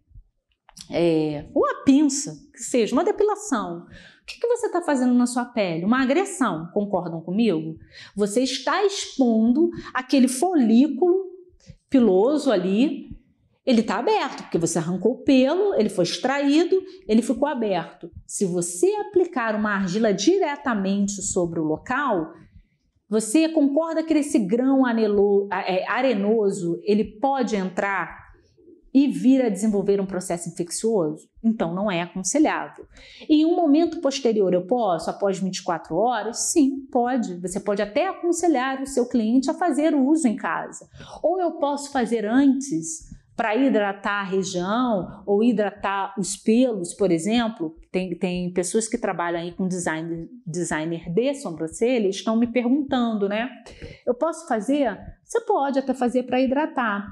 é, 0.89 1.51
ou 1.53 1.67
a 1.67 1.83
pinça, 1.83 2.33
que 2.53 2.61
seja, 2.61 2.95
uma 2.95 3.03
depilação, 3.03 3.89
o 4.23 4.25
que, 4.25 4.39
que 4.39 4.47
você 4.47 4.67
está 4.67 4.83
fazendo 4.83 5.15
na 5.15 5.27
sua 5.27 5.47
pele? 5.47 5.85
Uma 5.85 6.01
agressão, 6.01 6.71
concordam 6.73 7.21
comigo? 7.21 7.77
Você 8.15 8.45
está 8.45 8.85
expondo 8.85 9.69
aquele 9.93 10.29
folículo 10.29 11.25
piloso 11.91 12.53
ali 12.53 13.18
ele 13.69 13.83
está 13.83 13.99
aberto, 13.99 14.45
porque 14.45 14.57
você 14.57 14.79
arrancou 14.79 15.13
o 15.13 15.25
pelo, 15.25 15.75
ele 15.75 15.91
foi 15.91 16.05
extraído, 16.05 16.83
ele 17.07 17.21
ficou 17.21 17.47
aberto. 17.47 18.11
Se 18.27 18.47
você 18.47 18.87
aplicar 18.95 19.55
uma 19.55 19.75
argila 19.75 20.11
diretamente 20.11 21.21
sobre 21.21 21.61
o 21.61 21.65
local, 21.65 22.33
você 23.11 23.47
concorda 23.51 24.03
que 24.03 24.15
esse 24.15 24.39
grão 24.39 24.87
anelo, 24.87 25.51
é, 25.53 25.87
arenoso 25.87 26.81
ele 26.83 27.05
pode 27.21 27.57
entrar 27.57 28.29
e 28.95 29.07
vir 29.07 29.45
a 29.45 29.51
desenvolver 29.51 30.01
um 30.01 30.07
processo 30.07 30.49
infeccioso? 30.49 31.29
Então 31.45 31.75
não 31.75 31.91
é 31.91 32.01
aconselhável. 32.01 32.87
Em 33.29 33.45
um 33.45 33.55
momento 33.55 34.01
posterior 34.01 34.55
eu 34.55 34.67
posso, 34.67 35.11
após 35.11 35.41
24 35.41 35.95
horas? 35.95 36.53
Sim, 36.53 36.87
pode. 36.91 37.39
Você 37.43 37.61
pode 37.61 37.83
até 37.83 38.09
aconselhar 38.09 38.81
o 38.81 38.87
seu 38.87 39.07
cliente 39.07 39.51
a 39.51 39.55
fazer 39.55 39.95
o 39.95 40.07
uso 40.07 40.27
em 40.27 40.37
casa. 40.37 40.89
Ou 41.23 41.39
eu 41.39 41.53
posso 41.59 41.93
fazer 41.93 42.25
antes 42.25 43.08
para 43.39 43.55
hidratar 43.55 44.23
a 44.23 44.25
região 44.25 45.23
ou 45.25 45.45
hidratar 45.45 46.13
os 46.19 46.37
pelos, 46.37 46.93
por 46.93 47.13
exemplo. 47.13 47.77
Tem, 47.93 48.13
tem 48.19 48.53
pessoas 48.53 48.89
que 48.89 48.99
trabalham 48.99 49.41
aí 49.41 49.53
com 49.53 49.69
design, 49.69 50.29
designer 50.45 51.09
de 51.09 51.35
sobrancelha 51.35 52.09
estão 52.09 52.37
me 52.37 52.49
perguntando, 52.49 53.29
né? 53.29 53.49
Eu 54.05 54.13
posso 54.13 54.49
fazer? 54.49 54.99
Você 55.23 55.41
pode 55.43 55.79
até 55.79 55.95
fazer 55.95 56.25
para 56.25 56.41
hidratar. 56.41 57.07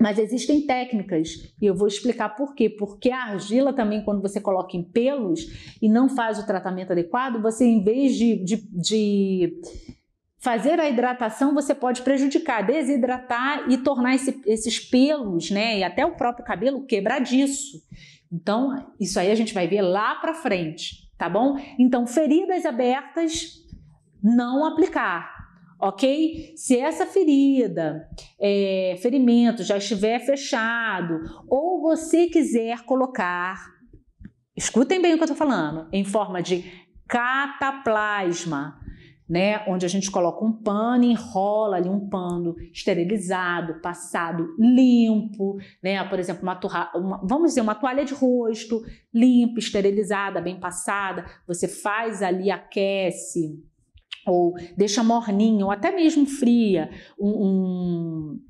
Mas 0.00 0.18
existem 0.18 0.66
técnicas 0.66 1.52
e 1.60 1.66
eu 1.66 1.76
vou 1.76 1.86
explicar 1.86 2.30
por 2.30 2.56
quê. 2.56 2.68
Porque 2.68 3.10
a 3.10 3.26
argila 3.26 3.72
também, 3.72 4.04
quando 4.04 4.20
você 4.20 4.40
coloca 4.40 4.76
em 4.76 4.82
pelos 4.82 5.76
e 5.80 5.88
não 5.88 6.08
faz 6.08 6.40
o 6.40 6.46
tratamento 6.46 6.90
adequado, 6.90 7.40
você 7.40 7.64
em 7.64 7.82
vez 7.82 8.16
de, 8.16 8.36
de, 8.44 8.56
de 8.56 9.60
fazer 10.40 10.78
a 10.78 10.88
hidratação 10.88 11.54
você 11.54 11.74
pode 11.74 12.02
prejudicar, 12.02 12.64
desidratar 12.64 13.70
e 13.70 13.78
tornar 13.78 14.14
esse, 14.14 14.40
esses 14.46 14.78
pelos, 14.78 15.50
né, 15.50 15.78
e 15.78 15.84
até 15.84 16.06
o 16.06 16.16
próprio 16.16 16.44
cabelo 16.44 16.86
quebradiço. 16.86 17.82
Então, 18.32 18.92
isso 19.00 19.18
aí 19.18 19.30
a 19.30 19.34
gente 19.34 19.54
vai 19.54 19.66
ver 19.66 19.82
lá 19.82 20.14
para 20.16 20.34
frente, 20.34 21.10
tá 21.16 21.28
bom? 21.28 21.56
Então, 21.78 22.06
feridas 22.06 22.64
abertas, 22.64 23.64
não 24.22 24.64
aplicar, 24.64 25.32
ok? 25.80 26.52
Se 26.54 26.78
essa 26.78 27.06
ferida, 27.06 28.08
é, 28.38 28.96
ferimento 29.00 29.64
já 29.64 29.78
estiver 29.78 30.20
fechado, 30.20 31.20
ou 31.48 31.80
você 31.80 32.26
quiser 32.26 32.84
colocar, 32.84 33.56
escutem 34.54 35.00
bem 35.00 35.14
o 35.14 35.16
que 35.16 35.22
eu 35.22 35.32
estou 35.32 35.36
falando, 35.36 35.88
em 35.90 36.04
forma 36.04 36.42
de 36.42 36.64
cataplasma, 37.08 38.78
né, 39.28 39.62
onde 39.68 39.84
a 39.84 39.88
gente 39.88 40.10
coloca 40.10 40.44
um 40.44 40.52
pano, 40.52 41.04
enrola 41.04 41.76
ali 41.76 41.88
um 41.88 42.08
pano 42.08 42.56
esterilizado, 42.72 43.80
passado, 43.80 44.54
limpo, 44.58 45.58
né, 45.82 46.02
por 46.08 46.18
exemplo, 46.18 46.42
uma, 46.42 46.58
uma, 46.94 47.20
vamos 47.22 47.50
dizer 47.50 47.60
uma 47.60 47.74
toalha 47.74 48.04
de 48.04 48.14
rosto 48.14 48.82
limpa, 49.12 49.58
esterilizada, 49.58 50.40
bem 50.40 50.58
passada, 50.58 51.26
você 51.46 51.68
faz 51.68 52.22
ali 52.22 52.50
aquece 52.50 53.62
ou 54.26 54.54
deixa 54.76 55.02
morninha 55.02 55.64
ou 55.64 55.70
até 55.70 55.90
mesmo 55.90 56.26
fria, 56.26 56.90
um, 57.18 57.28
um 57.28 58.40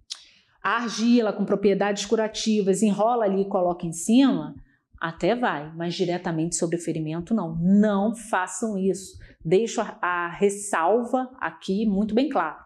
a 0.62 0.82
argila 0.82 1.32
com 1.32 1.44
propriedades 1.44 2.04
curativas, 2.04 2.82
enrola 2.82 3.24
ali 3.24 3.42
e 3.42 3.48
coloca 3.48 3.86
em 3.86 3.92
cima, 3.92 4.54
até 5.00 5.34
vai, 5.34 5.72
mas 5.74 5.94
diretamente 5.94 6.56
sobre 6.56 6.76
o 6.76 6.80
ferimento 6.80 7.32
não. 7.32 7.56
Não 7.56 8.14
façam 8.14 8.76
isso 8.76 9.16
Deixo 9.45 9.80
a, 9.80 9.99
a 10.01 10.28
ressalva 10.28 11.30
aqui 11.41 11.86
muito 11.86 12.14
bem 12.14 12.28
claro. 12.28 12.57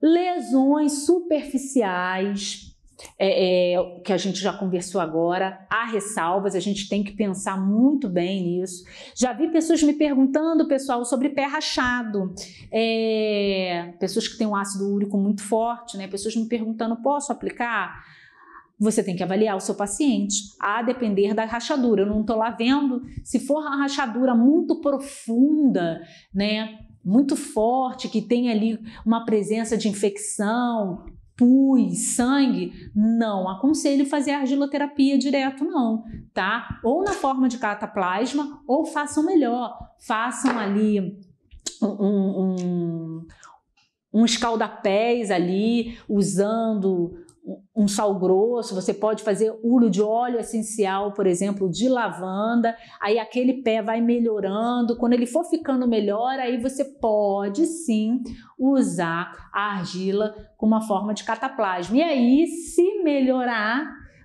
Lesões 0.00 1.04
superficiais, 1.04 2.70
é, 3.18 3.74
é, 3.74 4.00
que 4.00 4.12
a 4.12 4.16
gente 4.16 4.38
já 4.38 4.52
conversou 4.52 5.00
agora, 5.00 5.66
há 5.70 5.84
ressalvas, 5.86 6.54
a 6.54 6.60
gente 6.60 6.88
tem 6.88 7.02
que 7.02 7.12
pensar 7.12 7.58
muito 7.58 8.08
bem 8.08 8.42
nisso. 8.42 8.84
Já 9.14 9.32
vi 9.32 9.50
pessoas 9.50 9.82
me 9.82 9.92
perguntando, 9.92 10.68
pessoal, 10.68 11.04
sobre 11.04 11.30
pé 11.30 11.44
rachado, 11.44 12.34
é, 12.70 13.94
pessoas 13.98 14.28
que 14.28 14.38
têm 14.38 14.46
um 14.46 14.56
ácido 14.56 14.88
úrico 14.92 15.16
muito 15.16 15.42
forte, 15.42 15.96
né? 15.96 16.06
Pessoas 16.08 16.36
me 16.36 16.46
perguntando, 16.46 16.96
posso 17.02 17.32
aplicar? 17.32 18.04
Você 18.80 19.04
tem 19.04 19.14
que 19.14 19.22
avaliar 19.22 19.56
o 19.56 19.60
seu 19.60 19.74
paciente, 19.74 20.54
a 20.58 20.82
depender 20.82 21.34
da 21.34 21.44
rachadura. 21.44 22.02
Eu 22.02 22.06
não 22.06 22.22
estou 22.22 22.36
lá 22.36 22.50
vendo 22.50 23.02
se 23.22 23.38
for 23.38 23.60
uma 23.60 23.76
rachadura 23.76 24.34
muito 24.34 24.80
profunda, 24.80 26.00
né, 26.34 26.78
muito 27.04 27.36
forte, 27.36 28.08
que 28.08 28.22
tem 28.22 28.50
ali 28.50 28.78
uma 29.04 29.24
presença 29.26 29.76
de 29.76 29.88
infecção, 29.88 31.04
pus, 31.36 32.14
sangue, 32.14 32.72
não 32.94 33.48
aconselho 33.48 34.06
fazer 34.06 34.32
argiloterapia 34.32 35.18
direto, 35.18 35.64
não, 35.64 36.04
tá? 36.34 36.80
Ou 36.84 37.02
na 37.02 37.12
forma 37.12 37.48
de 37.48 37.58
cataplasma, 37.58 38.62
ou 38.66 38.84
façam 38.84 39.24
melhor, 39.24 39.74
façam 39.98 40.58
ali 40.58 41.18
um, 41.82 41.86
um, 41.86 43.26
um 44.12 44.24
escaldapés 44.24 45.30
ali, 45.30 45.98
usando 46.06 47.14
um 47.74 47.88
sal 47.88 48.18
grosso, 48.18 48.74
você 48.74 48.92
pode 48.92 49.22
fazer 49.22 49.52
uso 49.62 49.88
de 49.88 50.02
óleo 50.02 50.38
essencial, 50.38 51.12
por 51.12 51.26
exemplo, 51.26 51.70
de 51.70 51.88
lavanda, 51.88 52.76
aí 53.00 53.18
aquele 53.18 53.62
pé 53.62 53.82
vai 53.82 54.00
melhorando, 54.00 54.96
quando 54.96 55.14
ele 55.14 55.26
for 55.26 55.44
ficando 55.44 55.88
melhor, 55.88 56.38
aí 56.38 56.60
você 56.60 56.84
pode 56.84 57.66
sim 57.66 58.22
usar 58.58 59.32
a 59.52 59.78
argila 59.78 60.34
com 60.56 60.66
uma 60.66 60.82
forma 60.82 61.14
de 61.14 61.24
cataplasma. 61.24 61.96
E 61.96 62.02
aí, 62.02 62.46
se 62.46 63.02
melhorar, 63.02 63.84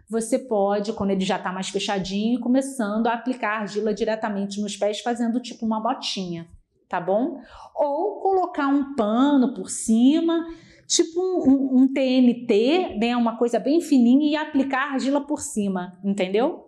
você 0.09 0.37
pode, 0.37 0.93
quando 0.93 1.11
ele 1.11 1.23
já 1.23 1.37
está 1.37 1.51
mais 1.51 1.69
fechadinho, 1.69 2.39
começando 2.39 3.07
a 3.07 3.13
aplicar 3.13 3.61
argila 3.61 3.93
diretamente 3.93 4.61
nos 4.61 4.75
pés, 4.75 4.99
fazendo 4.99 5.39
tipo 5.39 5.65
uma 5.65 5.79
botinha, 5.79 6.47
tá 6.89 6.99
bom? 6.99 7.39
Ou 7.75 8.19
colocar 8.21 8.67
um 8.67 8.95
pano 8.95 9.53
por 9.53 9.69
cima 9.69 10.45
tipo 10.87 11.19
um, 11.19 11.81
um, 11.81 11.93
TNT, 11.93 12.97
né, 12.99 13.15
uma 13.15 13.37
coisa 13.37 13.59
bem 13.59 13.81
fininha 13.81 14.31
e 14.31 14.35
aplicar 14.35 14.93
argila 14.93 15.25
por 15.25 15.39
cima, 15.39 15.99
entendeu? 16.03 16.67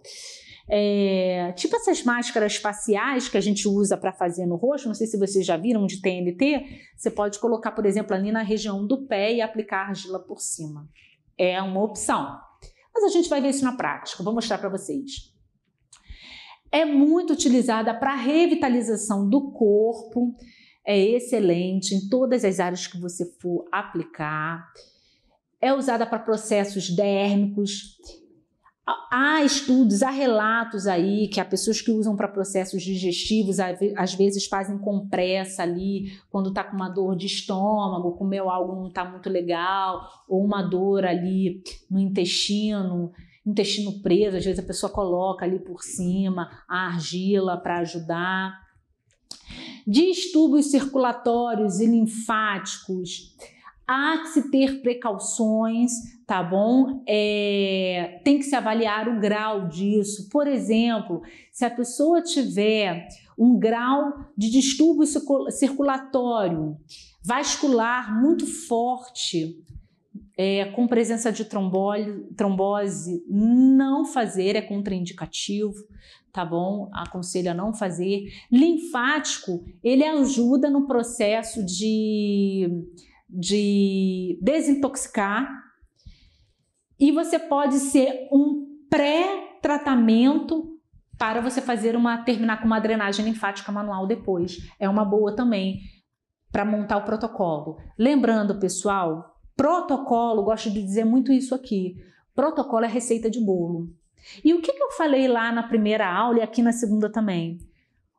É, 0.69 1.53
tipo 1.55 1.75
essas 1.77 2.03
máscaras 2.03 2.57
faciais 2.57 3.29
que 3.29 3.37
a 3.37 3.41
gente 3.41 3.67
usa 3.67 3.95
para 3.95 4.11
fazer 4.11 4.45
no 4.45 4.57
rosto, 4.57 4.87
não 4.87 4.95
sei 4.95 5.07
se 5.07 5.17
vocês 5.17 5.45
já 5.45 5.55
viram 5.55 5.85
de 5.85 6.01
TNT, 6.01 6.65
você 6.95 7.09
pode 7.09 7.39
colocar, 7.39 7.71
por 7.71 7.85
exemplo, 7.85 8.13
ali 8.13 8.31
na 8.31 8.41
região 8.41 8.85
do 8.85 9.07
pé 9.07 9.33
e 9.33 9.41
aplicar 9.41 9.87
argila 9.87 10.19
por 10.19 10.41
cima. 10.41 10.89
É 11.37 11.61
uma 11.61 11.81
opção. 11.81 12.37
Mas 12.93 13.03
a 13.05 13.09
gente 13.09 13.29
vai 13.29 13.39
ver 13.39 13.49
isso 13.49 13.63
na 13.63 13.77
prática, 13.77 14.23
vou 14.23 14.33
mostrar 14.33 14.57
para 14.57 14.69
vocês. 14.69 15.31
É 16.71 16.83
muito 16.83 17.31
utilizada 17.31 17.93
para 17.93 18.15
revitalização 18.15 19.29
do 19.29 19.51
corpo, 19.51 20.35
é 20.87 20.97
excelente 20.97 21.93
em 21.93 22.07
todas 22.07 22.45
as 22.45 22.61
áreas 22.61 22.87
que 22.87 22.97
você 22.97 23.25
for 23.41 23.65
aplicar. 23.69 24.71
É 25.59 25.73
usada 25.73 26.05
para 26.05 26.17
processos 26.17 26.89
dérmicos. 26.89 27.97
Há 29.11 29.43
estudos, 29.43 30.01
há 30.01 30.09
relatos 30.09 30.87
aí 30.87 31.27
que 31.27 31.41
há 31.41 31.45
pessoas 31.45 31.81
que 31.81 31.91
usam 31.91 32.15
para 32.15 32.29
processos 32.29 32.81
digestivos, 32.81 33.57
às 33.59 34.13
vezes 34.13 34.45
fazem 34.45 34.77
compressa 34.77 35.63
ali 35.63 36.17
quando 36.29 36.49
está 36.49 36.63
com 36.63 36.77
uma 36.77 36.87
dor 36.87 37.17
de 37.17 37.25
estômago, 37.25 38.15
comeu 38.15 38.49
algo 38.49 38.77
não 38.77 38.87
está 38.87 39.03
muito 39.03 39.29
legal, 39.29 40.07
ou 40.25 40.41
uma 40.41 40.61
dor 40.61 41.03
ali 41.03 41.61
no 41.91 41.99
intestino, 41.99 43.11
intestino 43.45 44.01
preso, 44.01 44.37
às 44.37 44.45
vezes 44.45 44.63
a 44.63 44.65
pessoa 44.65 44.89
coloca 44.89 45.43
ali 45.43 45.59
por 45.59 45.83
cima 45.83 46.49
a 46.65 46.87
argila 46.87 47.57
para 47.57 47.79
ajudar 47.79 48.66
distúrbios 49.85 50.71
circulatórios 50.71 51.79
e 51.79 51.85
linfáticos, 51.85 53.35
há 53.87 54.17
que 54.17 54.27
se 54.27 54.51
ter 54.51 54.81
precauções, 54.81 55.91
tá 56.25 56.43
bom? 56.43 57.01
É, 57.07 58.19
tem 58.23 58.37
que 58.37 58.43
se 58.43 58.55
avaliar 58.55 59.07
o 59.07 59.19
grau 59.19 59.69
disso. 59.69 60.27
Por 60.29 60.45
exemplo, 60.45 61.21
se 61.51 61.63
a 61.63 61.69
pessoa 61.69 62.21
tiver 62.21 63.07
um 63.37 63.57
grau 63.57 64.25
de 64.35 64.49
distúrbio 64.49 65.05
circulatório 65.51 66.77
vascular 67.23 68.19
muito 68.21 68.45
forte, 68.45 69.63
é, 70.37 70.65
com 70.65 70.87
presença 70.87 71.31
de 71.31 71.45
trombose, 71.45 72.27
trombose, 72.35 73.23
não 73.27 74.05
fazer 74.05 74.55
é 74.55 74.61
contraindicativo 74.61 75.73
tá 76.37 76.45
bom? 76.45 76.87
Aconselho 76.93 77.49
a 77.49 77.53
não 77.55 77.73
fazer. 77.73 78.27
Linfático, 78.51 79.65
ele 79.83 80.05
ajuda 80.05 80.69
no 80.69 80.85
processo 80.85 81.65
de, 81.65 82.69
de 83.27 84.37
desintoxicar 84.39 85.49
e 86.99 87.11
você 87.11 87.39
pode 87.39 87.79
ser 87.79 88.29
um 88.31 88.67
pré-tratamento 88.87 90.77
para 91.17 91.41
você 91.41 91.59
fazer 91.59 91.95
uma 91.95 92.19
terminar 92.19 92.59
com 92.59 92.67
uma 92.67 92.79
drenagem 92.79 93.25
linfática 93.25 93.71
manual 93.71 94.05
depois. 94.05 94.59
É 94.79 94.87
uma 94.87 95.03
boa 95.03 95.35
também 95.35 95.79
para 96.51 96.63
montar 96.63 96.97
o 96.97 97.03
protocolo. 97.03 97.77
Lembrando, 97.97 98.59
pessoal, 98.59 99.39
protocolo, 99.55 100.43
gosto 100.43 100.69
de 100.69 100.83
dizer 100.83 101.03
muito 101.03 101.31
isso 101.31 101.55
aqui. 101.55 101.95
Protocolo 102.35 102.85
é 102.85 102.87
receita 102.87 103.27
de 103.27 103.43
bolo. 103.43 103.89
E 104.43 104.53
o 104.53 104.61
que, 104.61 104.73
que 104.73 104.83
eu 104.83 104.91
falei 104.91 105.27
lá 105.27 105.51
na 105.51 105.63
primeira 105.63 106.07
aula 106.11 106.39
e 106.39 106.41
aqui 106.41 106.61
na 106.61 106.71
segunda 106.71 107.11
também? 107.11 107.59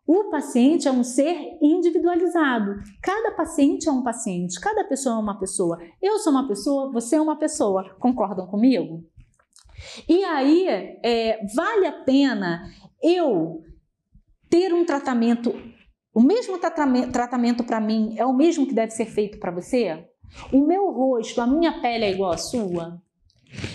O 0.06 0.30
paciente 0.30 0.88
é 0.88 0.90
um 0.90 1.04
ser 1.04 1.58
individualizado. 1.60 2.76
Cada 3.02 3.32
paciente 3.32 3.88
é 3.88 3.92
um 3.92 4.02
paciente, 4.02 4.58
cada 4.58 4.82
pessoa 4.84 5.16
é 5.16 5.18
uma 5.18 5.38
pessoa. 5.38 5.78
Eu 6.00 6.18
sou 6.18 6.32
uma 6.32 6.48
pessoa, 6.48 6.90
você 6.90 7.16
é 7.16 7.20
uma 7.20 7.36
pessoa. 7.36 7.94
Concordam 7.98 8.46
comigo? 8.46 9.04
E 10.08 10.24
aí, 10.24 10.66
é, 11.02 11.44
vale 11.54 11.86
a 11.86 11.92
pena 11.92 12.70
eu 13.02 13.62
ter 14.48 14.72
um 14.72 14.84
tratamento, 14.84 15.54
o 16.14 16.22
mesmo 16.22 16.58
tratamento, 16.58 17.12
tratamento 17.12 17.62
para 17.62 17.78
mim 17.78 18.14
é 18.16 18.24
o 18.24 18.32
mesmo 18.32 18.66
que 18.66 18.74
deve 18.74 18.92
ser 18.92 19.06
feito 19.06 19.38
para 19.38 19.52
você? 19.52 20.08
O 20.50 20.66
meu 20.66 20.90
rosto, 20.90 21.40
a 21.40 21.46
minha 21.46 21.80
pele 21.82 22.06
é 22.06 22.12
igual 22.12 22.32
à 22.32 22.38
sua? 22.38 23.00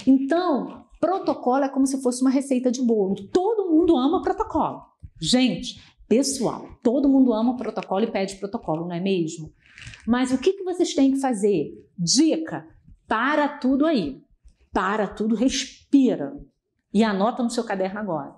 Então, 0.06 0.83
Protocolo 1.04 1.66
é 1.66 1.70
como 1.70 1.86
se 1.86 2.02
fosse 2.02 2.22
uma 2.22 2.30
receita 2.30 2.72
de 2.72 2.82
bolo. 2.82 3.28
Todo 3.28 3.70
mundo 3.70 3.98
ama 3.98 4.22
protocolo. 4.22 4.82
Gente, 5.20 5.84
pessoal, 6.08 6.66
todo 6.82 7.10
mundo 7.10 7.34
ama 7.34 7.58
protocolo 7.58 8.06
e 8.06 8.12
pede 8.12 8.38
protocolo, 8.38 8.86
não 8.86 8.96
é 8.96 9.02
mesmo? 9.02 9.54
Mas 10.08 10.32
o 10.32 10.38
que, 10.38 10.54
que 10.54 10.64
vocês 10.64 10.94
têm 10.94 11.12
que 11.12 11.20
fazer? 11.20 11.74
Dica: 11.98 12.66
para 13.06 13.50
tudo 13.50 13.86
aí. 13.86 14.24
Para 14.72 15.06
tudo, 15.06 15.36
respira. 15.36 16.40
E 16.94 17.04
anota 17.04 17.44
no 17.44 17.50
seu 17.50 17.66
caderno 17.66 18.00
agora. 18.00 18.36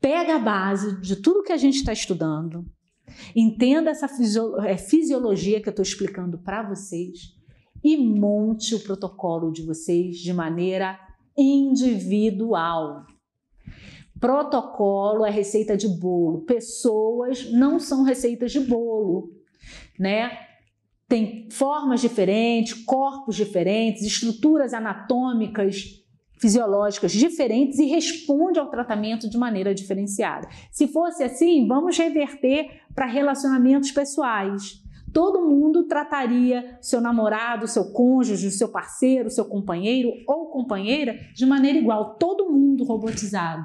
Pega 0.00 0.36
a 0.36 0.38
base 0.38 1.00
de 1.00 1.16
tudo 1.16 1.42
que 1.42 1.52
a 1.52 1.56
gente 1.56 1.78
está 1.78 1.92
estudando, 1.92 2.64
entenda 3.34 3.90
essa 3.90 4.08
é, 4.64 4.76
fisiologia 4.76 5.60
que 5.60 5.68
eu 5.68 5.72
estou 5.72 5.82
explicando 5.82 6.38
para 6.38 6.62
vocês 6.62 7.39
e 7.82 7.96
monte 7.96 8.74
o 8.74 8.80
protocolo 8.80 9.50
de 9.50 9.62
vocês 9.62 10.18
de 10.18 10.32
maneira 10.32 10.98
individual. 11.36 13.06
Protocolo 14.18 15.24
é 15.24 15.30
receita 15.30 15.76
de 15.76 15.88
bolo, 15.88 16.42
pessoas 16.42 17.50
não 17.50 17.80
são 17.80 18.02
receitas 18.02 18.52
de 18.52 18.60
bolo, 18.60 19.30
né? 19.98 20.30
Tem 21.08 21.48
formas 21.50 22.00
diferentes, 22.00 22.74
corpos 22.84 23.34
diferentes, 23.34 24.02
estruturas 24.04 24.74
anatômicas, 24.74 26.00
fisiológicas 26.40 27.12
diferentes 27.12 27.78
e 27.78 27.86
responde 27.86 28.58
ao 28.58 28.70
tratamento 28.70 29.28
de 29.28 29.36
maneira 29.36 29.74
diferenciada. 29.74 30.48
Se 30.70 30.86
fosse 30.88 31.22
assim, 31.22 31.66
vamos 31.66 31.98
reverter 31.98 32.82
para 32.94 33.06
relacionamentos 33.06 33.90
pessoais 33.90 34.79
todo 35.12 35.46
mundo 35.46 35.86
trataria 35.86 36.78
seu 36.80 37.00
namorado, 37.00 37.66
seu 37.66 37.92
cônjuge, 37.92 38.50
seu 38.50 38.68
parceiro, 38.68 39.30
seu 39.30 39.44
companheiro 39.44 40.10
ou 40.26 40.50
companheira 40.50 41.18
de 41.34 41.46
maneira 41.46 41.78
igual, 41.78 42.16
todo 42.16 42.50
mundo 42.50 42.84
robotizado. 42.84 43.64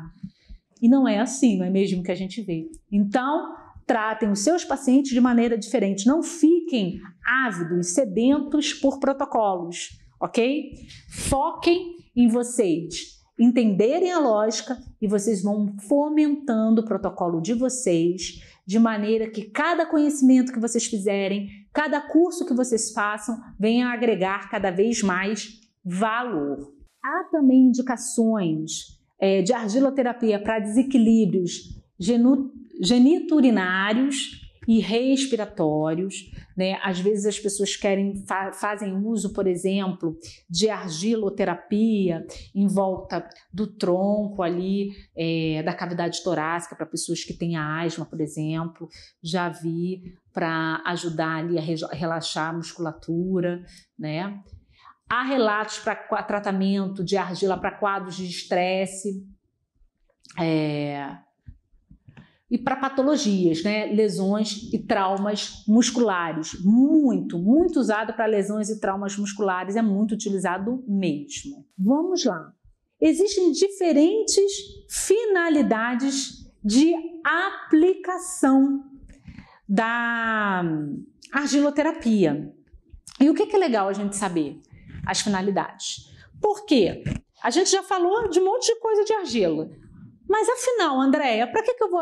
E 0.81 0.89
não 0.89 1.07
é 1.07 1.19
assim, 1.19 1.57
não 1.57 1.65
é 1.65 1.69
mesmo 1.69 2.03
que 2.03 2.11
a 2.11 2.15
gente 2.15 2.41
vê. 2.41 2.69
Então, 2.91 3.53
tratem 3.85 4.29
os 4.29 4.39
seus 4.39 4.63
pacientes 4.63 5.11
de 5.11 5.21
maneira 5.21 5.57
diferente, 5.57 6.07
não 6.07 6.21
fiquem 6.21 6.99
ávidos, 7.25 7.93
sedentos 7.93 8.73
por 8.73 8.99
protocolos, 8.99 9.89
ok? 10.19 10.71
Foquem 11.09 11.95
em 12.15 12.27
vocês 12.27 13.15
entenderem 13.39 14.11
a 14.11 14.19
lógica 14.19 14.77
e 15.01 15.07
vocês 15.07 15.43
vão 15.43 15.75
fomentando 15.87 16.81
o 16.81 16.85
protocolo 16.85 17.41
de 17.41 17.53
vocês 17.53 18.41
de 18.65 18.79
maneira 18.79 19.29
que 19.29 19.43
cada 19.43 19.85
conhecimento 19.85 20.51
que 20.51 20.59
vocês 20.59 20.85
fizerem, 20.85 21.49
cada 21.73 22.01
curso 22.01 22.45
que 22.45 22.53
vocês 22.53 22.91
façam, 22.91 23.37
venha 23.59 23.89
agregar 23.89 24.49
cada 24.49 24.71
vez 24.71 25.03
mais 25.03 25.59
valor. 25.83 26.73
Há 27.03 27.29
também 27.31 27.67
indicações 27.67 28.99
é, 29.19 29.41
de 29.41 29.53
argiloterapia 29.53 30.39
para 30.41 30.59
desequilíbrios 30.59 31.75
geniturinários 32.81 34.44
e 34.67 34.79
respiratórios, 34.79 36.31
né? 36.55 36.79
Às 36.83 36.99
vezes 36.99 37.25
as 37.25 37.39
pessoas 37.39 37.75
querem 37.75 38.15
fa 38.25 38.51
fazem 38.53 38.95
uso, 38.95 39.33
por 39.33 39.47
exemplo, 39.47 40.17
de 40.49 40.69
argiloterapia 40.69 42.25
em 42.53 42.67
volta 42.67 43.27
do 43.53 43.67
tronco 43.67 44.41
ali 44.41 44.91
é, 45.15 45.61
da 45.63 45.73
cavidade 45.73 46.23
torácica 46.23 46.75
para 46.75 46.85
pessoas 46.85 47.23
que 47.23 47.33
têm 47.33 47.55
asma, 47.55 48.05
por 48.05 48.19
exemplo. 48.21 48.87
Já 49.23 49.49
vi 49.49 50.15
para 50.33 50.81
ajudar 50.85 51.37
ali 51.37 51.57
a 51.57 51.93
relaxar 51.93 52.49
a 52.49 52.53
musculatura, 52.53 53.63
né? 53.97 54.41
Há 55.07 55.23
relatos 55.23 55.79
para 55.79 56.23
tratamento 56.23 57.03
de 57.03 57.15
argila 57.15 57.59
para 57.59 57.77
quadros 57.77 58.17
de 58.17 58.25
estresse. 58.25 59.23
É, 60.39 61.15
e 62.55 62.57
para 62.57 62.77
patologias, 62.77 63.61
né? 63.63 63.87
lesões 63.87 64.71
e 64.71 64.79
traumas 64.79 65.65
musculares. 65.67 66.53
Muito, 66.63 67.37
muito 67.37 67.77
usado 67.77 68.13
para 68.13 68.25
lesões 68.25 68.69
e 68.69 68.79
traumas 68.79 69.17
musculares, 69.17 69.75
é 69.75 69.81
muito 69.81 70.13
utilizado 70.13 70.81
mesmo. 70.87 71.67
Vamos 71.77 72.23
lá. 72.23 72.53
Existem 73.01 73.51
diferentes 73.51 74.41
finalidades 74.89 76.49
de 76.63 76.93
aplicação 77.25 78.85
da 79.67 80.63
argiloterapia. 81.33 82.53
E 83.19 83.29
o 83.29 83.33
que 83.33 83.53
é 83.53 83.59
legal 83.59 83.89
a 83.89 83.93
gente 83.93 84.15
saber? 84.15 84.61
As 85.05 85.19
finalidades. 85.19 86.09
Por 86.41 86.65
quê? 86.65 87.03
A 87.43 87.49
gente 87.49 87.69
já 87.69 87.83
falou 87.83 88.29
de 88.29 88.39
um 88.39 88.45
monte 88.45 88.67
de 88.67 88.79
coisa 88.79 89.03
de 89.03 89.11
argila. 89.11 89.69
Mas 90.27 90.49
afinal, 90.49 90.99
Andréia, 90.99 91.45
para 91.45 91.61
que, 91.61 91.75
que 91.75 91.83
eu 91.83 91.89
vou 91.89 92.01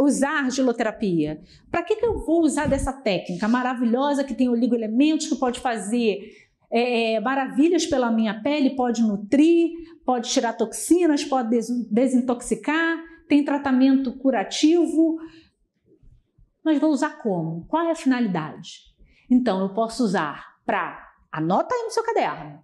usar 0.00 0.38
argiloterapia? 0.44 1.42
Para 1.70 1.82
que, 1.82 1.96
que 1.96 2.06
eu 2.06 2.18
vou 2.24 2.42
usar 2.42 2.66
dessa 2.66 2.92
técnica 2.92 3.46
maravilhosa 3.46 4.24
que 4.24 4.34
tem 4.34 4.48
oligoelementos, 4.48 5.26
que 5.26 5.36
pode 5.36 5.60
fazer 5.60 6.32
é, 6.70 7.14
é 7.14 7.20
maravilhas 7.20 7.86
pela 7.86 8.10
minha 8.10 8.42
pele, 8.42 8.74
pode 8.74 9.02
nutrir, 9.02 9.70
pode 10.04 10.30
tirar 10.30 10.54
toxinas, 10.54 11.22
pode 11.22 11.50
desintoxicar, 11.90 12.98
tem 13.28 13.44
tratamento 13.44 14.12
curativo. 14.12 15.18
Mas 16.64 16.78
vou 16.78 16.90
usar 16.90 17.22
como? 17.22 17.66
Qual 17.66 17.86
é 17.86 17.90
a 17.90 17.96
finalidade? 17.96 18.94
Então, 19.30 19.60
eu 19.60 19.74
posso 19.74 20.02
usar 20.02 20.56
para, 20.64 21.12
anota 21.30 21.74
aí 21.74 21.82
no 21.82 21.90
seu 21.90 22.02
caderno, 22.02 22.62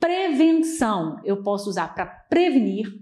prevenção. 0.00 1.20
Eu 1.24 1.42
posso 1.44 1.70
usar 1.70 1.94
para 1.94 2.06
prevenir 2.06 3.00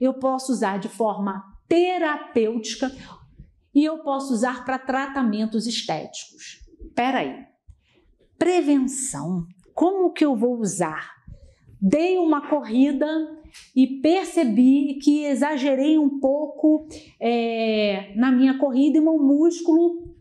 eu 0.00 0.14
posso 0.14 0.52
usar 0.52 0.78
de 0.78 0.88
forma 0.88 1.42
terapêutica 1.68 2.90
e 3.74 3.84
eu 3.84 3.98
posso 3.98 4.32
usar 4.32 4.64
para 4.64 4.78
tratamentos 4.78 5.66
estéticos. 5.66 6.64
Espera 6.80 7.18
aí. 7.18 7.44
Prevenção. 8.38 9.44
Como 9.74 10.12
que 10.12 10.24
eu 10.24 10.34
vou 10.34 10.58
usar? 10.58 11.12
Dei 11.80 12.18
uma 12.18 12.48
corrida 12.48 13.06
e 13.74 14.00
percebi 14.00 14.98
que 15.02 15.24
exagerei 15.24 15.98
um 15.98 16.18
pouco 16.18 16.86
é, 17.20 18.12
na 18.16 18.32
minha 18.32 18.58
corrida 18.58 18.98
e 18.98 19.00
meu 19.00 19.18
músculo 19.18 20.14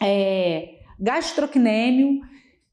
é, 0.00 0.80
gastrocnêmio 0.98 2.20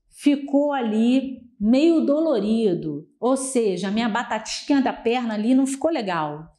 ficou 0.10 0.72
ali 0.72 1.42
meio 1.64 2.04
dolorido, 2.04 3.08
ou 3.20 3.38
seja, 3.38 3.92
minha 3.92 4.10
batatinha 4.10 4.82
da 4.82 4.92
perna 4.92 5.36
ali 5.36 5.54
não 5.54 5.68
ficou 5.68 5.92
legal. 5.92 6.58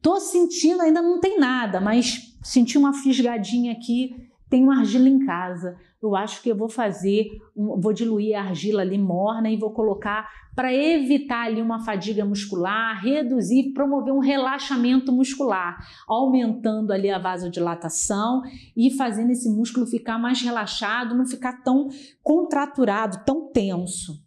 Tô 0.00 0.20
sentindo, 0.20 0.80
ainda 0.80 1.02
não 1.02 1.18
tem 1.18 1.40
nada, 1.40 1.80
mas 1.80 2.38
senti 2.40 2.78
uma 2.78 2.92
fisgadinha 2.92 3.72
aqui, 3.72 4.14
uma 4.62 4.78
argila 4.78 5.08
em 5.08 5.26
casa. 5.26 5.76
Eu 6.02 6.16
acho 6.16 6.42
que 6.42 6.50
eu 6.50 6.56
vou 6.56 6.68
fazer, 6.68 7.28
vou 7.54 7.92
diluir 7.92 8.36
a 8.36 8.42
argila 8.42 8.82
ali 8.82 8.98
morna 8.98 9.48
e 9.48 9.56
vou 9.56 9.70
colocar 9.70 10.28
para 10.52 10.74
evitar 10.74 11.46
ali 11.46 11.62
uma 11.62 11.84
fadiga 11.84 12.24
muscular, 12.24 13.00
reduzir, 13.00 13.72
promover 13.72 14.12
um 14.12 14.18
relaxamento 14.18 15.12
muscular, 15.12 15.78
aumentando 16.08 16.92
ali 16.92 17.08
a 17.08 17.20
vasodilatação 17.20 18.42
e 18.76 18.90
fazendo 18.90 19.30
esse 19.30 19.48
músculo 19.48 19.86
ficar 19.86 20.18
mais 20.18 20.42
relaxado, 20.42 21.14
não 21.14 21.24
ficar 21.24 21.62
tão 21.62 21.88
contraturado, 22.20 23.24
tão 23.24 23.52
tenso. 23.52 24.20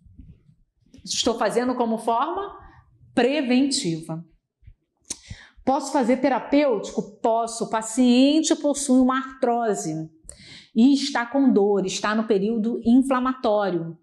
Estou 1.03 1.37
fazendo 1.37 1.75
como 1.75 1.97
forma 1.97 2.57
preventiva. 3.13 4.23
Posso 5.65 5.91
fazer 5.91 6.17
terapêutico? 6.17 7.19
Posso. 7.21 7.65
O 7.65 7.69
paciente 7.69 8.55
possui 8.55 9.01
uma 9.01 9.17
artrose 9.17 10.14
e 10.75 10.93
está 10.93 11.25
com 11.25 11.51
dor, 11.51 11.85
está 11.85 12.13
no 12.13 12.25
período 12.25 12.81
inflamatório. 12.83 13.97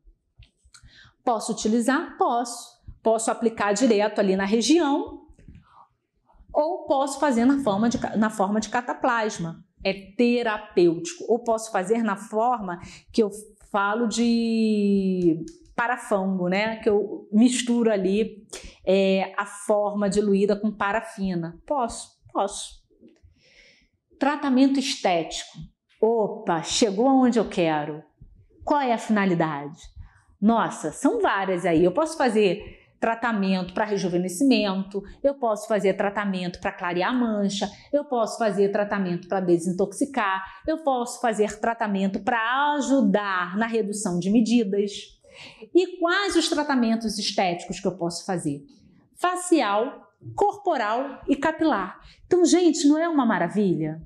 Posso 1.25 1.53
utilizar? 1.53 2.17
Posso. 2.17 2.81
Posso 3.03 3.31
aplicar 3.31 3.73
direto 3.73 4.21
ali 4.21 4.37
na 4.37 4.45
região 4.45 5.23
ou 6.53 6.85
posso 6.85 7.19
fazer 7.19 7.45
na 7.45 7.63
forma 7.63 7.89
de, 7.89 7.99
na 8.17 8.29
forma 8.29 8.61
de 8.61 8.69
cataplasma. 8.69 9.65
É 9.83 9.93
terapêutico. 9.93 11.25
Ou 11.29 11.43
posso 11.43 11.73
fazer 11.73 12.03
na 12.03 12.17
forma 12.17 12.79
que 13.11 13.23
eu 13.23 13.31
falo 13.71 14.07
de 14.07 15.45
parafango, 15.75 16.49
né? 16.49 16.77
Que 16.77 16.89
eu 16.89 17.29
misturo 17.33 17.91
ali 17.91 18.47
é, 18.85 19.33
a 19.37 19.47
forma 19.47 20.09
diluída 20.11 20.55
com 20.55 20.71
parafina. 20.71 21.59
Posso, 21.67 22.11
posso. 22.33 22.83
Tratamento 24.19 24.79
estético. 24.79 25.59
Opa, 26.05 26.65
chegou 26.65 27.09
aonde 27.09 27.39
eu 27.39 27.49
quero. 27.49 28.03
Qual 28.65 28.81
é 28.81 28.93
a 28.93 28.99
finalidade? 28.99 29.79
Nossa, 30.41 30.91
são 30.91 31.21
várias 31.21 31.65
aí. 31.65 31.85
Eu 31.85 31.93
posso 31.93 32.19
fazer 32.19 32.81
tratamento 32.99 33.73
para 33.73 33.85
rejuvenescimento, 33.85 35.01
eu 35.23 35.37
posso 35.37 35.69
fazer 35.69 35.95
tratamento 35.95 36.61
para 36.61 36.73
clarear 36.73 37.11
a 37.11 37.13
mancha, 37.13 37.71
eu 37.93 38.05
posso 38.05 38.37
fazer 38.37 38.71
tratamento 38.71 39.29
para 39.29 39.39
desintoxicar, 39.39 40.43
eu 40.67 40.79
posso 40.79 41.21
fazer 41.21 41.61
tratamento 41.61 42.19
para 42.19 42.75
ajudar 42.75 43.57
na 43.57 43.69
redução 43.69 44.19
de 44.19 44.29
medidas. 44.29 45.21
E 45.73 45.99
quais 45.99 46.35
os 46.35 46.49
tratamentos 46.49 47.17
estéticos 47.17 47.79
que 47.79 47.87
eu 47.87 47.97
posso 47.97 48.27
fazer? 48.27 48.67
Facial, 49.15 50.13
corporal 50.35 51.21
e 51.29 51.37
capilar. 51.37 52.01
Então, 52.27 52.45
gente, 52.45 52.89
não 52.89 52.99
é 52.99 53.09
uma 53.09 53.25
maravilha? 53.25 54.03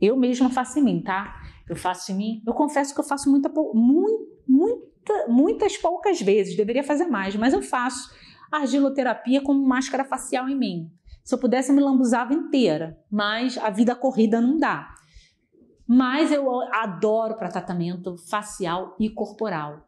Eu 0.00 0.16
mesma 0.16 0.50
faço 0.50 0.78
em 0.78 0.82
mim, 0.82 1.02
tá? 1.02 1.36
Eu 1.68 1.76
faço 1.76 2.12
em 2.12 2.14
mim. 2.16 2.42
Eu 2.46 2.54
confesso 2.54 2.94
que 2.94 3.00
eu 3.00 3.04
faço 3.04 3.30
muita, 3.30 3.50
muita, 3.74 5.28
muitas 5.28 5.76
poucas 5.76 6.20
vezes. 6.20 6.56
Deveria 6.56 6.82
fazer 6.82 7.06
mais, 7.06 7.36
mas 7.36 7.52
eu 7.52 7.62
faço 7.62 8.10
argiloterapia 8.50 9.40
como 9.42 9.64
máscara 9.66 10.04
facial 10.04 10.48
em 10.48 10.58
mim. 10.58 10.90
Se 11.22 11.34
eu 11.34 11.38
pudesse, 11.38 11.70
eu 11.70 11.76
me 11.76 11.82
lambuzava 11.82 12.34
inteira, 12.34 12.98
mas 13.10 13.56
a 13.58 13.70
vida 13.70 13.94
corrida 13.94 14.40
não 14.40 14.56
dá. 14.56 14.92
Mas 15.86 16.32
eu 16.32 16.48
adoro 16.72 17.36
para 17.36 17.48
tratamento 17.48 18.16
facial 18.28 18.96
e 18.98 19.10
corporal. 19.10 19.86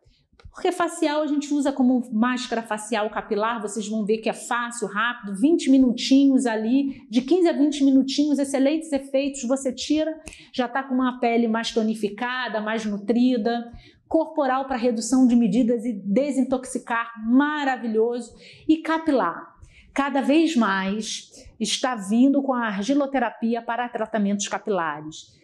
Porque 0.51 0.71
facial 0.71 1.23
a 1.23 1.27
gente 1.27 1.53
usa 1.55 1.73
como 1.73 2.09
máscara 2.13 2.63
facial 2.63 3.09
capilar, 3.09 3.61
vocês 3.61 3.89
vão 3.89 4.05
ver 4.05 4.19
que 4.19 4.29
é 4.29 4.35
fácil, 4.35 4.87
rápido, 4.87 5.35
20 5.35 5.71
minutinhos 5.71 6.45
ali, 6.45 7.07
de 7.09 7.23
15 7.23 7.49
a 7.49 7.53
20 7.53 7.85
minutinhos, 7.85 8.39
excelentes 8.39 8.93
efeitos, 8.93 9.43
você 9.45 9.73
tira, 9.73 10.15
já 10.53 10.67
está 10.67 10.83
com 10.83 10.95
uma 10.95 11.19
pele 11.19 11.49
mais 11.49 11.71
tonificada, 11.71 12.61
mais 12.61 12.85
nutrida, 12.85 13.73
corporal 14.07 14.67
para 14.67 14.77
redução 14.77 15.27
de 15.27 15.35
medidas 15.35 15.87
e 15.87 15.93
desintoxicar, 15.95 17.13
maravilhoso, 17.27 18.35
e 18.69 18.77
capilar. 18.77 19.57
Cada 19.95 20.21
vez 20.21 20.55
mais 20.55 21.31
está 21.59 21.95
vindo 21.95 22.43
com 22.43 22.53
a 22.53 22.67
argiloterapia 22.67 23.63
para 23.63 23.89
tratamentos 23.89 24.49
capilares. 24.49 25.41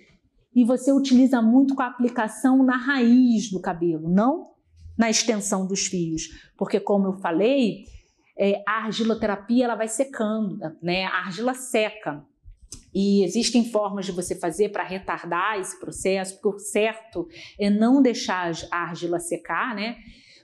E 0.54 0.64
você 0.64 0.92
utiliza 0.92 1.40
muito 1.40 1.74
com 1.74 1.80
a 1.80 1.86
aplicação 1.86 2.62
na 2.62 2.76
raiz 2.76 3.50
do 3.50 3.60
cabelo, 3.60 4.08
não 4.10 4.57
na 4.98 5.08
extensão 5.08 5.64
dos 5.66 5.86
fios, 5.86 6.28
porque 6.56 6.80
como 6.80 7.06
eu 7.06 7.12
falei, 7.14 7.84
é, 8.36 8.62
a 8.66 8.84
argiloterapia 8.84 9.64
ela 9.64 9.76
vai 9.76 9.88
secando, 9.88 10.58
né? 10.82 11.04
A 11.04 11.18
argila 11.20 11.54
seca. 11.54 12.24
E 12.92 13.22
existem 13.22 13.70
formas 13.70 14.06
de 14.06 14.12
você 14.12 14.34
fazer 14.34 14.70
para 14.70 14.82
retardar 14.82 15.58
esse 15.58 15.78
processo, 15.78 16.34
porque 16.34 16.56
o 16.56 16.58
certo 16.58 17.28
é 17.58 17.70
não 17.70 18.02
deixar 18.02 18.50
a 18.70 18.76
argila 18.78 19.20
secar, 19.20 19.74
né? 19.74 19.96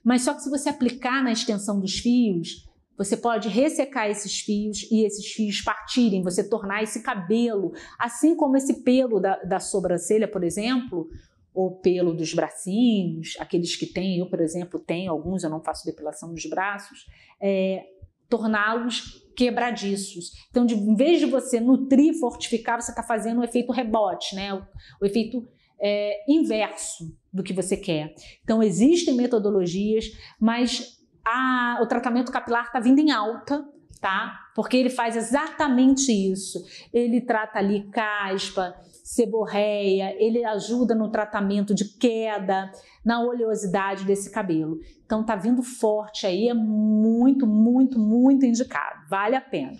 Mas 0.05 0.23
só 0.23 0.35
que 0.35 0.43
se 0.43 0.51
você 0.51 0.69
aplicar 0.69 1.23
na 1.23 1.33
extensão 1.33 1.81
dos 1.81 1.99
fios, 1.99 2.69
você 2.97 3.17
pode 3.17 3.49
ressecar 3.49 4.09
esses 4.09 4.41
fios 4.41 4.83
e 4.91 5.05
esses 5.05 5.27
fios 5.33 5.61
partirem, 5.63 6.23
você 6.23 6.49
tornar 6.49 6.83
esse 6.83 7.03
cabelo, 7.03 7.73
assim 7.99 8.37
como 8.37 8.57
esse 8.57 8.85
pelo 8.85 9.19
da, 9.19 9.37
da 9.43 9.59
sobrancelha, 9.59 10.29
por 10.29 10.45
exemplo, 10.45 11.09
ou 11.55 11.77
pelo 11.77 12.13
dos 12.13 12.35
bracinhos, 12.35 13.37
aqueles 13.39 13.77
que 13.77 13.87
têm, 13.87 14.19
eu, 14.19 14.27
por 14.27 14.41
exemplo, 14.41 14.81
tenho 14.81 15.13
alguns, 15.13 15.45
eu 15.45 15.51
não 15.51 15.63
faço 15.63 15.87
depilação 15.87 16.31
nos 16.33 16.45
braços, 16.47 17.07
é, 17.41 17.87
torná-los 18.29 19.25
quebradiços. 19.37 20.33
Então, 20.51 20.67
de, 20.67 20.75
em 20.75 20.95
vez 20.97 21.21
de 21.21 21.27
você 21.27 21.61
nutrir, 21.61 22.19
fortificar, 22.19 22.81
você 22.81 22.91
está 22.91 23.03
fazendo 23.03 23.41
o 23.41 23.45
efeito 23.45 23.73
rebote, 23.73 24.35
né? 24.35 24.53
o, 24.53 24.67
o 25.01 25.07
efeito 25.07 25.47
é, 25.81 26.25
inverso 26.29 27.17
do 27.33 27.43
que 27.43 27.53
você 27.53 27.77
quer. 27.77 28.15
Então, 28.43 28.63
existem 28.63 29.15
metodologias, 29.15 30.07
mas 30.41 30.99
a, 31.25 31.79
o 31.83 31.87
tratamento 31.87 32.33
capilar 32.33 32.67
está 32.67 32.81
vindo 32.81 32.99
em 32.99 33.13
alta, 33.13 33.65
tá? 34.01 34.41
Porque 34.55 34.77
ele 34.77 34.91
faz 34.91 35.17
exatamente 35.17 36.11
isso. 36.13 36.63
Ele 36.93 37.21
trata 37.21 37.59
ali 37.59 37.89
caspa, 37.91 38.75
seborreia, 39.05 40.17
ele 40.19 40.43
ajuda 40.47 40.95
no 40.95 41.11
tratamento 41.11 41.75
de 41.75 41.85
queda, 41.85 42.73
na 43.05 43.21
oleosidade 43.21 44.03
desse 44.05 44.31
cabelo. 44.31 44.79
Então 45.05 45.23
tá 45.23 45.37
vindo 45.37 45.63
forte 45.63 46.27
aí, 46.27 46.49
é 46.49 46.55
muito, 46.55 47.47
muito, 47.47 47.99
muito 47.99 48.47
indicado. 48.47 49.07
Vale 49.11 49.37
a 49.37 49.43
pena. 49.43 49.77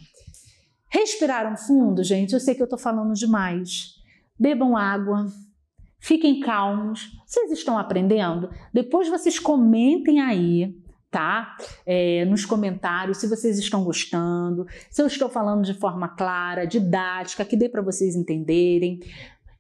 Respiraram 0.91 1.57
fundo, 1.57 2.05
gente? 2.05 2.35
Eu 2.35 2.41
sei 2.41 2.55
que 2.55 2.63
eu 2.63 2.69
tô 2.69 2.77
falando 2.77 3.15
demais. 3.15 3.95
Bebam 4.39 4.77
água, 4.77 5.27
fiquem 5.99 6.41
calmos. 6.41 7.11
Vocês 7.27 7.51
estão 7.51 7.79
aprendendo? 7.79 8.51
Depois 8.75 9.09
vocês 9.09 9.39
comentem 9.39 10.21
aí 10.21 10.84
tá? 11.15 11.57
É, 11.87 12.25
nos 12.25 12.45
comentários 12.45 13.19
se 13.19 13.29
vocês 13.29 13.57
estão 13.57 13.85
gostando, 13.85 14.67
se 14.91 15.01
eu 15.01 15.07
estou 15.07 15.29
falando 15.29 15.65
de 15.65 15.73
forma 15.73 16.09
clara, 16.09 16.67
didática, 16.67 17.45
que 17.45 17.57
dê 17.57 17.69
para 17.69 17.81
vocês 17.81 18.17
entenderem. 18.17 18.99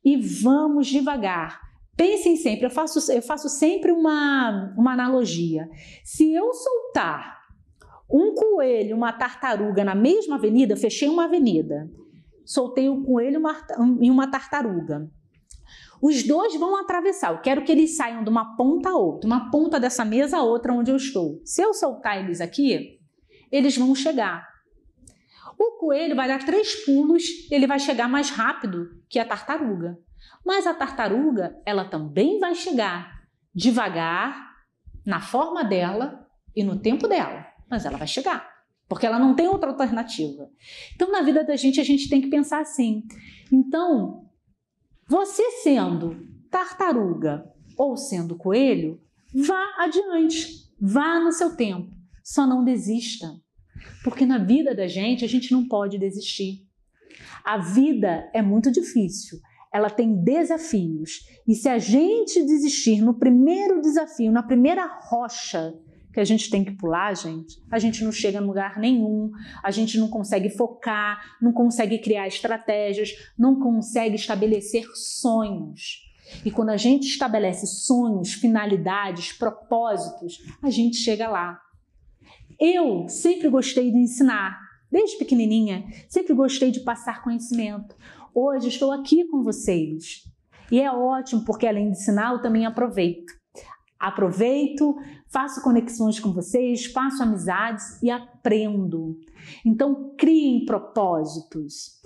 E 0.05 0.17
vamos 0.17 0.89
devagar. 0.89 1.61
Pensem 1.97 2.35
sempre, 2.35 2.67
eu 2.67 2.71
faço, 2.71 3.13
eu 3.13 3.23
faço 3.23 3.49
sempre 3.49 3.93
uma, 3.93 4.75
uma 4.77 4.95
analogia. 4.95 5.69
Se 6.03 6.35
eu 6.35 6.53
soltar 6.53 7.39
um 8.11 8.35
coelho 8.35 8.97
uma 8.97 9.13
tartaruga 9.13 9.85
na 9.85 9.95
mesma 9.95 10.35
avenida, 10.35 10.77
fechei 10.77 11.09
uma 11.09 11.27
avenida, 11.27 11.89
soltei 12.45 12.89
um 12.89 13.05
coelho 13.05 13.41
e 14.01 14.11
uma 14.11 14.29
tartaruga. 14.29 15.09
Os 16.07 16.23
dois 16.23 16.55
vão 16.57 16.77
atravessar. 16.77 17.33
Eu 17.33 17.41
quero 17.41 17.65
que 17.65 17.73
eles 17.73 17.97
saiam 17.97 18.23
de 18.23 18.29
uma 18.29 18.59
ponta 18.59 18.91
a 18.91 18.95
outra, 18.95 19.27
uma 19.27 19.51
ponta 19.51 19.81
dessa 19.81 20.05
mesa 20.05 20.37
a 20.37 20.43
outra 20.43 20.71
onde 20.71 20.91
eu 20.91 20.97
estou. 20.99 21.41
Se 21.47 21.63
eu 21.63 21.73
soltar 21.73 22.23
eles 22.23 22.43
aqui, 22.43 23.01
eles 23.51 23.79
vão 23.79 23.95
chegar. 23.95 24.47
O 25.59 25.79
coelho 25.79 26.15
vai 26.15 26.29
dar 26.29 26.45
três 26.45 26.85
pulos, 26.85 27.23
ele 27.51 27.67
vai 27.67 27.79
chegar 27.79 28.07
mais 28.07 28.29
rápido 28.29 29.03
que 29.09 29.19
a 29.19 29.25
tartaruga. 29.25 29.99
Mas 30.45 30.67
a 30.67 30.75
tartaruga, 30.75 31.59
ela 31.65 31.87
também 31.87 32.39
vai 32.39 32.55
chegar 32.55 33.23
devagar, 33.55 34.53
na 35.07 35.23
forma 35.23 35.65
dela 35.65 36.29
e 36.55 36.63
no 36.63 36.79
tempo 36.79 37.09
dela. 37.09 37.47
Mas 37.71 37.87
ela 37.87 37.97
vai 37.97 38.07
chegar, 38.07 38.47
porque 38.87 39.07
ela 39.07 39.19
não 39.19 39.35
tem 39.35 39.49
outra 39.49 39.71
alternativa. 39.71 40.51
Então, 40.95 41.11
na 41.11 41.23
vida 41.23 41.43
da 41.43 41.57
gente, 41.57 41.81
a 41.81 41.85
gente 41.85 42.11
tem 42.11 42.21
que 42.21 42.29
pensar 42.29 42.61
assim. 42.61 43.05
Então, 43.51 44.29
Você 45.09 45.43
sendo 45.63 46.17
tartaruga 46.51 47.45
ou 47.77 47.97
sendo 47.97 48.37
coelho, 48.37 49.01
vá 49.35 49.75
adiante, 49.79 50.71
vá 50.81 51.21
no 51.21 51.33
seu 51.33 51.57
tempo, 51.57 51.91
só 52.23 52.47
não 52.47 52.65
desista. 52.65 53.35
Porque 54.03 54.25
na 54.25 54.39
vida 54.39 54.75
da 54.75 54.87
gente 54.87 55.25
a 55.25 55.29
gente 55.29 55.53
não 55.53 55.69
pode 55.69 55.99
desistir. 55.99 56.67
A 57.45 57.59
vida 57.59 58.31
é 58.33 58.41
muito 58.41 58.71
difícil, 58.71 59.39
ela 59.73 59.91
tem 59.91 60.23
desafios. 60.23 61.27
E 61.47 61.55
se 61.55 61.69
a 61.69 61.79
gente 61.79 62.43
desistir 62.43 63.03
no 63.03 63.19
primeiro 63.19 63.81
desafio, 63.81 64.33
na 64.33 64.43
primeira 64.43 64.87
rocha 65.03 65.75
que 66.15 66.21
a 66.21 66.25
gente 66.25 66.49
tem 66.49 66.65
que 66.65 66.71
pular, 66.71 67.15
gente, 67.15 67.61
a 67.69 67.79
gente 67.79 68.05
não 68.05 68.13
chega 68.13 68.39
em 68.39 68.47
lugar 68.47 68.79
nenhum, 68.79 69.33
a 69.63 69.73
gente 69.73 69.99
não 69.99 70.09
consegue 70.09 70.49
focar, 70.49 71.21
não 71.43 71.53
consegue 71.53 71.99
criar 71.99 72.29
estratégias, 72.29 73.11
não 73.37 73.59
consegue 73.59 74.15
estabelecer 74.15 74.87
sonhos. 74.95 76.05
E 76.45 76.53
quando 76.53 76.71
a 76.71 76.77
gente 76.77 77.09
estabelece 77.09 77.67
sonhos, 77.67 78.33
finalidades, 78.33 79.33
propósitos, 79.33 80.39
a 80.63 80.71
gente 80.71 80.97
chega 80.97 81.29
lá. 81.29 81.59
Eu 82.61 83.09
sempre 83.09 83.49
gostei 83.49 83.91
de 83.91 83.99
ensinar, 83.99 84.57
desde 84.91 85.19
pequenininha, 85.19 85.85
sempre 86.09 86.33
gostei 86.33 86.71
de 86.71 86.81
passar 86.81 87.25
conhecimento. 87.25 87.97
Hoje 88.33 88.69
estou 88.69 88.93
aqui 88.93 89.25
com 89.25 89.43
vocês. 89.43 90.23
E 90.71 90.81
é 90.81 90.91
ótimo 90.91 91.45
porque 91.45 91.67
além 91.67 91.91
de 91.91 91.99
ensinar, 91.99 92.33
eu 92.33 92.41
também 92.41 92.65
aproveito. 92.65 93.33
Aproveito, 93.99 94.97
faço 95.35 95.61
conexões 95.63 96.21
com 96.21 96.33
vocês, 96.33 96.87
faço 96.87 97.21
amizades 97.21 98.01
e 98.01 98.09
aprendo. 98.09 99.19
Então, 99.67 100.15
criem 100.17 100.65
propósitos. 100.65 102.01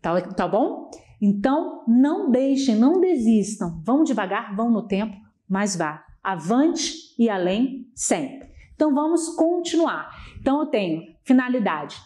Tá, 0.00 0.20
tá 0.20 0.46
bom? 0.46 0.88
Então, 1.20 1.82
não 1.88 2.30
deixem, 2.30 2.76
não 2.76 3.00
desistam. 3.00 3.82
Vão 3.84 4.04
devagar, 4.04 4.54
vão 4.54 4.70
no 4.70 4.86
tempo, 4.86 5.16
mas 5.48 5.74
vá. 5.74 6.04
Avante 6.22 7.16
e 7.18 7.28
além 7.28 7.90
sempre. 7.96 8.48
Então, 8.76 8.94
vamos 8.94 9.30
continuar. 9.30 10.10
Então, 10.38 10.60
eu 10.60 10.66
tenho 10.66 11.02
finalidade: 11.24 11.96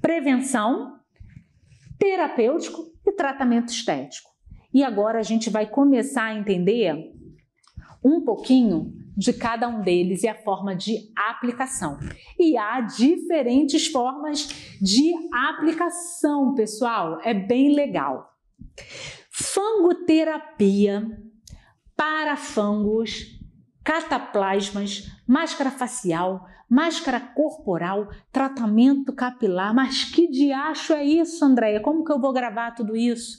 prevenção, 0.00 1.00
terapêutico 1.98 2.84
e 3.04 3.10
tratamento 3.10 3.70
estético. 3.70 4.30
E 4.72 4.84
agora 4.84 5.18
a 5.18 5.24
gente 5.24 5.50
vai 5.50 5.66
começar 5.66 6.26
a 6.26 6.38
entender 6.38 7.12
um 8.04 8.20
pouquinho 8.24 8.99
de 9.20 9.34
cada 9.34 9.68
um 9.68 9.82
deles 9.82 10.22
e 10.22 10.28
a 10.28 10.34
forma 10.34 10.74
de 10.74 11.12
aplicação. 11.14 11.98
E 12.38 12.56
há 12.56 12.80
diferentes 12.80 13.86
formas 13.86 14.48
de 14.80 15.12
aplicação, 15.30 16.54
pessoal, 16.54 17.20
é 17.22 17.34
bem 17.34 17.74
legal. 17.74 18.32
Fangoterapia 19.30 21.06
para 21.94 22.34
fungos, 22.34 23.38
cataplasmas, 23.84 25.06
máscara 25.28 25.70
facial, 25.70 26.46
máscara 26.66 27.20
corporal, 27.20 28.08
tratamento 28.32 29.12
capilar. 29.12 29.74
Mas 29.74 30.02
que 30.02 30.30
diacho 30.30 30.94
é 30.94 31.04
isso, 31.04 31.44
Andréia? 31.44 31.80
Como 31.80 32.06
que 32.06 32.12
eu 32.12 32.18
vou 32.18 32.32
gravar 32.32 32.70
tudo 32.70 32.96
isso? 32.96 33.38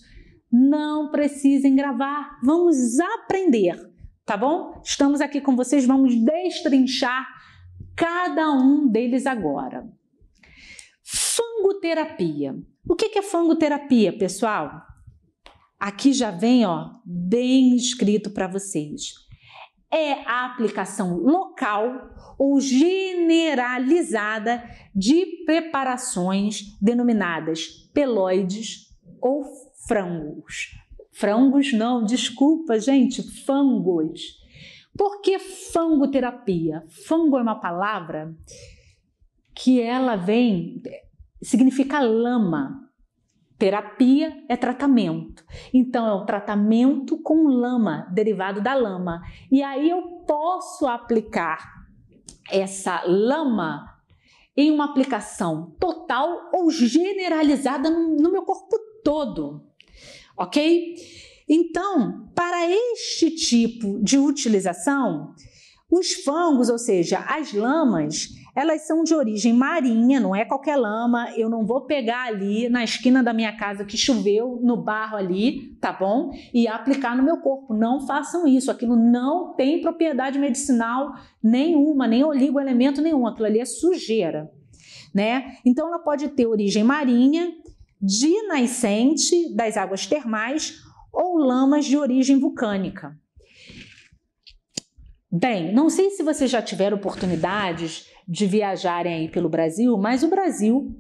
Não 0.52 1.10
precisem 1.10 1.76
gravar, 1.76 2.38
vamos 2.44 3.00
aprender 3.00 3.91
tá 4.26 4.38
bom? 4.38 4.80
Estamos 4.84 5.22
aqui 5.22 5.42
com 5.42 5.56
vocês, 5.56 5.86
vamos 5.86 6.16
destrinchar 6.16 7.28
cada 7.96 8.52
um 8.52 8.88
deles 8.88 9.26
agora. 9.26 9.88
Fangoterapia. 11.04 12.56
O 12.88 12.96
que 12.96 13.18
é 13.18 13.22
fangoterapia, 13.22 14.18
pessoal? 14.18 14.82
Aqui 15.80 16.14
já 16.14 16.32
vem, 16.32 16.66
ó, 16.66 16.92
bem 17.06 17.76
escrito 17.76 18.32
para 18.32 18.48
vocês. 18.48 19.14
É 19.92 20.14
a 20.26 20.46
aplicação 20.46 21.18
local 21.18 22.16
ou 22.38 22.62
generalizada 22.62 24.64
de 24.96 25.44
preparações 25.46 26.78
denominadas 26.82 27.90
peloides 27.94 28.90
ou 29.20 29.44
frangos. 29.88 30.81
Frangos 31.22 31.72
não, 31.72 32.04
desculpa, 32.04 32.80
gente, 32.80 33.22
fangos. 33.46 34.40
Por 34.98 35.22
que 35.22 35.38
fangoterapia? 35.38 36.84
Fango 37.06 37.38
é 37.38 37.44
uma 37.44 37.60
palavra 37.60 38.36
que 39.54 39.80
ela 39.80 40.16
vem, 40.16 40.82
significa 41.40 42.00
lama. 42.00 42.90
Terapia 43.56 44.36
é 44.50 44.58
tratamento. 44.58 45.46
Então, 45.72 46.08
é 46.08 46.14
o 46.14 46.26
tratamento 46.26 47.22
com 47.22 47.50
lama, 47.50 48.08
derivado 48.12 48.60
da 48.60 48.74
lama. 48.74 49.22
E 49.52 49.62
aí 49.62 49.92
eu 49.92 50.24
posso 50.28 50.88
aplicar 50.88 51.86
essa 52.50 53.04
lama 53.06 53.86
em 54.58 54.72
uma 54.72 54.86
aplicação 54.86 55.76
total 55.80 56.50
ou 56.52 56.72
generalizada 56.72 57.92
no 57.92 58.32
meu 58.32 58.42
corpo 58.42 58.76
todo 59.04 59.70
ok? 60.38 60.96
Então, 61.48 62.30
para 62.34 62.70
este 62.70 63.32
tipo 63.32 64.00
de 64.02 64.18
utilização, 64.18 65.34
os 65.92 66.14
fungos, 66.14 66.70
ou 66.70 66.78
seja, 66.78 67.20
as 67.28 67.52
lamas, 67.52 68.30
elas 68.56 68.88
são 68.88 69.04
de 69.04 69.14
origem 69.14 69.54
marinha, 69.54 70.20
não 70.20 70.36
é 70.36 70.46
qualquer 70.46 70.76
lama. 70.76 71.32
Eu 71.38 71.50
não 71.50 71.66
vou 71.66 71.82
pegar 71.82 72.28
ali 72.28 72.70
na 72.70 72.84
esquina 72.84 73.24
da 73.24 73.34
minha 73.34 73.56
casa 73.56 73.86
que 73.86 73.98
choveu 73.98 74.60
no 74.62 74.78
barro 74.78 75.18
ali, 75.18 75.76
tá 75.80 75.92
bom? 75.92 76.32
E 76.54 76.68
aplicar 76.68 77.16
no 77.16 77.24
meu 77.24 77.38
corpo. 77.38 77.74
Não 77.74 78.06
façam 78.06 78.48
isso. 78.48 78.72
Aquilo 78.72 78.96
não 78.96 79.54
tem 79.54 79.82
propriedade 79.82 80.38
medicinal 80.38 81.14
nenhuma, 81.42 82.08
nem 82.08 82.24
oligoelemento 82.24 83.02
nenhum. 83.02 83.26
Aquilo 83.26 83.48
ali 83.48 83.60
é 83.60 83.66
sujeira, 83.66 84.52
né? 85.14 85.56
Então 85.66 85.88
ela 85.88 86.00
pode 86.00 86.28
ter 86.30 86.46
origem 86.46 86.84
marinha 86.84 87.54
de 88.02 88.48
nascente 88.48 89.54
das 89.54 89.78
águas 89.78 90.08
termais 90.08 90.82
ou 91.14 91.38
lamas 91.38 91.86
de 91.86 91.98
origem 91.98 92.40
vulcânica. 92.40 93.16
Bem, 95.32 95.74
não 95.74 95.90
sei 95.90 96.10
se 96.10 96.24
vocês 96.24 96.50
já 96.50 96.62
tiveram 96.62 96.98
oportunidades 96.98 98.08
de 98.28 98.46
viajarem 98.46 99.14
aí 99.14 99.30
pelo 99.30 99.50
Brasil, 99.50 99.98
mas 99.98 100.24
o 100.24 100.30
Brasil 100.30 100.94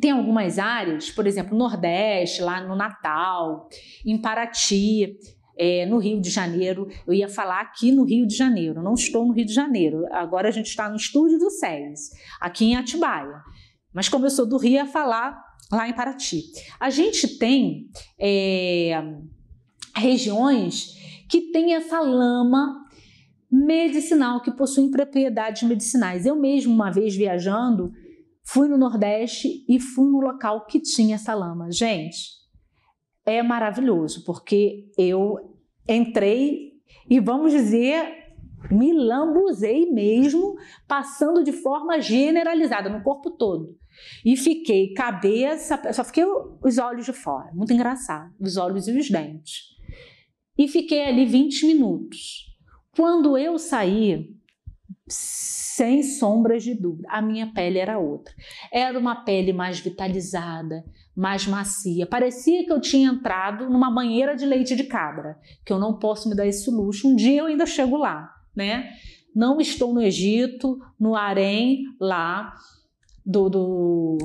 tem 0.00 0.10
algumas 0.10 0.58
áreas, 0.58 1.10
por 1.10 1.26
exemplo, 1.26 1.56
Nordeste, 1.56 2.42
lá 2.42 2.60
no 2.60 2.76
Natal, 2.76 3.68
em 4.04 4.20
Paraty, 4.20 5.16
é, 5.56 5.86
no 5.86 5.98
Rio 5.98 6.20
de 6.20 6.30
Janeiro. 6.30 6.88
Eu 7.06 7.14
ia 7.14 7.28
falar 7.28 7.60
aqui 7.60 7.90
no 7.90 8.04
Rio 8.04 8.26
de 8.26 8.36
Janeiro, 8.36 8.82
não 8.82 8.94
estou 8.94 9.24
no 9.24 9.32
Rio 9.32 9.46
de 9.46 9.54
Janeiro. 9.54 10.04
Agora 10.12 10.48
a 10.48 10.52
gente 10.52 10.66
está 10.66 10.88
no 10.88 10.96
estúdio 10.96 11.38
do 11.38 11.50
SES, 11.50 12.10
aqui 12.40 12.66
em 12.66 12.76
Atibaia. 12.76 13.40
Mas 13.92 14.08
como 14.08 14.26
eu 14.26 14.30
sou 14.30 14.46
do 14.46 14.56
Rio, 14.56 14.72
ia 14.72 14.86
falar 14.86 15.40
lá 15.70 15.88
em 15.88 15.94
Paraty. 15.94 16.44
A 16.78 16.90
gente 16.90 17.38
tem 17.38 17.88
é, 18.18 19.00
regiões 19.94 20.94
que 21.28 21.52
têm 21.52 21.74
essa 21.74 22.00
lama 22.00 22.84
medicinal, 23.50 24.40
que 24.40 24.50
possuem 24.50 24.90
propriedades 24.90 25.62
medicinais. 25.62 26.26
Eu 26.26 26.36
mesmo, 26.36 26.74
uma 26.74 26.90
vez 26.90 27.14
viajando, 27.14 27.92
fui 28.42 28.68
no 28.68 28.76
Nordeste 28.76 29.64
e 29.68 29.78
fui 29.78 30.06
no 30.06 30.20
local 30.20 30.66
que 30.66 30.80
tinha 30.80 31.14
essa 31.14 31.34
lama. 31.34 31.70
Gente, 31.70 32.18
é 33.24 33.42
maravilhoso, 33.42 34.24
porque 34.24 34.90
eu 34.98 35.36
entrei 35.88 36.72
e 37.08 37.20
vamos 37.20 37.52
dizer 37.52 38.24
me 38.70 38.92
lambuzei 38.92 39.90
mesmo, 39.90 40.56
passando 40.88 41.44
de 41.44 41.52
forma 41.52 42.00
generalizada 42.00 42.88
no 42.88 43.02
corpo 43.02 43.30
todo. 43.30 43.76
E 44.24 44.36
fiquei 44.36 44.92
cabeça, 44.92 45.80
só 45.92 46.04
fiquei 46.04 46.24
os 46.62 46.78
olhos 46.78 47.06
de 47.06 47.12
fora, 47.12 47.50
muito 47.52 47.72
engraçado, 47.72 48.32
os 48.40 48.56
olhos 48.56 48.88
e 48.88 48.92
os 48.96 49.10
dentes. 49.10 49.74
E 50.56 50.68
fiquei 50.68 51.04
ali 51.06 51.26
20 51.26 51.66
minutos. 51.66 52.56
Quando 52.96 53.36
eu 53.36 53.58
saí, 53.58 54.34
sem 55.08 56.02
sombras 56.02 56.62
de 56.62 56.74
dúvida, 56.74 57.08
a 57.10 57.20
minha 57.20 57.52
pele 57.52 57.78
era 57.78 57.98
outra. 57.98 58.32
Era 58.72 58.98
uma 58.98 59.24
pele 59.24 59.52
mais 59.52 59.80
vitalizada, 59.80 60.84
mais 61.16 61.46
macia. 61.46 62.06
Parecia 62.06 62.64
que 62.64 62.72
eu 62.72 62.80
tinha 62.80 63.10
entrado 63.10 63.68
numa 63.68 63.90
banheira 63.90 64.36
de 64.36 64.46
leite 64.46 64.76
de 64.76 64.84
cabra, 64.84 65.36
que 65.64 65.72
eu 65.72 65.78
não 65.78 65.98
posso 65.98 66.28
me 66.28 66.36
dar 66.36 66.46
esse 66.46 66.70
luxo. 66.70 67.08
Um 67.08 67.16
dia 67.16 67.40
eu 67.40 67.46
ainda 67.46 67.66
chego 67.66 67.96
lá, 67.96 68.32
né? 68.54 68.92
Não 69.34 69.60
estou 69.60 69.92
no 69.92 70.00
Egito, 70.00 70.78
no 70.98 71.16
harém 71.16 71.82
lá, 72.00 72.54
do, 73.24 73.48
do, 73.48 74.18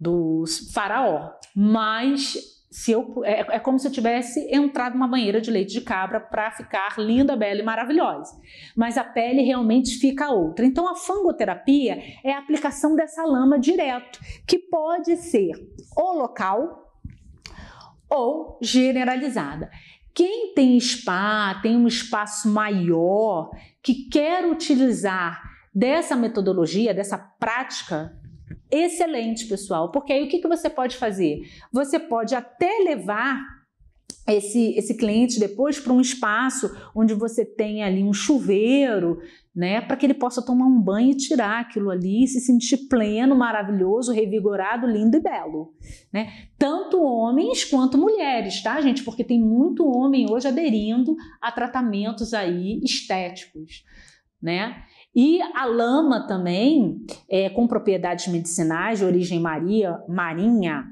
do 0.00 0.44
faraó. 0.72 1.32
Mas 1.54 2.52
se 2.72 2.90
eu, 2.90 3.22
é, 3.22 3.56
é, 3.56 3.58
como 3.58 3.78
se 3.78 3.86
eu 3.86 3.92
tivesse 3.92 4.40
entrado 4.50 4.94
numa 4.94 5.06
banheira 5.06 5.42
de 5.42 5.50
leite 5.50 5.74
de 5.74 5.82
cabra 5.82 6.18
para 6.18 6.50
ficar 6.50 6.98
linda, 6.98 7.36
bela 7.36 7.60
e 7.60 7.62
maravilhosa. 7.62 8.34
Mas 8.74 8.96
a 8.96 9.04
pele 9.04 9.42
realmente 9.42 9.98
fica 9.98 10.30
outra. 10.30 10.64
Então 10.64 10.88
a 10.88 10.96
fangoterapia 10.96 12.02
é 12.24 12.32
a 12.32 12.38
aplicação 12.38 12.96
dessa 12.96 13.22
lama 13.24 13.58
direto, 13.58 14.18
que 14.46 14.58
pode 14.58 15.16
ser 15.18 15.52
ou 15.94 16.16
local 16.16 16.90
ou 18.08 18.58
generalizada. 18.62 19.70
Quem 20.14 20.54
tem 20.54 20.78
spa, 20.80 21.58
tem 21.62 21.76
um 21.76 21.86
espaço 21.86 22.48
maior, 22.48 23.50
que 23.82 24.08
quer 24.08 24.46
utilizar 24.46 25.42
dessa 25.74 26.14
metodologia, 26.16 26.94
dessa 26.94 27.18
prática, 27.18 28.18
excelente, 28.70 29.46
pessoal. 29.46 29.90
Porque 29.90 30.12
aí 30.12 30.24
o 30.24 30.28
que, 30.28 30.40
que 30.40 30.48
você 30.48 30.68
pode 30.68 30.96
fazer? 30.96 31.42
Você 31.72 31.98
pode 31.98 32.34
até 32.34 32.78
levar 32.84 33.40
esse, 34.26 34.74
esse 34.76 34.96
cliente 34.96 35.40
depois 35.40 35.80
para 35.80 35.92
um 35.92 36.00
espaço 36.00 36.70
onde 36.94 37.12
você 37.14 37.44
tem 37.44 37.82
ali 37.82 38.04
um 38.04 38.12
chuveiro, 38.12 39.18
né, 39.54 39.80
para 39.80 39.96
que 39.96 40.06
ele 40.06 40.14
possa 40.14 40.44
tomar 40.44 40.64
um 40.64 40.80
banho 40.80 41.10
e 41.10 41.16
tirar 41.16 41.60
aquilo 41.60 41.90
ali, 41.90 42.26
se 42.26 42.40
sentir 42.40 42.88
pleno, 42.88 43.36
maravilhoso, 43.36 44.12
revigorado, 44.12 44.86
lindo 44.86 45.16
e 45.16 45.20
belo, 45.20 45.74
né? 46.12 46.46
Tanto 46.56 47.02
homens 47.02 47.64
quanto 47.64 47.98
mulheres, 47.98 48.62
tá, 48.62 48.80
gente? 48.80 49.02
Porque 49.02 49.24
tem 49.24 49.40
muito 49.40 49.86
homem 49.86 50.26
hoje 50.30 50.48
aderindo 50.48 51.16
a 51.40 51.52
tratamentos 51.52 52.32
aí 52.32 52.80
estéticos, 52.82 53.84
né? 54.40 54.84
E 55.14 55.42
a 55.42 55.66
lama 55.66 56.26
também, 56.26 57.04
é, 57.28 57.50
com 57.50 57.66
propriedades 57.66 58.28
medicinais 58.28 58.98
de 58.98 59.04
origem 59.04 59.38
maria, 59.38 59.98
marinha 60.08 60.84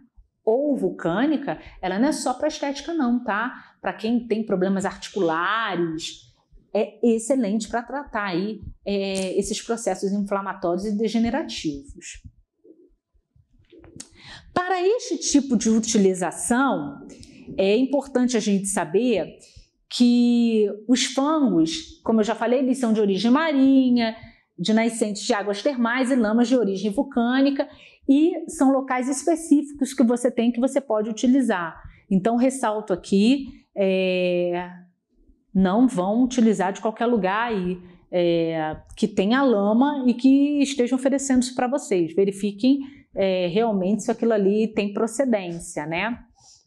ou 0.44 0.76
vulcânica, 0.76 1.58
ela 1.80 1.98
não 1.98 2.08
é 2.08 2.12
só 2.12 2.34
para 2.34 2.48
estética 2.48 2.92
não, 2.92 3.22
tá? 3.22 3.74
Para 3.80 3.94
quem 3.94 4.26
tem 4.26 4.44
problemas 4.44 4.84
articulares, 4.84 6.30
é 6.72 6.98
excelente 7.02 7.68
para 7.68 7.82
tratar 7.82 8.26
aí 8.26 8.60
é, 8.84 9.38
esses 9.38 9.60
processos 9.62 10.12
inflamatórios 10.12 10.84
e 10.84 10.96
degenerativos. 10.96 12.22
Para 14.52 14.82
este 14.82 15.16
tipo 15.18 15.56
de 15.56 15.70
utilização, 15.70 17.06
é 17.56 17.76
importante 17.76 18.36
a 18.36 18.40
gente 18.40 18.66
saber 18.66 19.38
que 19.90 20.68
os 20.86 21.04
fungos, 21.04 22.00
como 22.04 22.20
eu 22.20 22.24
já 22.24 22.34
falei, 22.34 22.60
eles 22.60 22.78
são 22.78 22.92
de 22.92 23.00
origem 23.00 23.30
marinha, 23.30 24.14
de 24.56 24.72
nascentes 24.72 25.22
de 25.22 25.34
águas 25.34 25.62
termais 25.62 26.10
e 26.10 26.16
lamas 26.16 26.48
de 26.48 26.56
origem 26.56 26.92
vulcânica 26.92 27.68
e 28.08 28.48
são 28.48 28.72
locais 28.72 29.08
específicos 29.08 29.92
que 29.92 30.04
você 30.04 30.30
tem 30.30 30.52
que 30.52 30.60
você 30.60 30.80
pode 30.80 31.10
utilizar. 31.10 31.80
Então, 32.08 32.36
ressalto 32.36 32.92
aqui, 32.92 33.46
é, 33.76 34.70
não 35.52 35.88
vão 35.88 36.22
utilizar 36.22 36.72
de 36.72 36.80
qualquer 36.80 37.06
lugar 37.06 37.48
aí 37.48 37.78
é, 38.12 38.76
que 38.96 39.08
tenha 39.08 39.42
lama 39.42 40.04
e 40.06 40.14
que 40.14 40.62
estejam 40.62 40.96
oferecendo 40.96 41.42
isso 41.42 41.54
para 41.54 41.66
vocês. 41.66 42.14
Verifiquem 42.14 42.80
é, 43.14 43.48
realmente 43.48 44.04
se 44.04 44.10
aquilo 44.10 44.32
ali 44.32 44.68
tem 44.68 44.92
procedência, 44.92 45.84
né? 45.86 46.18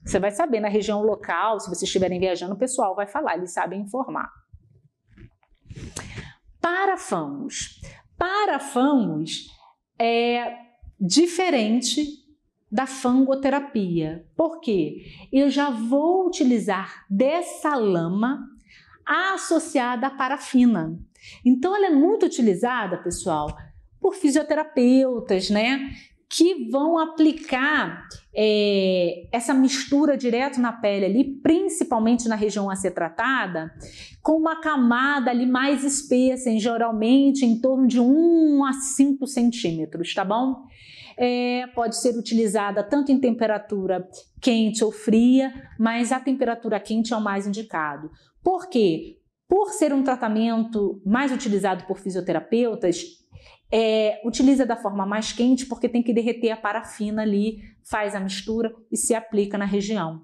Você 0.06 0.20
vai 0.20 0.32
saber 0.32 0.60
na 0.60 0.68
região 0.68 1.01
local, 1.01 1.60
se 1.60 1.68
vocês 1.68 1.84
estiverem 1.84 2.20
viajando, 2.20 2.54
o 2.54 2.58
pessoal 2.58 2.95
vai 2.95 3.08
falar, 3.08 3.38
eles 3.38 3.54
sabem 3.54 3.82
informar. 3.82 4.30
Para 6.62 6.97
fungos. 6.97 7.82
Para 8.18 8.60
fungos 8.60 9.47
é 9.99 10.58
diferente 10.99 12.24
da 12.72 12.88
fangoterapia. 12.88 14.26
Por 14.36 14.60
quê? 14.60 15.04
Eu 15.32 15.49
já 15.49 15.70
vou 15.70 16.28
utilizar 16.28 17.06
dessa 17.10 17.76
lama 17.76 18.39
associada 19.06 20.08
à 20.08 20.10
parafina. 20.10 20.97
Então 21.45 21.76
ela 21.76 21.88
é 21.88 21.91
muito 21.91 22.26
utilizada, 22.26 22.97
pessoal, 22.97 23.56
por 24.01 24.16
fisioterapeutas, 24.16 25.49
né? 25.49 25.93
Que 26.36 26.67
vão 26.67 26.97
aplicar 26.97 28.07
é, 28.36 29.27
essa 29.31 29.53
mistura 29.53 30.17
direto 30.17 30.59
na 30.59 30.73
pele 30.73 31.05
ali, 31.05 31.23
principalmente 31.23 32.27
na 32.27 32.36
região 32.36 32.71
a 32.71 32.75
ser 32.75 32.89
tratada, 32.89 33.71
com 34.19 34.31
uma 34.31 34.59
camada 34.59 35.29
ali 35.29 35.45
mais 35.45 35.84
espessa, 35.84 36.49
geralmente 36.57 37.45
em 37.45 37.61
torno 37.61 37.86
de 37.86 37.99
1 37.99 38.65
a 38.65 38.73
5 38.73 39.27
centímetros, 39.27 40.11
tá 40.11 40.25
bom? 40.25 40.63
É, 41.15 41.67
pode 41.75 41.97
ser 41.97 42.17
utilizada 42.17 42.84
tanto 42.84 43.11
em 43.11 43.19
temperatura 43.19 44.09
quente 44.41 44.84
ou 44.84 44.91
fria, 44.91 45.53
mas 45.77 46.11
a 46.11 46.19
temperatura 46.19 46.79
quente 46.79 47.13
é 47.13 47.15
o 47.15 47.21
mais 47.21 47.45
indicado. 47.45 48.09
Por 48.43 48.67
quê? 48.69 49.19
Por 49.47 49.69
ser 49.69 49.93
um 49.93 50.01
tratamento 50.01 50.99
mais 51.05 51.31
utilizado 51.31 51.84
por 51.86 51.99
fisioterapeutas, 51.99 53.22
é, 53.74 54.21
utiliza 54.24 54.67
da 54.67 54.76
forma 54.76 55.03
mais 55.03 55.34
quente 55.34 55.65
porque 55.65 55.89
tem 55.89 56.03
que 56.03 56.13
derreter 56.13 56.51
a 56.51 56.57
parafina 56.57 57.24
ali, 57.24 57.57
faz 57.84 58.13
a 58.13 58.19
mistura 58.19 58.71
e 58.91 58.95
se 58.95 59.15
aplica 59.15 59.57
na 59.57 59.65
região. 59.65 60.21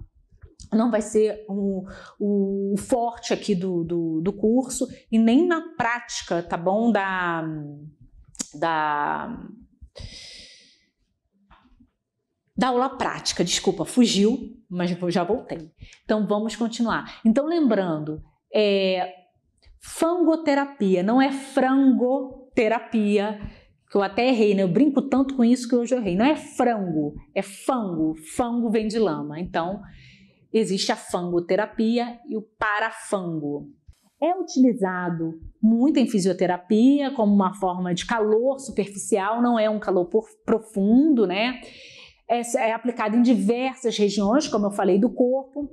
Não 0.72 0.92
vai 0.92 1.02
ser 1.02 1.46
o, 1.50 2.76
forte 2.78 3.34
aqui 3.34 3.56
do, 3.56 3.84
do, 3.84 4.22
do 4.22 4.32
curso 4.32 4.88
e 5.12 5.18
nem 5.18 5.48
na 5.48 5.74
prática, 5.76 6.44
tá 6.44 6.56
bom? 6.56 6.92
Da, 6.92 7.44
da, 8.54 9.36
da 12.56 12.68
aula 12.68 12.90
prática, 12.98 13.44
desculpa, 13.44 13.84
fugiu, 13.84 14.62
mas 14.70 14.92
já 15.08 15.24
voltei. 15.24 15.72
Então 16.06 16.28
vamos 16.28 16.56
continuar. 16.56 17.20
Então, 17.26 17.48
lembrando, 17.48 18.22
é, 18.54 19.12
fangoterapia 19.80 21.02
não 21.02 21.20
é 21.20 21.32
frango 21.32 22.39
terapia, 22.60 23.40
que 23.90 23.96
eu 23.96 24.04
até 24.04 24.28
errei, 24.28 24.54
né? 24.54 24.64
Eu 24.64 24.68
brinco 24.68 25.02
tanto 25.04 25.34
com 25.34 25.46
isso 25.46 25.66
que 25.70 25.76
hoje 25.76 25.96
eu 25.96 26.00
errei. 26.00 26.18
Não 26.18 26.26
é 26.26 26.36
frango, 26.36 27.16
é 27.34 27.42
fango. 27.42 28.16
Fango 28.36 28.70
vem 28.70 28.86
de 28.86 29.00
lama. 29.00 29.40
Então, 29.40 29.82
existe 30.52 30.92
a 30.92 30.98
fangoterapia 30.98 32.20
e 32.28 32.36
o 32.36 32.42
parafango. 32.42 33.70
É 34.22 34.36
utilizado 34.36 35.40
muito 35.64 36.00
em 36.00 36.08
fisioterapia 36.10 37.12
como 37.12 37.34
uma 37.34 37.54
forma 37.54 37.94
de 37.94 38.06
calor 38.06 38.60
superficial, 38.60 39.42
não 39.42 39.58
é 39.58 39.70
um 39.70 39.80
calor 39.80 40.10
profundo, 40.46 41.26
né? 41.26 41.62
É, 42.30 42.42
é 42.58 42.74
aplicado 42.74 43.16
em 43.16 43.22
diversas 43.22 43.98
regiões, 43.98 44.50
como 44.50 44.66
eu 44.66 44.72
falei, 44.72 45.00
do 45.00 45.10
corpo, 45.10 45.72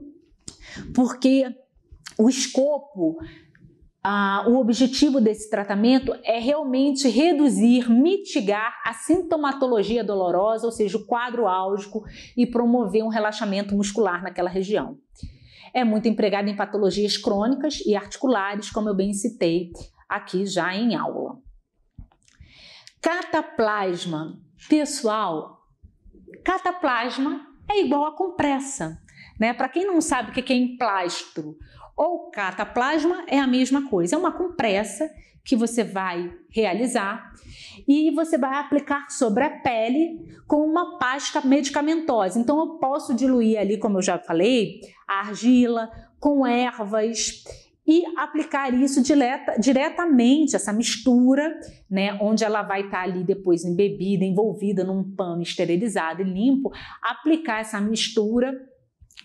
porque 0.94 1.52
o 2.16 2.28
escopo 2.28 3.18
ah, 4.08 4.44
o 4.46 4.60
objetivo 4.60 5.20
desse 5.20 5.50
tratamento 5.50 6.14
é 6.22 6.38
realmente 6.38 7.08
reduzir, 7.08 7.90
mitigar 7.90 8.80
a 8.84 8.92
sintomatologia 8.92 10.04
dolorosa, 10.04 10.64
ou 10.64 10.70
seja, 10.70 10.96
o 10.96 11.04
quadro 11.04 11.48
álgico, 11.48 12.04
e 12.36 12.46
promover 12.46 13.02
um 13.02 13.08
relaxamento 13.08 13.74
muscular 13.74 14.22
naquela 14.22 14.48
região. 14.48 14.96
É 15.74 15.82
muito 15.82 16.06
empregado 16.06 16.48
em 16.48 16.54
patologias 16.54 17.16
crônicas 17.16 17.80
e 17.84 17.96
articulares, 17.96 18.70
como 18.70 18.88
eu 18.88 18.94
bem 18.94 19.12
citei 19.12 19.72
aqui 20.08 20.46
já 20.46 20.72
em 20.72 20.94
aula. 20.94 21.40
Cataplasma. 23.02 24.38
Pessoal, 24.68 25.62
cataplasma 26.44 27.44
é 27.68 27.80
igual 27.80 28.04
a 28.04 28.16
compressa. 28.16 29.02
Né? 29.40 29.52
Para 29.52 29.68
quem 29.68 29.84
não 29.84 30.00
sabe 30.00 30.30
o 30.30 30.32
que 30.32 30.52
é 30.52 30.56
emplastro 30.56 31.56
ou 31.96 32.30
cataplasma 32.30 33.24
é 33.26 33.38
a 33.38 33.46
mesma 33.46 33.88
coisa, 33.88 34.14
é 34.14 34.18
uma 34.18 34.32
compressa 34.32 35.10
que 35.42 35.56
você 35.56 35.84
vai 35.84 36.34
realizar 36.50 37.32
e 37.86 38.10
você 38.10 38.36
vai 38.36 38.58
aplicar 38.58 39.08
sobre 39.08 39.44
a 39.44 39.50
pele 39.50 40.36
com 40.46 40.56
uma 40.56 40.98
pasta 40.98 41.40
medicamentosa. 41.40 42.38
Então 42.38 42.58
eu 42.58 42.66
posso 42.78 43.14
diluir 43.14 43.58
ali, 43.58 43.78
como 43.78 43.98
eu 43.98 44.02
já 44.02 44.18
falei, 44.18 44.80
argila 45.06 45.88
com 46.18 46.44
ervas 46.44 47.44
e 47.86 48.02
aplicar 48.16 48.74
isso 48.74 49.00
direta, 49.00 49.56
diretamente, 49.60 50.56
essa 50.56 50.72
mistura, 50.72 51.56
né, 51.88 52.18
onde 52.20 52.42
ela 52.44 52.62
vai 52.62 52.82
estar 52.82 53.02
ali 53.02 53.22
depois 53.22 53.64
embebida, 53.64 54.24
envolvida 54.24 54.82
num 54.82 55.14
pano 55.14 55.42
esterilizado 55.42 56.20
e 56.20 56.24
limpo, 56.24 56.72
aplicar 57.00 57.60
essa 57.60 57.80
mistura 57.80 58.52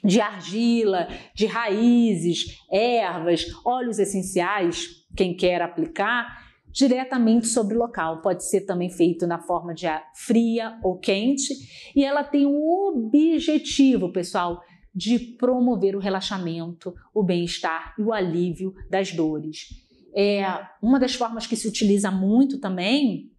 de 0.03 0.19
argila, 0.19 1.07
de 1.33 1.45
raízes, 1.45 2.59
ervas, 2.71 3.45
óleos 3.65 3.99
essenciais, 3.99 4.87
quem 5.15 5.35
quer 5.35 5.61
aplicar, 5.61 6.41
diretamente 6.71 7.47
sobre 7.47 7.75
o 7.75 7.79
local. 7.79 8.21
Pode 8.21 8.47
ser 8.47 8.61
também 8.61 8.89
feito 8.89 9.27
na 9.27 9.39
forma 9.39 9.73
de 9.73 9.87
fria 10.15 10.79
ou 10.83 10.97
quente. 10.97 11.53
E 11.95 12.03
ela 12.03 12.23
tem 12.23 12.45
o 12.45 12.89
objetivo, 12.89 14.11
pessoal, 14.11 14.61
de 14.93 15.19
promover 15.19 15.95
o 15.95 15.99
relaxamento, 15.99 16.93
o 17.13 17.23
bem-estar 17.23 17.95
e 17.97 18.01
o 18.01 18.13
alívio 18.13 18.73
das 18.89 19.11
dores. 19.11 19.67
É 20.13 20.43
uma 20.81 20.99
das 20.99 21.15
formas 21.15 21.47
que 21.47 21.55
se 21.55 21.67
utiliza 21.67 22.11
muito 22.11 22.59
também 22.59 23.30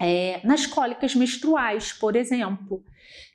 é 0.00 0.40
nas 0.44 0.66
cólicas 0.66 1.14
menstruais, 1.14 1.92
por 1.92 2.16
exemplo 2.16 2.82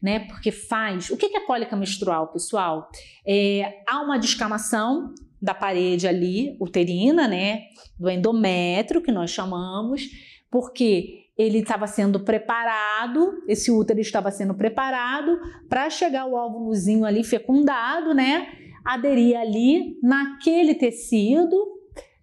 né? 0.01 0.19
Porque 0.19 0.51
faz. 0.51 1.09
O 1.09 1.17
que 1.17 1.25
é 1.25 1.39
cólica 1.41 1.75
menstrual, 1.75 2.27
pessoal? 2.27 2.89
É, 3.25 3.81
há 3.87 4.01
uma 4.01 4.17
descamação 4.17 5.13
da 5.41 5.53
parede 5.53 6.07
ali, 6.07 6.57
uterina, 6.59 7.27
né? 7.27 7.63
Do 7.99 8.09
endométrio, 8.09 9.01
que 9.01 9.11
nós 9.11 9.31
chamamos, 9.31 10.03
porque 10.49 11.25
ele 11.37 11.59
estava 11.59 11.85
sendo 11.85 12.19
preparado, 12.21 13.43
esse 13.47 13.71
útero 13.71 13.99
estava 13.99 14.31
sendo 14.31 14.55
preparado 14.55 15.39
para 15.69 15.89
chegar 15.89 16.25
o 16.25 16.33
óvulozinho 16.33 17.05
ali 17.05 17.23
fecundado, 17.23 18.13
né? 18.13 18.47
Aderir 18.83 19.37
ali 19.37 19.99
naquele 20.01 20.73
tecido, 20.73 21.55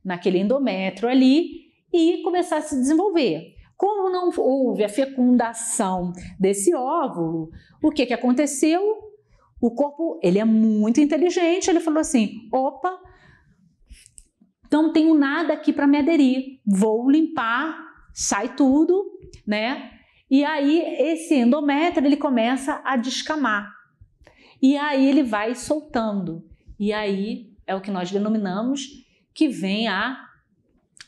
naquele 0.05 0.39
endométrio 0.39 1.09
ali 1.09 1.65
e 1.93 2.23
começar 2.23 2.57
a 2.57 2.63
se 2.63 2.75
desenvolver. 2.75 3.54
Como 3.85 4.09
não 4.09 4.31
houve 4.39 4.83
a 4.83 4.89
fecundação 4.89 6.11
desse 6.41 6.75
óvulo, 6.75 7.51
o 7.83 7.91
que, 7.91 8.07
que 8.07 8.15
aconteceu? 8.15 8.81
O 9.61 9.75
corpo, 9.75 10.19
ele 10.23 10.39
é 10.39 10.45
muito 10.47 11.03
inteligente, 11.03 11.69
ele 11.69 11.81
falou 11.81 12.01
assim: 12.01 12.49
opa, 12.51 12.99
não 14.73 14.91
tenho 14.91 15.15
nada 15.15 15.53
aqui 15.53 15.71
para 15.71 15.87
me 15.87 15.99
aderir, 15.99 16.63
vou 16.67 17.11
limpar, 17.11 17.79
sai 18.15 18.57
tudo, 18.57 19.05
né? 19.47 19.91
E 20.31 20.43
aí 20.47 20.81
esse 20.99 21.35
endométrio 21.35 22.07
ele 22.07 22.17
começa 22.17 22.81
a 22.87 22.97
descamar. 22.97 23.71
E 24.63 24.79
aí 24.79 25.07
ele 25.07 25.23
vai 25.23 25.55
soltando. 25.55 26.43
E 26.81 26.91
aí 26.91 27.53
é 27.67 27.75
o 27.75 27.83
que 27.83 27.91
nós 27.91 28.11
denominamos 28.11 28.89
que 29.35 29.47
vem 29.47 29.89
a 29.89 30.17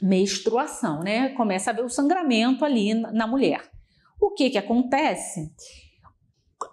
menstruação, 0.01 1.01
né? 1.01 1.31
Começa 1.31 1.71
a 1.71 1.75
ver 1.75 1.85
o 1.85 1.89
sangramento 1.89 2.65
ali 2.65 2.95
na 2.95 3.27
mulher. 3.27 3.71
O 4.21 4.31
que 4.31 4.51
que 4.51 4.59
acontece? 4.59 5.53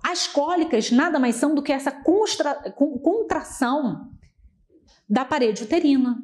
As 0.03 0.27
cólicas 0.27 0.91
nada 0.91 1.19
mais 1.19 1.35
são 1.35 1.53
do 1.53 1.61
que 1.61 1.71
essa 1.71 1.91
contração 3.03 4.11
da 5.09 5.25
parede 5.25 5.63
uterina. 5.63 6.17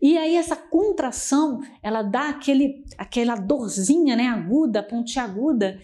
E 0.00 0.16
aí 0.16 0.36
essa 0.36 0.54
contração, 0.54 1.60
ela 1.82 2.02
dá 2.02 2.28
aquele, 2.28 2.84
aquela 2.96 3.34
dorzinha, 3.34 4.14
né, 4.14 4.28
aguda, 4.28 4.82
pontiaguda, 4.82 5.80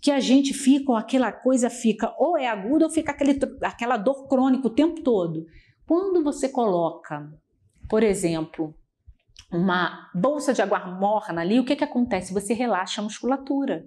que 0.00 0.10
a 0.10 0.20
gente 0.20 0.54
fica, 0.54 0.90
ou 0.90 0.96
aquela 0.96 1.30
coisa 1.30 1.68
fica, 1.68 2.14
ou 2.18 2.36
é 2.36 2.48
aguda 2.48 2.86
ou 2.86 2.90
fica 2.90 3.12
aquele, 3.12 3.38
aquela 3.62 3.96
dor 3.96 4.26
crônica 4.26 4.66
o 4.66 4.74
tempo 4.74 5.02
todo. 5.02 5.46
Quando 5.86 6.24
você 6.24 6.48
coloca, 6.48 7.30
por 7.88 8.02
exemplo, 8.02 8.74
uma 9.52 10.10
bolsa 10.14 10.54
de 10.54 10.62
água 10.62 10.78
morna 10.86 11.42
ali, 11.42 11.60
o 11.60 11.64
que, 11.64 11.76
que 11.76 11.84
acontece? 11.84 12.32
Você 12.32 12.54
relaxa 12.54 13.00
a 13.00 13.04
musculatura. 13.04 13.84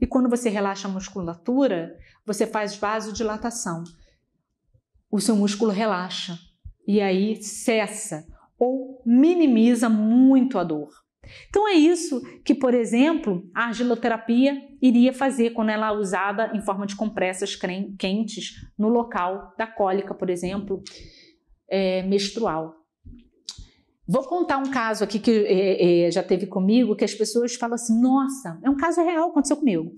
E 0.00 0.06
quando 0.06 0.28
você 0.28 0.50
relaxa 0.50 0.88
a 0.88 0.90
musculatura, 0.90 1.96
você 2.24 2.46
faz 2.46 2.76
vasodilatação. 2.76 3.84
O 5.10 5.20
seu 5.20 5.36
músculo 5.36 5.70
relaxa 5.70 6.36
e 6.86 7.00
aí 7.00 7.42
cessa 7.42 8.26
ou 8.58 9.02
minimiza 9.06 9.88
muito 9.88 10.58
a 10.58 10.64
dor. 10.64 10.88
Então 11.48 11.68
é 11.68 11.74
isso 11.74 12.20
que, 12.44 12.54
por 12.54 12.74
exemplo, 12.74 13.48
a 13.54 13.66
argiloterapia 13.66 14.60
iria 14.80 15.12
fazer 15.12 15.50
quando 15.50 15.70
ela 15.70 15.88
é 15.88 15.92
usada 15.92 16.52
em 16.54 16.60
forma 16.60 16.86
de 16.86 16.94
compressas 16.94 17.56
quentes 17.98 18.54
no 18.78 18.88
local 18.88 19.54
da 19.58 19.66
cólica, 19.66 20.14
por 20.14 20.30
exemplo, 20.30 20.82
é, 21.68 22.02
menstrual. 22.02 22.75
Vou 24.08 24.22
contar 24.22 24.58
um 24.58 24.70
caso 24.70 25.02
aqui 25.02 25.18
que 25.18 25.30
é, 25.30 26.06
é, 26.06 26.10
já 26.10 26.22
teve 26.22 26.46
comigo, 26.46 26.94
que 26.94 27.04
as 27.04 27.14
pessoas 27.14 27.54
falam 27.56 27.74
assim: 27.74 28.00
nossa, 28.00 28.58
é 28.62 28.70
um 28.70 28.76
caso 28.76 29.02
real, 29.02 29.30
aconteceu 29.30 29.56
comigo. 29.56 29.92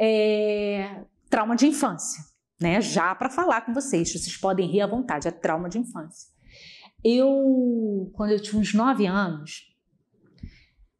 É, 0.00 1.04
trauma 1.28 1.54
de 1.54 1.66
infância, 1.66 2.24
né? 2.60 2.80
Já 2.80 3.14
para 3.14 3.28
falar 3.28 3.60
com 3.62 3.74
vocês, 3.74 4.10
vocês 4.10 4.36
podem 4.36 4.66
rir 4.66 4.80
à 4.80 4.86
vontade, 4.86 5.28
é 5.28 5.30
trauma 5.30 5.68
de 5.68 5.78
infância. 5.78 6.32
Eu, 7.04 8.10
quando 8.14 8.30
eu 8.30 8.40
tinha 8.40 8.58
uns 8.58 8.72
9 8.72 9.04
anos, 9.06 9.74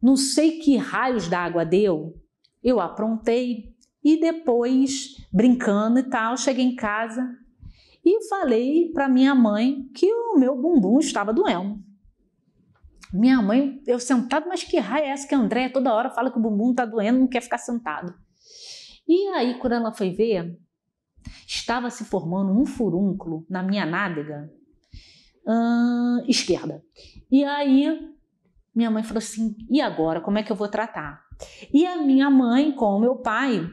não 0.02 0.16
sei 0.16 0.58
que 0.58 0.76
raios 0.76 1.28
d'água 1.28 1.64
deu, 1.64 2.14
eu 2.62 2.78
aprontei 2.78 3.74
e 4.02 4.20
depois, 4.20 5.16
brincando 5.32 5.98
e 5.98 6.02
tal, 6.02 6.36
cheguei 6.36 6.62
em 6.62 6.76
casa 6.76 7.26
e 8.04 8.28
falei 8.28 8.90
para 8.92 9.08
minha 9.08 9.34
mãe 9.34 9.88
que 9.94 10.12
o 10.12 10.36
meu 10.38 10.60
bumbum 10.60 10.98
estava 10.98 11.32
doendo. 11.32 11.82
Minha 13.14 13.40
mãe, 13.40 13.80
eu 13.86 14.00
sentado, 14.00 14.48
mas 14.48 14.64
que 14.64 14.78
raio 14.78 15.04
é 15.04 15.10
essa 15.10 15.28
que 15.28 15.34
a 15.34 15.38
André 15.38 15.68
toda 15.68 15.94
hora 15.94 16.10
fala 16.10 16.32
que 16.32 16.38
o 16.38 16.42
bumbum 16.42 16.72
está 16.72 16.84
doendo, 16.84 17.20
não 17.20 17.28
quer 17.28 17.40
ficar 17.40 17.58
sentado. 17.58 18.12
E 19.06 19.28
aí, 19.28 19.58
quando 19.58 19.74
ela 19.74 19.92
foi 19.92 20.10
ver, 20.10 20.58
estava 21.46 21.90
se 21.90 22.04
formando 22.04 22.52
um 22.52 22.66
furúnculo 22.66 23.46
na 23.48 23.62
minha 23.62 23.86
nádega 23.86 24.50
esquerda. 26.26 26.82
E 27.30 27.44
aí 27.44 28.14
minha 28.74 28.90
mãe 28.90 29.04
falou 29.04 29.18
assim: 29.18 29.54
e 29.70 29.80
agora? 29.80 30.20
Como 30.20 30.38
é 30.38 30.42
que 30.42 30.50
eu 30.50 30.56
vou 30.56 30.68
tratar? 30.68 31.22
E 31.72 31.86
a 31.86 31.96
minha 31.96 32.28
mãe, 32.30 32.72
com 32.72 32.96
o 32.96 33.00
meu 33.00 33.16
pai, 33.16 33.64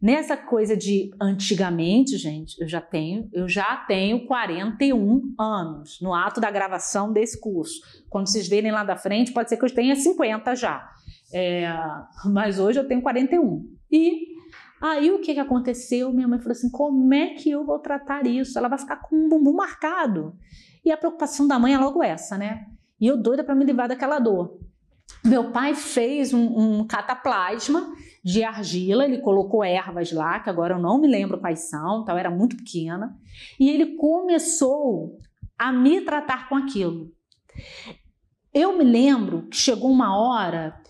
nessa 0.00 0.36
coisa 0.36 0.76
de 0.76 1.10
antigamente, 1.20 2.16
gente, 2.16 2.60
eu 2.60 2.68
já 2.68 2.80
tenho, 2.80 3.28
eu 3.32 3.48
já 3.48 3.76
tenho 3.88 4.26
41 4.26 5.34
anos 5.38 5.98
no 6.00 6.14
ato 6.14 6.40
da 6.40 6.50
gravação 6.50 7.12
desse 7.12 7.40
curso. 7.40 7.80
Quando 8.08 8.28
vocês 8.28 8.48
verem 8.48 8.70
lá 8.70 8.84
da 8.84 8.96
frente, 8.96 9.32
pode 9.32 9.48
ser 9.48 9.56
que 9.56 9.64
eu 9.64 9.74
tenha 9.74 9.96
50 9.96 10.54
já. 10.54 10.88
É, 11.32 11.68
mas 12.26 12.58
hoje 12.58 12.78
eu 12.78 12.86
tenho 12.86 13.02
41. 13.02 13.68
E 13.90 14.34
aí 14.80 15.10
o 15.10 15.20
que, 15.20 15.34
que 15.34 15.40
aconteceu? 15.40 16.12
Minha 16.12 16.28
mãe 16.28 16.38
falou 16.38 16.52
assim: 16.52 16.70
como 16.70 17.12
é 17.12 17.34
que 17.34 17.50
eu 17.50 17.64
vou 17.64 17.78
tratar 17.78 18.26
isso? 18.26 18.58
Ela 18.58 18.68
vai 18.68 18.78
ficar 18.78 18.96
com 18.96 19.16
um 19.16 19.28
bumbum 19.28 19.54
marcado. 19.54 20.36
E 20.84 20.92
a 20.92 20.96
preocupação 20.96 21.48
da 21.48 21.58
mãe 21.58 21.74
é 21.74 21.78
logo 21.78 22.02
essa, 22.02 22.36
né? 22.36 22.66
E 23.00 23.06
eu 23.06 23.16
doida 23.16 23.42
para 23.42 23.54
me 23.54 23.64
livrar 23.64 23.88
daquela 23.88 24.18
dor. 24.18 24.58
Meu 25.24 25.50
pai 25.50 25.74
fez 25.74 26.34
um, 26.34 26.80
um, 26.80 26.86
cataplasma 26.86 27.92
de 28.24 28.42
argila, 28.42 29.04
ele 29.04 29.18
colocou 29.18 29.62
ervas 29.62 30.10
lá, 30.10 30.40
que 30.40 30.48
agora 30.48 30.74
eu 30.74 30.78
não 30.78 30.98
me 30.98 31.06
lembro 31.06 31.38
quais 31.38 31.68
são, 31.68 32.04
tal, 32.04 32.16
era 32.16 32.30
muito 32.30 32.56
pequena, 32.56 33.14
e 33.60 33.68
ele 33.68 33.96
começou 33.96 35.18
a 35.58 35.70
me 35.70 36.00
tratar 36.00 36.48
com 36.48 36.56
aquilo. 36.56 37.12
Eu 38.52 38.78
me 38.78 38.84
lembro 38.84 39.46
que 39.48 39.56
chegou 39.56 39.90
uma 39.90 40.16
hora 40.16 40.80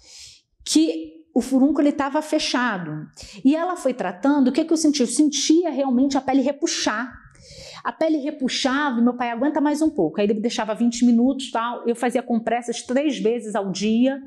que 0.65 1.12
o 1.35 1.40
furúnculo 1.40 1.89
estava 1.89 2.23
fechado 2.23 3.09
e 3.44 3.56
ela 3.56 3.77
foi 3.77 3.93
tratando. 3.93 4.48
O 4.48 4.52
que, 4.52 4.65
que 4.65 4.73
eu 4.73 4.77
senti? 4.77 5.01
Eu 5.01 5.06
sentia 5.06 5.70
realmente 5.70 6.16
a 6.16 6.20
pele 6.20 6.40
repuxar. 6.40 7.12
A 7.82 7.93
pele 7.93 8.19
repuxava 8.19 9.01
meu 9.01 9.15
pai 9.15 9.31
aguenta 9.31 9.61
mais 9.61 9.82
um 9.82 9.90
pouco. 9.90 10.20
Aí 10.20 10.27
ele 10.27 10.35
deixava 10.35 10.74
20 10.74 11.05
minutos, 11.05 11.51
tal. 11.51 11.86
Eu 11.89 11.97
fazia 11.97 12.23
compressas 12.23 12.82
três 12.82 13.19
vezes 13.19 13.55
ao 13.55 13.73
dia. 13.73 14.23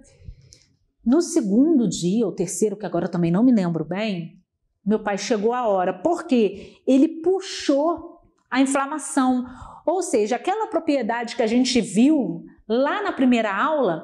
No 1.07 1.21
segundo 1.21 1.87
dia, 1.87 2.25
ou 2.25 2.33
terceiro, 2.33 2.75
que 2.75 2.85
agora 2.85 3.07
também 3.07 3.31
não 3.31 3.41
me 3.41 3.53
lembro 3.53 3.85
bem, 3.85 4.43
meu 4.85 4.99
pai 4.99 5.17
chegou 5.17 5.53
a 5.53 5.65
hora, 5.65 5.93
porque 5.93 6.81
ele 6.85 7.21
puxou 7.21 8.19
a 8.51 8.59
inflamação. 8.59 9.45
Ou 9.85 10.03
seja, 10.03 10.35
aquela 10.35 10.67
propriedade 10.67 11.37
que 11.37 11.41
a 11.41 11.47
gente 11.47 11.79
viu 11.79 12.43
lá 12.67 13.01
na 13.01 13.13
primeira 13.13 13.55
aula, 13.55 14.03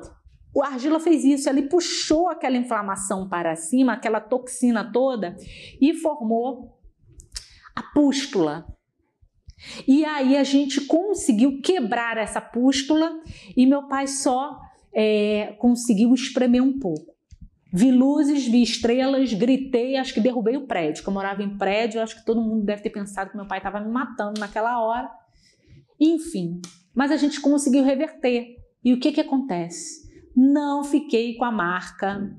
o 0.56 0.64
argila 0.64 0.98
fez 0.98 1.26
isso, 1.26 1.50
ele 1.50 1.64
puxou 1.64 2.30
aquela 2.30 2.56
inflamação 2.56 3.28
para 3.28 3.54
cima, 3.58 3.92
aquela 3.92 4.22
toxina 4.22 4.90
toda 4.90 5.36
e 5.82 5.94
formou 5.96 6.80
a 7.76 7.84
pústula. 7.84 8.66
E 9.86 10.06
aí 10.06 10.38
a 10.38 10.44
gente 10.46 10.80
conseguiu 10.86 11.60
quebrar 11.62 12.18
essa 12.18 12.40
pústula 12.40 13.12
e 13.58 13.66
meu 13.66 13.90
pai 13.90 14.08
só 14.08 14.58
é, 14.96 15.56
conseguiu 15.60 16.14
espremer 16.14 16.62
um 16.62 16.80
pouco. 16.80 17.14
Vi 17.76 17.92
luzes, 17.92 18.46
vi 18.48 18.62
estrelas, 18.62 19.34
gritei, 19.34 19.98
acho 19.98 20.14
que 20.14 20.22
derrubei 20.22 20.56
o 20.56 20.68
prédio. 20.68 21.02
Que 21.02 21.10
eu 21.10 21.14
morava 21.14 21.42
em 21.42 21.58
prédio, 21.58 22.02
acho 22.02 22.18
que 22.18 22.26
todo 22.26 22.42
mundo 22.42 22.64
deve 22.64 22.84
ter 22.84 22.92
pensado 22.92 23.32
que 23.32 23.36
meu 23.36 23.48
pai 23.48 23.58
estava 23.58 23.80
me 23.80 23.92
matando 23.92 24.40
naquela 24.40 24.80
hora. 24.80 25.10
Enfim, 26.00 26.62
mas 26.94 27.12
a 27.12 27.18
gente 27.18 27.42
conseguiu 27.42 27.84
reverter. 27.84 28.58
E 28.84 28.94
o 28.94 29.00
que, 29.00 29.12
que 29.12 29.22
acontece? 29.22 30.04
Não 30.36 30.84
fiquei 30.84 31.36
com 31.36 31.46
a 31.46 31.52
marca 31.52 32.32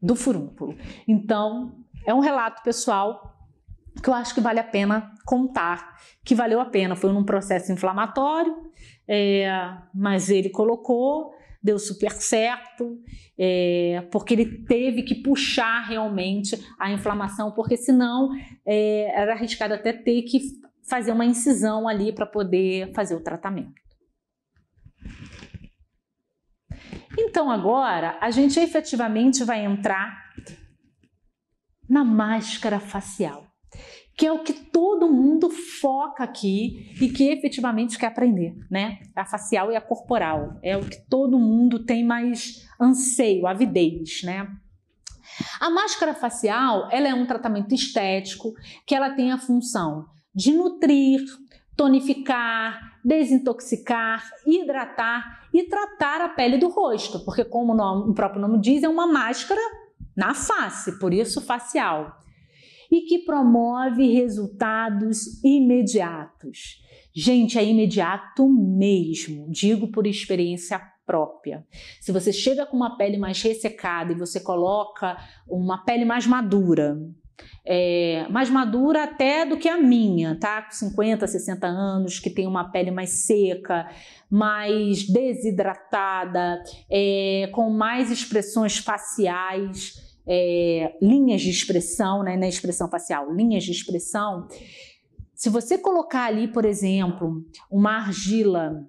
do 0.00 0.14
furúnculo. 0.14 0.76
Então, 1.08 1.84
é 2.06 2.14
um 2.14 2.20
relato 2.20 2.62
pessoal 2.62 3.34
que 4.02 4.08
eu 4.08 4.14
acho 4.14 4.34
que 4.34 4.40
vale 4.40 4.60
a 4.60 4.64
pena 4.64 5.10
contar, 5.24 5.96
que 6.24 6.34
valeu 6.34 6.60
a 6.60 6.66
pena. 6.66 6.94
Foi 6.94 7.12
num 7.12 7.24
processo 7.24 7.72
inflamatório, 7.72 8.54
é, 9.08 9.48
mas 9.94 10.30
ele 10.30 10.50
colocou, 10.50 11.34
deu 11.62 11.78
super 11.78 12.12
certo, 12.12 12.98
é, 13.38 14.06
porque 14.10 14.34
ele 14.34 14.64
teve 14.64 15.02
que 15.02 15.14
puxar 15.14 15.86
realmente 15.86 16.56
a 16.78 16.92
inflamação, 16.92 17.52
porque 17.52 17.76
senão 17.76 18.30
é, 18.66 19.18
era 19.18 19.32
arriscado 19.32 19.74
até 19.74 19.92
ter 19.92 20.22
que 20.22 20.40
fazer 20.88 21.12
uma 21.12 21.24
incisão 21.24 21.88
ali 21.88 22.12
para 22.12 22.26
poder 22.26 22.92
fazer 22.92 23.14
o 23.14 23.22
tratamento. 23.22 23.82
Então 27.18 27.50
agora 27.50 28.18
a 28.20 28.30
gente 28.30 28.58
efetivamente 28.58 29.44
vai 29.44 29.64
entrar 29.64 30.24
na 31.88 32.04
máscara 32.04 32.80
facial 32.80 33.53
que 34.16 34.26
é 34.26 34.32
o 34.32 34.42
que 34.42 34.52
todo 34.52 35.12
mundo 35.12 35.50
foca 35.50 36.22
aqui 36.22 36.92
e 37.00 37.08
que 37.08 37.30
efetivamente 37.30 37.98
quer 37.98 38.06
aprender, 38.06 38.56
né? 38.70 38.98
A 39.14 39.24
facial 39.24 39.72
e 39.72 39.76
a 39.76 39.80
corporal. 39.80 40.58
É 40.62 40.76
o 40.76 40.84
que 40.84 41.00
todo 41.08 41.38
mundo 41.38 41.84
tem 41.84 42.04
mais 42.04 42.68
anseio, 42.80 43.46
avidez, 43.46 44.22
né? 44.22 44.48
A 45.60 45.68
máscara 45.68 46.14
facial, 46.14 46.88
ela 46.92 47.08
é 47.08 47.14
um 47.14 47.26
tratamento 47.26 47.74
estético 47.74 48.52
que 48.86 48.94
ela 48.94 49.10
tem 49.10 49.32
a 49.32 49.38
função 49.38 50.06
de 50.32 50.52
nutrir, 50.52 51.20
tonificar, 51.76 53.00
desintoxicar, 53.04 54.30
hidratar 54.46 55.48
e 55.52 55.64
tratar 55.64 56.20
a 56.20 56.28
pele 56.28 56.56
do 56.56 56.68
rosto, 56.68 57.24
porque 57.24 57.44
como 57.44 57.72
o, 57.72 57.76
nome, 57.76 58.10
o 58.10 58.14
próprio 58.14 58.40
nome 58.40 58.60
diz, 58.60 58.84
é 58.84 58.88
uma 58.88 59.08
máscara 59.08 59.60
na 60.16 60.34
face, 60.34 61.00
por 61.00 61.12
isso 61.12 61.40
facial 61.40 62.23
e 62.90 63.02
que 63.02 63.20
promove 63.20 64.12
resultados 64.12 65.42
imediatos. 65.42 66.82
Gente, 67.14 67.58
é 67.58 67.64
imediato 67.64 68.48
mesmo, 68.48 69.48
digo 69.50 69.88
por 69.88 70.06
experiência 70.06 70.80
própria. 71.06 71.64
Se 72.00 72.10
você 72.10 72.32
chega 72.32 72.66
com 72.66 72.76
uma 72.76 72.96
pele 72.96 73.18
mais 73.18 73.40
ressecada 73.42 74.12
e 74.12 74.16
você 74.16 74.40
coloca 74.40 75.16
uma 75.46 75.84
pele 75.84 76.04
mais 76.04 76.26
madura, 76.26 76.98
é, 77.64 78.26
mais 78.30 78.50
madura 78.50 79.04
até 79.04 79.44
do 79.44 79.56
que 79.56 79.68
a 79.68 79.78
minha, 79.78 80.38
tá? 80.38 80.62
Com 80.62 80.72
50, 80.72 81.26
60 81.26 81.66
anos, 81.66 82.18
que 82.18 82.30
tem 82.30 82.46
uma 82.46 82.70
pele 82.70 82.90
mais 82.90 83.10
seca, 83.26 83.88
mais 84.30 85.06
desidratada, 85.06 86.62
é, 86.90 87.48
com 87.52 87.70
mais 87.70 88.10
expressões 88.10 88.78
faciais 88.78 90.03
é, 90.26 90.96
linhas 91.00 91.42
de 91.42 91.50
expressão, 91.50 92.22
né, 92.22 92.36
na 92.36 92.48
expressão 92.48 92.88
facial, 92.88 93.32
linhas 93.32 93.64
de 93.64 93.72
expressão. 93.72 94.46
Se 95.34 95.48
você 95.48 95.76
colocar 95.76 96.24
ali, 96.24 96.48
por 96.48 96.64
exemplo, 96.64 97.44
uma 97.70 97.96
argila 97.96 98.86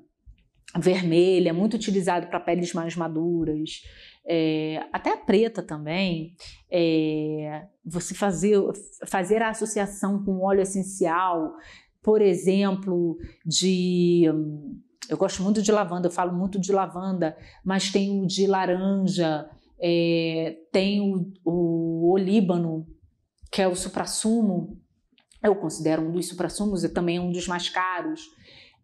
vermelha, 0.78 1.54
muito 1.54 1.76
utilizado 1.76 2.28
para 2.28 2.40
peles 2.40 2.74
mais 2.74 2.96
maduras, 2.96 3.82
é, 4.28 4.84
até 4.92 5.14
a 5.14 5.18
preta 5.18 5.62
também, 5.62 6.36
é, 6.72 7.68
você 7.86 8.16
fazer, 8.16 8.60
fazer 9.06 9.42
a 9.42 9.50
associação 9.50 10.24
com 10.24 10.42
óleo 10.42 10.62
essencial, 10.62 11.54
por 12.02 12.22
exemplo, 12.22 13.18
de. 13.46 14.26
Eu 15.08 15.18
gosto 15.18 15.44
muito 15.44 15.62
de 15.62 15.72
lavanda, 15.72 16.08
eu 16.08 16.12
falo 16.12 16.34
muito 16.34 16.60
de 16.60 16.72
lavanda, 16.72 17.38
mas 17.64 17.92
tem 17.92 18.24
o 18.24 18.26
de 18.26 18.48
laranja, 18.48 19.48
é, 19.82 20.58
tem 20.72 21.02
o, 21.02 21.32
o 21.44 22.12
olíbano, 22.12 22.86
que 23.52 23.62
é 23.62 23.68
o 23.68 23.76
suprassumo, 23.76 24.80
eu 25.44 25.56
considero 25.56 26.02
um 26.02 26.12
dos 26.12 26.28
suprassumos 26.28 26.84
e 26.84 26.90
também 26.90 27.20
um 27.20 27.32
dos 27.32 27.48
mais 27.48 27.70
caros. 27.70 28.22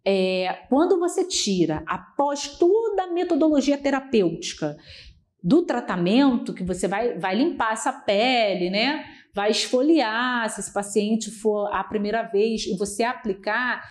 É, 0.04 0.64
quando 0.68 0.98
você 0.98 1.26
tira, 1.26 1.82
após 1.86 2.56
toda 2.56 3.04
a 3.04 3.12
metodologia 3.12 3.78
terapêutica 3.78 4.76
do 5.42 5.62
tratamento, 5.62 6.54
que 6.54 6.62
você 6.62 6.86
vai, 6.86 7.18
vai 7.18 7.34
limpar 7.34 7.72
essa 7.72 7.92
pele, 7.92 8.70
né? 8.70 9.04
Vai 9.34 9.50
esfoliar, 9.50 10.48
se 10.50 10.60
esse 10.60 10.72
paciente 10.72 11.30
for 11.30 11.68
a 11.72 11.82
primeira 11.82 12.22
vez 12.22 12.66
e 12.66 12.76
você 12.76 13.02
aplicar, 13.02 13.82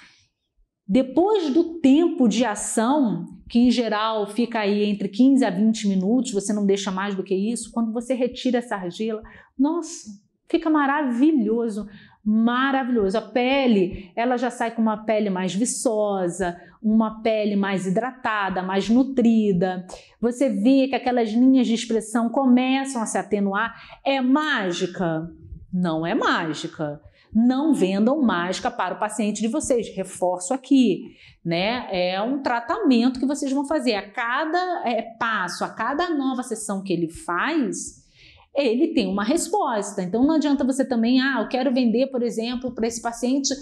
depois 0.91 1.49
do 1.53 1.79
tempo 1.79 2.27
de 2.27 2.43
ação, 2.43 3.25
que 3.47 3.57
em 3.57 3.71
geral 3.71 4.27
fica 4.27 4.59
aí 4.59 4.83
entre 4.83 5.07
15 5.07 5.45
a 5.45 5.49
20 5.49 5.87
minutos, 5.87 6.33
você 6.33 6.51
não 6.51 6.65
deixa 6.65 6.91
mais 6.91 7.15
do 7.15 7.23
que 7.23 7.33
isso, 7.33 7.71
quando 7.71 7.93
você 7.93 8.13
retira 8.13 8.57
essa 8.57 8.75
argila, 8.75 9.23
nossa, 9.57 10.09
fica 10.49 10.69
maravilhoso, 10.69 11.87
maravilhoso. 12.21 13.17
A 13.17 13.21
pele, 13.21 14.11
ela 14.17 14.35
já 14.35 14.49
sai 14.49 14.71
com 14.71 14.81
uma 14.81 15.05
pele 15.05 15.29
mais 15.29 15.55
viçosa, 15.55 16.59
uma 16.83 17.21
pele 17.21 17.55
mais 17.55 17.87
hidratada, 17.87 18.61
mais 18.61 18.89
nutrida. 18.89 19.87
Você 20.19 20.49
vê 20.49 20.89
que 20.89 20.95
aquelas 20.95 21.29
linhas 21.29 21.67
de 21.67 21.73
expressão 21.73 22.27
começam 22.27 23.01
a 23.01 23.05
se 23.05 23.17
atenuar. 23.17 23.81
É 24.03 24.19
mágica? 24.19 25.31
Não 25.71 26.05
é 26.05 26.13
mágica 26.13 26.99
não 27.33 27.73
vendam 27.73 28.21
mágica 28.21 28.69
para 28.69 28.95
o 28.95 28.99
paciente 28.99 29.41
de 29.41 29.47
vocês. 29.47 29.93
Reforço 29.95 30.53
aqui, 30.53 31.15
né? 31.43 31.87
É 31.89 32.21
um 32.21 32.41
tratamento 32.41 33.19
que 33.19 33.25
vocês 33.25 33.51
vão 33.51 33.65
fazer. 33.65 33.95
A 33.95 34.11
cada 34.11 34.83
é, 34.85 35.01
passo, 35.17 35.63
a 35.63 35.69
cada 35.69 36.09
nova 36.09 36.43
sessão 36.43 36.83
que 36.83 36.91
ele 36.91 37.09
faz, 37.09 38.05
ele 38.53 38.93
tem 38.93 39.07
uma 39.07 39.23
resposta. 39.23 40.01
Então 40.01 40.25
não 40.25 40.35
adianta 40.35 40.63
você 40.63 40.83
também, 40.83 41.21
ah, 41.21 41.41
eu 41.41 41.47
quero 41.47 41.73
vender, 41.73 42.07
por 42.07 42.21
exemplo, 42.21 42.71
para 42.73 42.87
esse 42.87 43.01
paciente 43.01 43.53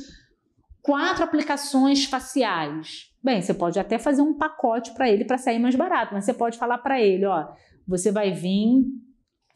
quatro 0.82 1.24
aplicações 1.24 2.06
faciais. 2.06 3.10
Bem, 3.22 3.42
você 3.42 3.54
pode 3.54 3.80
até 3.80 4.00
fazer 4.00 4.22
um 4.22 4.34
pacote 4.34 4.92
para 4.94 5.10
ele 5.10 5.26
para 5.26 5.38
sair 5.38 5.60
mais 5.60 5.76
barato, 5.76 6.14
mas 6.14 6.26
você 6.26 6.34
pode 6.34 6.58
falar 6.58 6.78
para 6.80 7.02
ele, 7.02 7.26
ó, 7.26 7.50
você 7.88 8.12
vai 8.12 8.32
vir 8.32 8.86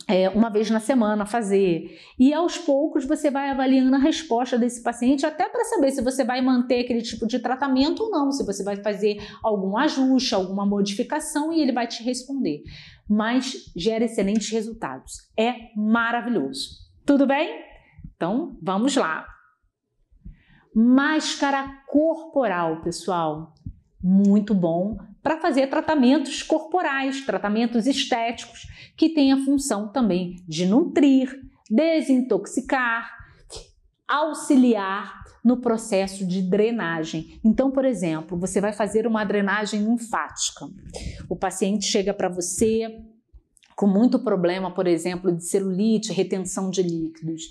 é, 0.07 0.29
uma 0.29 0.49
vez 0.49 0.69
na 0.69 0.79
semana 0.79 1.25
fazer. 1.25 1.97
E 2.19 2.33
aos 2.33 2.57
poucos 2.57 3.05
você 3.05 3.31
vai 3.31 3.49
avaliando 3.49 3.95
a 3.95 3.99
resposta 3.99 4.57
desse 4.57 4.83
paciente, 4.83 5.25
até 5.25 5.47
para 5.47 5.63
saber 5.65 5.91
se 5.91 6.01
você 6.01 6.23
vai 6.23 6.41
manter 6.41 6.81
aquele 6.81 7.01
tipo 7.01 7.25
de 7.25 7.39
tratamento 7.39 8.03
ou 8.03 8.09
não, 8.09 8.31
se 8.31 8.45
você 8.45 8.63
vai 8.63 8.77
fazer 8.77 9.17
algum 9.41 9.77
ajuste, 9.77 10.35
alguma 10.35 10.65
modificação 10.65 11.53
e 11.53 11.61
ele 11.61 11.71
vai 11.71 11.87
te 11.87 12.03
responder. 12.03 12.63
Mas 13.09 13.71
gera 13.75 14.05
excelentes 14.05 14.49
resultados. 14.49 15.13
É 15.37 15.53
maravilhoso. 15.75 16.69
Tudo 17.05 17.25
bem? 17.25 17.61
Então 18.15 18.57
vamos 18.61 18.95
lá. 18.95 19.27
Máscara 20.75 21.81
corporal, 21.87 22.81
pessoal. 22.81 23.53
Muito 24.01 24.53
bom 24.53 24.97
para 25.23 25.37
fazer 25.37 25.67
tratamentos 25.67 26.43
corporais, 26.43 27.25
tratamentos 27.25 27.87
estéticos, 27.87 28.67
que 28.95 29.09
têm 29.09 29.31
a 29.33 29.43
função 29.43 29.91
também 29.91 30.37
de 30.47 30.65
nutrir, 30.65 31.29
desintoxicar, 31.69 33.09
auxiliar 34.07 35.23
no 35.43 35.59
processo 35.59 36.25
de 36.25 36.41
drenagem. 36.41 37.39
Então, 37.43 37.71
por 37.71 37.83
exemplo, 37.83 38.37
você 38.37 38.61
vai 38.61 38.71
fazer 38.71 39.05
uma 39.05 39.25
drenagem 39.25 39.83
linfática. 39.83 40.67
O 41.29 41.35
paciente 41.35 41.85
chega 41.85 42.13
para 42.13 42.29
você 42.29 43.03
com 43.75 43.87
muito 43.87 44.19
problema, 44.19 44.73
por 44.73 44.87
exemplo, 44.87 45.35
de 45.35 45.43
celulite, 45.45 46.13
retenção 46.13 46.69
de 46.69 46.83
líquidos. 46.83 47.43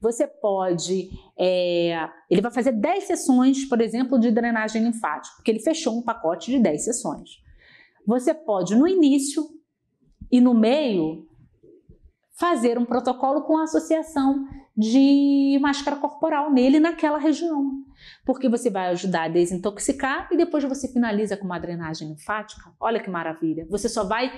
Você 0.00 0.26
pode. 0.26 1.08
É, 1.38 2.08
ele 2.30 2.42
vai 2.42 2.52
fazer 2.52 2.72
10 2.72 3.04
sessões, 3.04 3.64
por 3.64 3.80
exemplo, 3.80 4.18
de 4.18 4.30
drenagem 4.30 4.82
linfática, 4.82 5.36
porque 5.36 5.50
ele 5.50 5.60
fechou 5.60 5.96
um 5.96 6.02
pacote 6.02 6.50
de 6.50 6.58
10 6.58 6.84
sessões. 6.84 7.30
Você 8.06 8.34
pode, 8.34 8.74
no 8.74 8.86
início 8.86 9.42
e 10.30 10.40
no 10.40 10.54
meio, 10.54 11.26
fazer 12.38 12.78
um 12.78 12.84
protocolo 12.84 13.42
com 13.42 13.58
associação 13.58 14.46
de 14.76 15.58
máscara 15.60 15.96
corporal 15.96 16.52
nele 16.52 16.78
naquela 16.78 17.18
região. 17.18 17.72
Porque 18.24 18.48
você 18.48 18.70
vai 18.70 18.88
ajudar 18.90 19.24
a 19.24 19.28
desintoxicar 19.28 20.28
e 20.30 20.36
depois 20.36 20.62
você 20.62 20.86
finaliza 20.86 21.36
com 21.36 21.44
uma 21.44 21.58
drenagem 21.58 22.08
linfática. 22.08 22.70
Olha 22.78 23.00
que 23.00 23.10
maravilha! 23.10 23.66
Você 23.68 23.88
só 23.88 24.04
vai 24.04 24.32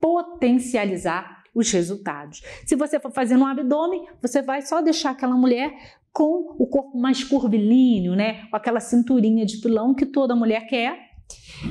potencializar 0.00 1.44
os 1.54 1.70
resultados. 1.70 2.42
Se 2.64 2.74
você 2.74 2.98
for 2.98 3.12
fazer 3.12 3.36
no 3.36 3.46
abdômen, 3.46 4.06
você 4.20 4.40
vai 4.40 4.62
só 4.62 4.80
deixar 4.80 5.10
aquela 5.10 5.36
mulher 5.36 5.72
com 6.12 6.56
o 6.58 6.66
corpo 6.66 6.96
mais 6.96 7.22
curvilíneo, 7.22 8.14
né? 8.16 8.46
Com 8.48 8.56
aquela 8.56 8.80
cinturinha 8.80 9.44
de 9.44 9.58
pilão 9.58 9.94
que 9.94 10.06
toda 10.06 10.34
mulher 10.34 10.66
quer 10.66 11.13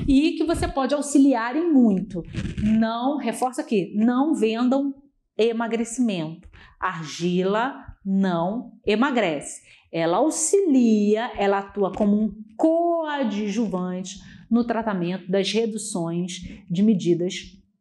e 0.06 0.32
que 0.32 0.44
você 0.44 0.66
pode 0.66 0.94
auxiliar 0.94 1.56
em 1.56 1.70
muito. 1.70 2.22
Não, 2.62 3.18
reforça 3.18 3.62
aqui, 3.62 3.92
não 3.94 4.34
vendam 4.34 4.94
emagrecimento. 5.36 6.48
Argila 6.80 7.74
não 8.04 8.72
emagrece. 8.86 9.62
Ela 9.92 10.18
auxilia, 10.18 11.30
ela 11.36 11.58
atua 11.58 11.92
como 11.92 12.20
um 12.20 12.34
coadjuvante 12.56 14.18
no 14.50 14.64
tratamento 14.64 15.30
das 15.30 15.52
reduções 15.52 16.40
de 16.68 16.82
medidas 16.82 17.34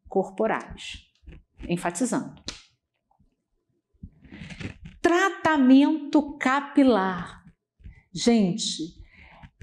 corporais 0.07 1.03
enfatizando. 1.67 2.41
Tratamento 5.01 6.37
capilar. 6.37 7.43
Gente, 8.13 9.02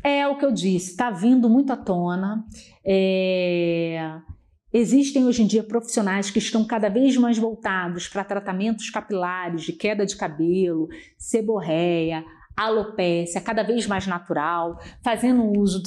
é 0.02 0.26
o 0.26 0.36
que 0.36 0.44
eu 0.44 0.52
disse, 0.52 0.92
está 0.92 1.10
vindo 1.10 1.48
muito 1.48 1.72
à 1.72 1.76
tona. 1.76 2.44
É... 2.84 4.20
Existem 4.72 5.24
hoje 5.24 5.42
em 5.42 5.46
dia 5.46 5.64
profissionais 5.64 6.30
que 6.30 6.38
estão 6.38 6.64
cada 6.64 6.88
vez 6.88 7.16
mais 7.16 7.36
voltados 7.36 8.06
para 8.06 8.22
tratamentos 8.22 8.88
capilares 8.88 9.62
de 9.62 9.72
queda 9.72 10.06
de 10.06 10.16
cabelo, 10.16 10.88
seborreia, 11.18 12.24
alopécia 12.56 13.40
cada 13.40 13.62
vez 13.62 13.86
mais 13.86 14.06
natural, 14.06 14.78
fazendo 15.02 15.58
uso 15.58 15.82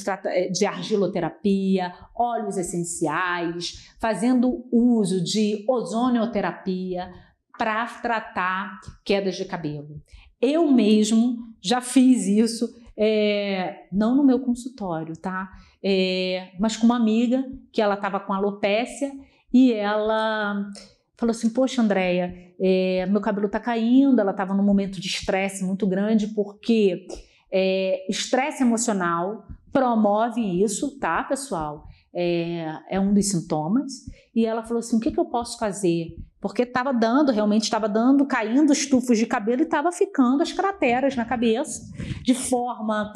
de 0.51 0.65
argiloterapia, 0.65 1.93
óleos 2.15 2.57
essenciais, 2.57 3.89
fazendo 4.01 4.65
uso 4.71 5.23
de 5.23 5.63
ozonioterapia 5.67 7.09
para 7.57 7.85
tratar 7.85 8.79
quedas 9.05 9.35
de 9.35 9.45
cabelo. 9.45 10.01
eu 10.41 10.69
mesmo 10.69 11.37
já 11.61 11.79
fiz 11.79 12.27
isso, 12.27 12.75
é, 12.97 13.87
não 13.91 14.15
no 14.15 14.23
meu 14.23 14.39
consultório, 14.39 15.15
tá? 15.17 15.49
É, 15.83 16.51
mas 16.59 16.77
com 16.77 16.85
uma 16.85 16.97
amiga 16.97 17.43
que 17.71 17.81
ela 17.81 17.95
estava 17.95 18.19
com 18.19 18.33
alopécia 18.33 19.11
e 19.53 19.73
ela 19.73 20.69
falou 21.17 21.31
assim: 21.31 21.49
Poxa, 21.49 21.81
Andréia, 21.81 22.33
é, 22.59 23.05
meu 23.07 23.21
cabelo 23.21 23.47
está 23.47 23.59
caindo. 23.59 24.19
Ela 24.19 24.31
estava 24.31 24.53
num 24.53 24.63
momento 24.63 24.99
de 24.99 25.07
estresse 25.07 25.63
muito 25.63 25.87
grande, 25.87 26.27
porque 26.27 27.07
é, 27.51 28.05
estresse 28.09 28.63
emocional 28.63 29.47
promove 29.71 30.41
isso, 30.63 30.99
tá, 30.99 31.23
pessoal? 31.23 31.85
É, 32.13 32.65
é, 32.89 32.99
um 32.99 33.13
dos 33.13 33.29
sintomas. 33.29 33.91
E 34.35 34.45
ela 34.45 34.63
falou 34.63 34.79
assim: 34.79 34.97
o 34.97 34.99
que, 34.99 35.11
que 35.11 35.19
eu 35.19 35.25
posso 35.25 35.57
fazer? 35.57 36.15
Porque 36.43 36.63
estava 36.63 36.91
dando, 36.91 37.31
realmente 37.31 37.63
estava 37.63 37.87
dando, 37.87 38.25
caindo 38.25 38.69
os 38.73 38.85
tufos 38.85 39.17
de 39.17 39.25
cabelo 39.25 39.61
e 39.61 39.63
estava 39.63 39.93
ficando 39.93 40.43
as 40.43 40.51
crateras 40.51 41.15
na 41.15 41.23
cabeça 41.23 41.89
de 42.21 42.33
forma 42.33 43.13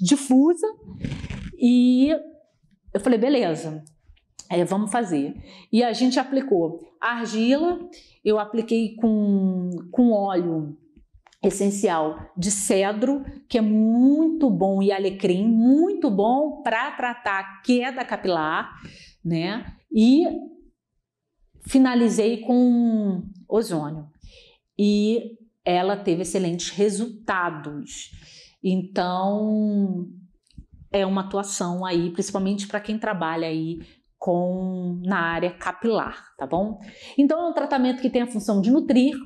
difusa. 0.00 0.66
E 1.60 2.08
eu 2.94 2.98
falei: 3.00 3.18
beleza, 3.18 3.84
é, 4.48 4.64
vamos 4.64 4.90
fazer. 4.90 5.36
E 5.70 5.84
a 5.84 5.92
gente 5.92 6.18
aplicou 6.18 6.80
argila, 6.98 7.78
eu 8.24 8.38
apliquei 8.38 8.96
com, 8.96 9.68
com 9.90 10.10
óleo 10.10 10.74
essencial 11.44 12.32
de 12.34 12.50
cedro, 12.50 13.22
que 13.50 13.58
é 13.58 13.60
muito 13.60 14.48
bom, 14.48 14.82
e 14.82 14.90
alecrim, 14.90 15.46
muito 15.46 16.10
bom 16.10 16.62
para 16.62 16.90
tratar 16.92 17.60
queda 17.60 18.02
capilar, 18.02 18.72
né? 19.22 19.74
E 19.94 20.24
finalizei 21.62 22.38
com 22.38 23.22
ozônio. 23.48 24.08
E 24.78 25.36
ela 25.64 25.96
teve 25.96 26.22
excelentes 26.22 26.70
resultados. 26.70 28.10
Então, 28.62 30.08
é 30.92 31.06
uma 31.06 31.22
atuação 31.22 31.84
aí, 31.84 32.10
principalmente 32.10 32.66
para 32.66 32.80
quem 32.80 32.98
trabalha 32.98 33.48
aí 33.48 33.80
com 34.18 35.00
na 35.04 35.18
área 35.18 35.50
capilar, 35.50 36.32
tá 36.38 36.46
bom? 36.46 36.78
Então 37.18 37.40
é 37.40 37.50
um 37.50 37.52
tratamento 37.52 38.00
que 38.00 38.10
tem 38.10 38.22
a 38.22 38.26
função 38.26 38.60
de 38.60 38.70
nutrir, 38.70 39.16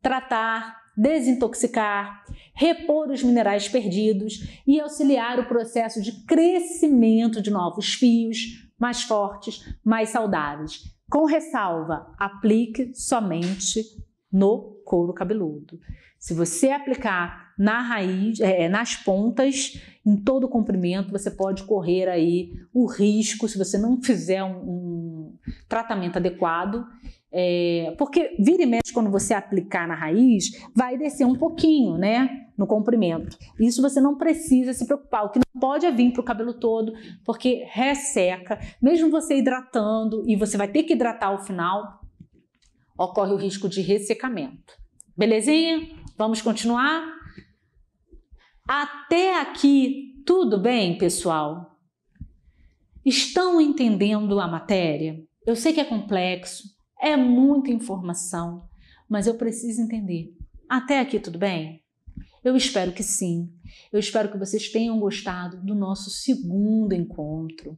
tratar, 0.00 0.74
desintoxicar, 0.96 2.24
repor 2.54 3.10
os 3.10 3.22
minerais 3.22 3.68
perdidos 3.68 4.62
e 4.66 4.80
auxiliar 4.80 5.38
o 5.38 5.46
processo 5.46 6.00
de 6.00 6.24
crescimento 6.24 7.42
de 7.42 7.50
novos 7.50 7.92
fios 7.92 8.38
mais 8.78 9.02
fortes, 9.02 9.64
mais 9.84 10.08
saudáveis. 10.08 10.80
Com 11.12 11.26
ressalva, 11.26 12.10
aplique 12.18 12.94
somente 12.94 13.84
no 14.32 14.80
couro 14.82 15.12
cabeludo. 15.12 15.78
Se 16.18 16.32
você 16.32 16.70
aplicar 16.70 17.52
na 17.58 17.82
raiz, 17.82 18.40
é, 18.40 18.66
nas 18.66 18.96
pontas, 18.96 19.78
em 20.06 20.16
todo 20.16 20.44
o 20.44 20.48
comprimento, 20.48 21.12
você 21.12 21.30
pode 21.30 21.64
correr 21.64 22.08
aí 22.08 22.54
o 22.72 22.86
risco, 22.86 23.46
se 23.46 23.58
você 23.58 23.76
não 23.76 24.00
fizer 24.00 24.42
um, 24.42 24.56
um 24.56 25.38
tratamento 25.68 26.16
adequado, 26.16 26.86
é, 27.32 27.94
porque 27.96 28.36
vira 28.38 28.62
e 28.62 28.66
mexe 28.66 28.92
quando 28.92 29.10
você 29.10 29.32
aplicar 29.32 29.88
na 29.88 29.94
raiz, 29.94 30.50
vai 30.74 30.98
descer 30.98 31.24
um 31.26 31.34
pouquinho, 31.34 31.96
né? 31.96 32.48
No 32.58 32.66
comprimento. 32.66 33.38
Isso 33.58 33.80
você 33.80 34.00
não 34.00 34.18
precisa 34.18 34.74
se 34.74 34.86
preocupar. 34.86 35.24
O 35.24 35.30
que 35.30 35.38
não 35.38 35.60
pode 35.60 35.86
é 35.86 35.90
vir 35.90 36.12
para 36.12 36.20
o 36.20 36.24
cabelo 36.24 36.52
todo, 36.52 36.92
porque 37.24 37.66
resseca. 37.70 38.60
Mesmo 38.82 39.10
você 39.10 39.38
hidratando, 39.38 40.22
e 40.28 40.36
você 40.36 40.58
vai 40.58 40.68
ter 40.68 40.82
que 40.82 40.92
hidratar 40.92 41.28
ao 41.28 41.42
final, 41.42 42.02
ocorre 42.98 43.32
o 43.32 43.36
risco 43.36 43.68
de 43.68 43.80
ressecamento. 43.80 44.74
Belezinha? 45.16 45.88
Vamos 46.18 46.42
continuar? 46.42 47.02
Até 48.68 49.40
aqui, 49.40 50.22
tudo 50.26 50.60
bem, 50.60 50.98
pessoal? 50.98 51.78
Estão 53.04 53.60
entendendo 53.60 54.38
a 54.38 54.46
matéria? 54.46 55.16
Eu 55.44 55.56
sei 55.56 55.72
que 55.72 55.80
é 55.80 55.84
complexo, 55.84 56.62
é 57.02 57.16
muita 57.16 57.72
informação, 57.72 58.62
mas 59.08 59.26
eu 59.26 59.34
preciso 59.34 59.82
entender. 59.82 60.32
Até 60.68 61.00
aqui, 61.00 61.18
tudo 61.18 61.38
bem? 61.38 61.82
Eu 62.44 62.56
espero 62.56 62.92
que 62.92 63.02
sim. 63.02 63.52
Eu 63.92 63.98
espero 63.98 64.30
que 64.30 64.38
vocês 64.38 64.70
tenham 64.70 64.98
gostado 64.98 65.60
do 65.62 65.74
nosso 65.74 66.10
segundo 66.10 66.92
encontro. 66.92 67.76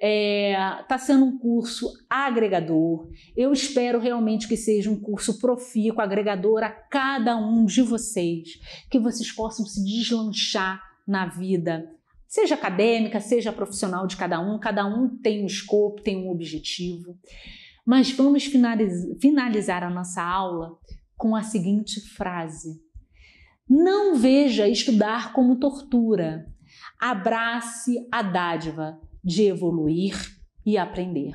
Está 0.00 0.80
é, 0.80 0.84
tá 0.88 0.98
sendo 0.98 1.24
um 1.24 1.38
curso 1.38 1.92
agregador. 2.08 3.08
Eu 3.36 3.52
espero 3.52 3.98
realmente 3.98 4.48
que 4.48 4.56
seja 4.56 4.90
um 4.90 4.98
curso 4.98 5.38
profícuo, 5.38 6.00
agregador 6.00 6.62
a 6.62 6.70
cada 6.70 7.36
um 7.36 7.64
de 7.64 7.82
vocês, 7.82 8.60
que 8.90 8.98
vocês 8.98 9.30
possam 9.30 9.66
se 9.66 9.84
deslanchar 9.84 10.82
na 11.06 11.26
vida, 11.26 11.88
seja 12.26 12.54
acadêmica, 12.54 13.20
seja 13.20 13.52
profissional 13.52 14.06
de 14.06 14.16
cada 14.16 14.40
um. 14.40 14.58
Cada 14.58 14.86
um 14.86 15.08
tem 15.18 15.42
um 15.42 15.46
escopo, 15.46 16.02
tem 16.02 16.16
um 16.16 16.30
objetivo. 16.30 17.16
Mas 17.84 18.12
vamos 18.12 18.44
finalizar 19.20 19.82
a 19.82 19.90
nossa 19.90 20.22
aula 20.22 20.78
com 21.16 21.34
a 21.34 21.42
seguinte 21.42 22.00
frase: 22.14 22.80
Não 23.68 24.16
veja 24.16 24.68
estudar 24.68 25.32
como 25.32 25.58
tortura. 25.58 26.46
Abrace 26.98 28.06
a 28.10 28.22
dádiva 28.22 28.98
de 29.22 29.44
evoluir 29.44 30.16
e 30.64 30.78
aprender. 30.78 31.34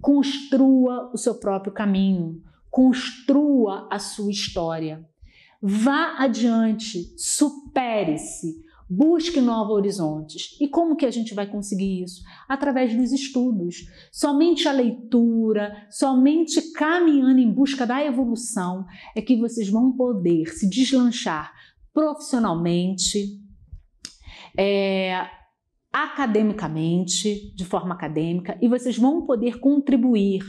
Construa 0.00 1.10
o 1.12 1.16
seu 1.16 1.38
próprio 1.38 1.72
caminho, 1.72 2.42
construa 2.70 3.86
a 3.90 3.98
sua 3.98 4.30
história. 4.30 5.06
Vá 5.62 6.16
adiante, 6.18 7.14
supere-se, 7.18 8.56
Busque 8.92 9.40
novos 9.40 9.76
horizontes. 9.76 10.56
E 10.60 10.66
como 10.66 10.96
que 10.96 11.06
a 11.06 11.10
gente 11.12 11.32
vai 11.32 11.46
conseguir 11.46 12.02
isso? 12.02 12.22
Através 12.48 12.92
dos 12.92 13.12
estudos. 13.12 13.86
Somente 14.10 14.66
a 14.66 14.72
leitura, 14.72 15.86
somente 15.88 16.72
caminhando 16.72 17.38
em 17.38 17.52
busca 17.52 17.86
da 17.86 18.04
evolução 18.04 18.84
é 19.14 19.22
que 19.22 19.36
vocês 19.36 19.68
vão 19.68 19.92
poder 19.92 20.46
se 20.48 20.68
deslanchar 20.68 21.52
profissionalmente, 21.94 23.40
é, 24.58 25.24
academicamente, 25.92 27.54
de 27.54 27.64
forma 27.64 27.94
acadêmica, 27.94 28.58
e 28.60 28.66
vocês 28.66 28.98
vão 28.98 29.24
poder 29.24 29.60
contribuir 29.60 30.42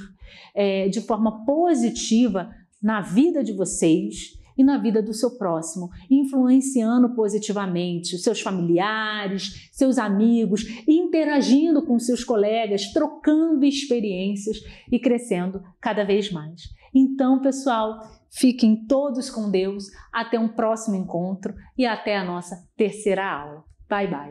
é, 0.55 0.89
de 0.89 1.01
forma 1.01 1.45
positiva 1.45 2.49
na 2.81 3.01
vida 3.01 3.43
de 3.43 3.53
vocês 3.53 4.40
e 4.57 4.63
na 4.63 4.77
vida 4.77 5.01
do 5.01 5.13
seu 5.13 5.37
próximo, 5.37 5.89
influenciando 6.09 7.13
positivamente 7.15 8.15
os 8.15 8.23
seus 8.23 8.41
familiares, 8.41 9.69
seus 9.71 9.97
amigos, 9.97 10.65
interagindo 10.87 11.85
com 11.85 11.99
seus 11.99 12.23
colegas, 12.23 12.91
trocando 12.93 13.65
experiências 13.65 14.57
e 14.91 14.99
crescendo 14.99 15.63
cada 15.79 16.03
vez 16.03 16.31
mais. 16.31 16.61
Então, 16.93 17.39
pessoal, 17.39 17.99
fiquem 18.29 18.85
todos 18.85 19.29
com 19.29 19.49
Deus. 19.49 19.85
Até 20.11 20.39
um 20.39 20.49
próximo 20.49 20.95
encontro 20.95 21.53
e 21.77 21.85
até 21.85 22.17
a 22.17 22.23
nossa 22.23 22.55
terceira 22.75 23.25
aula. 23.25 23.63
Bye 23.89 24.07
bye. 24.07 24.29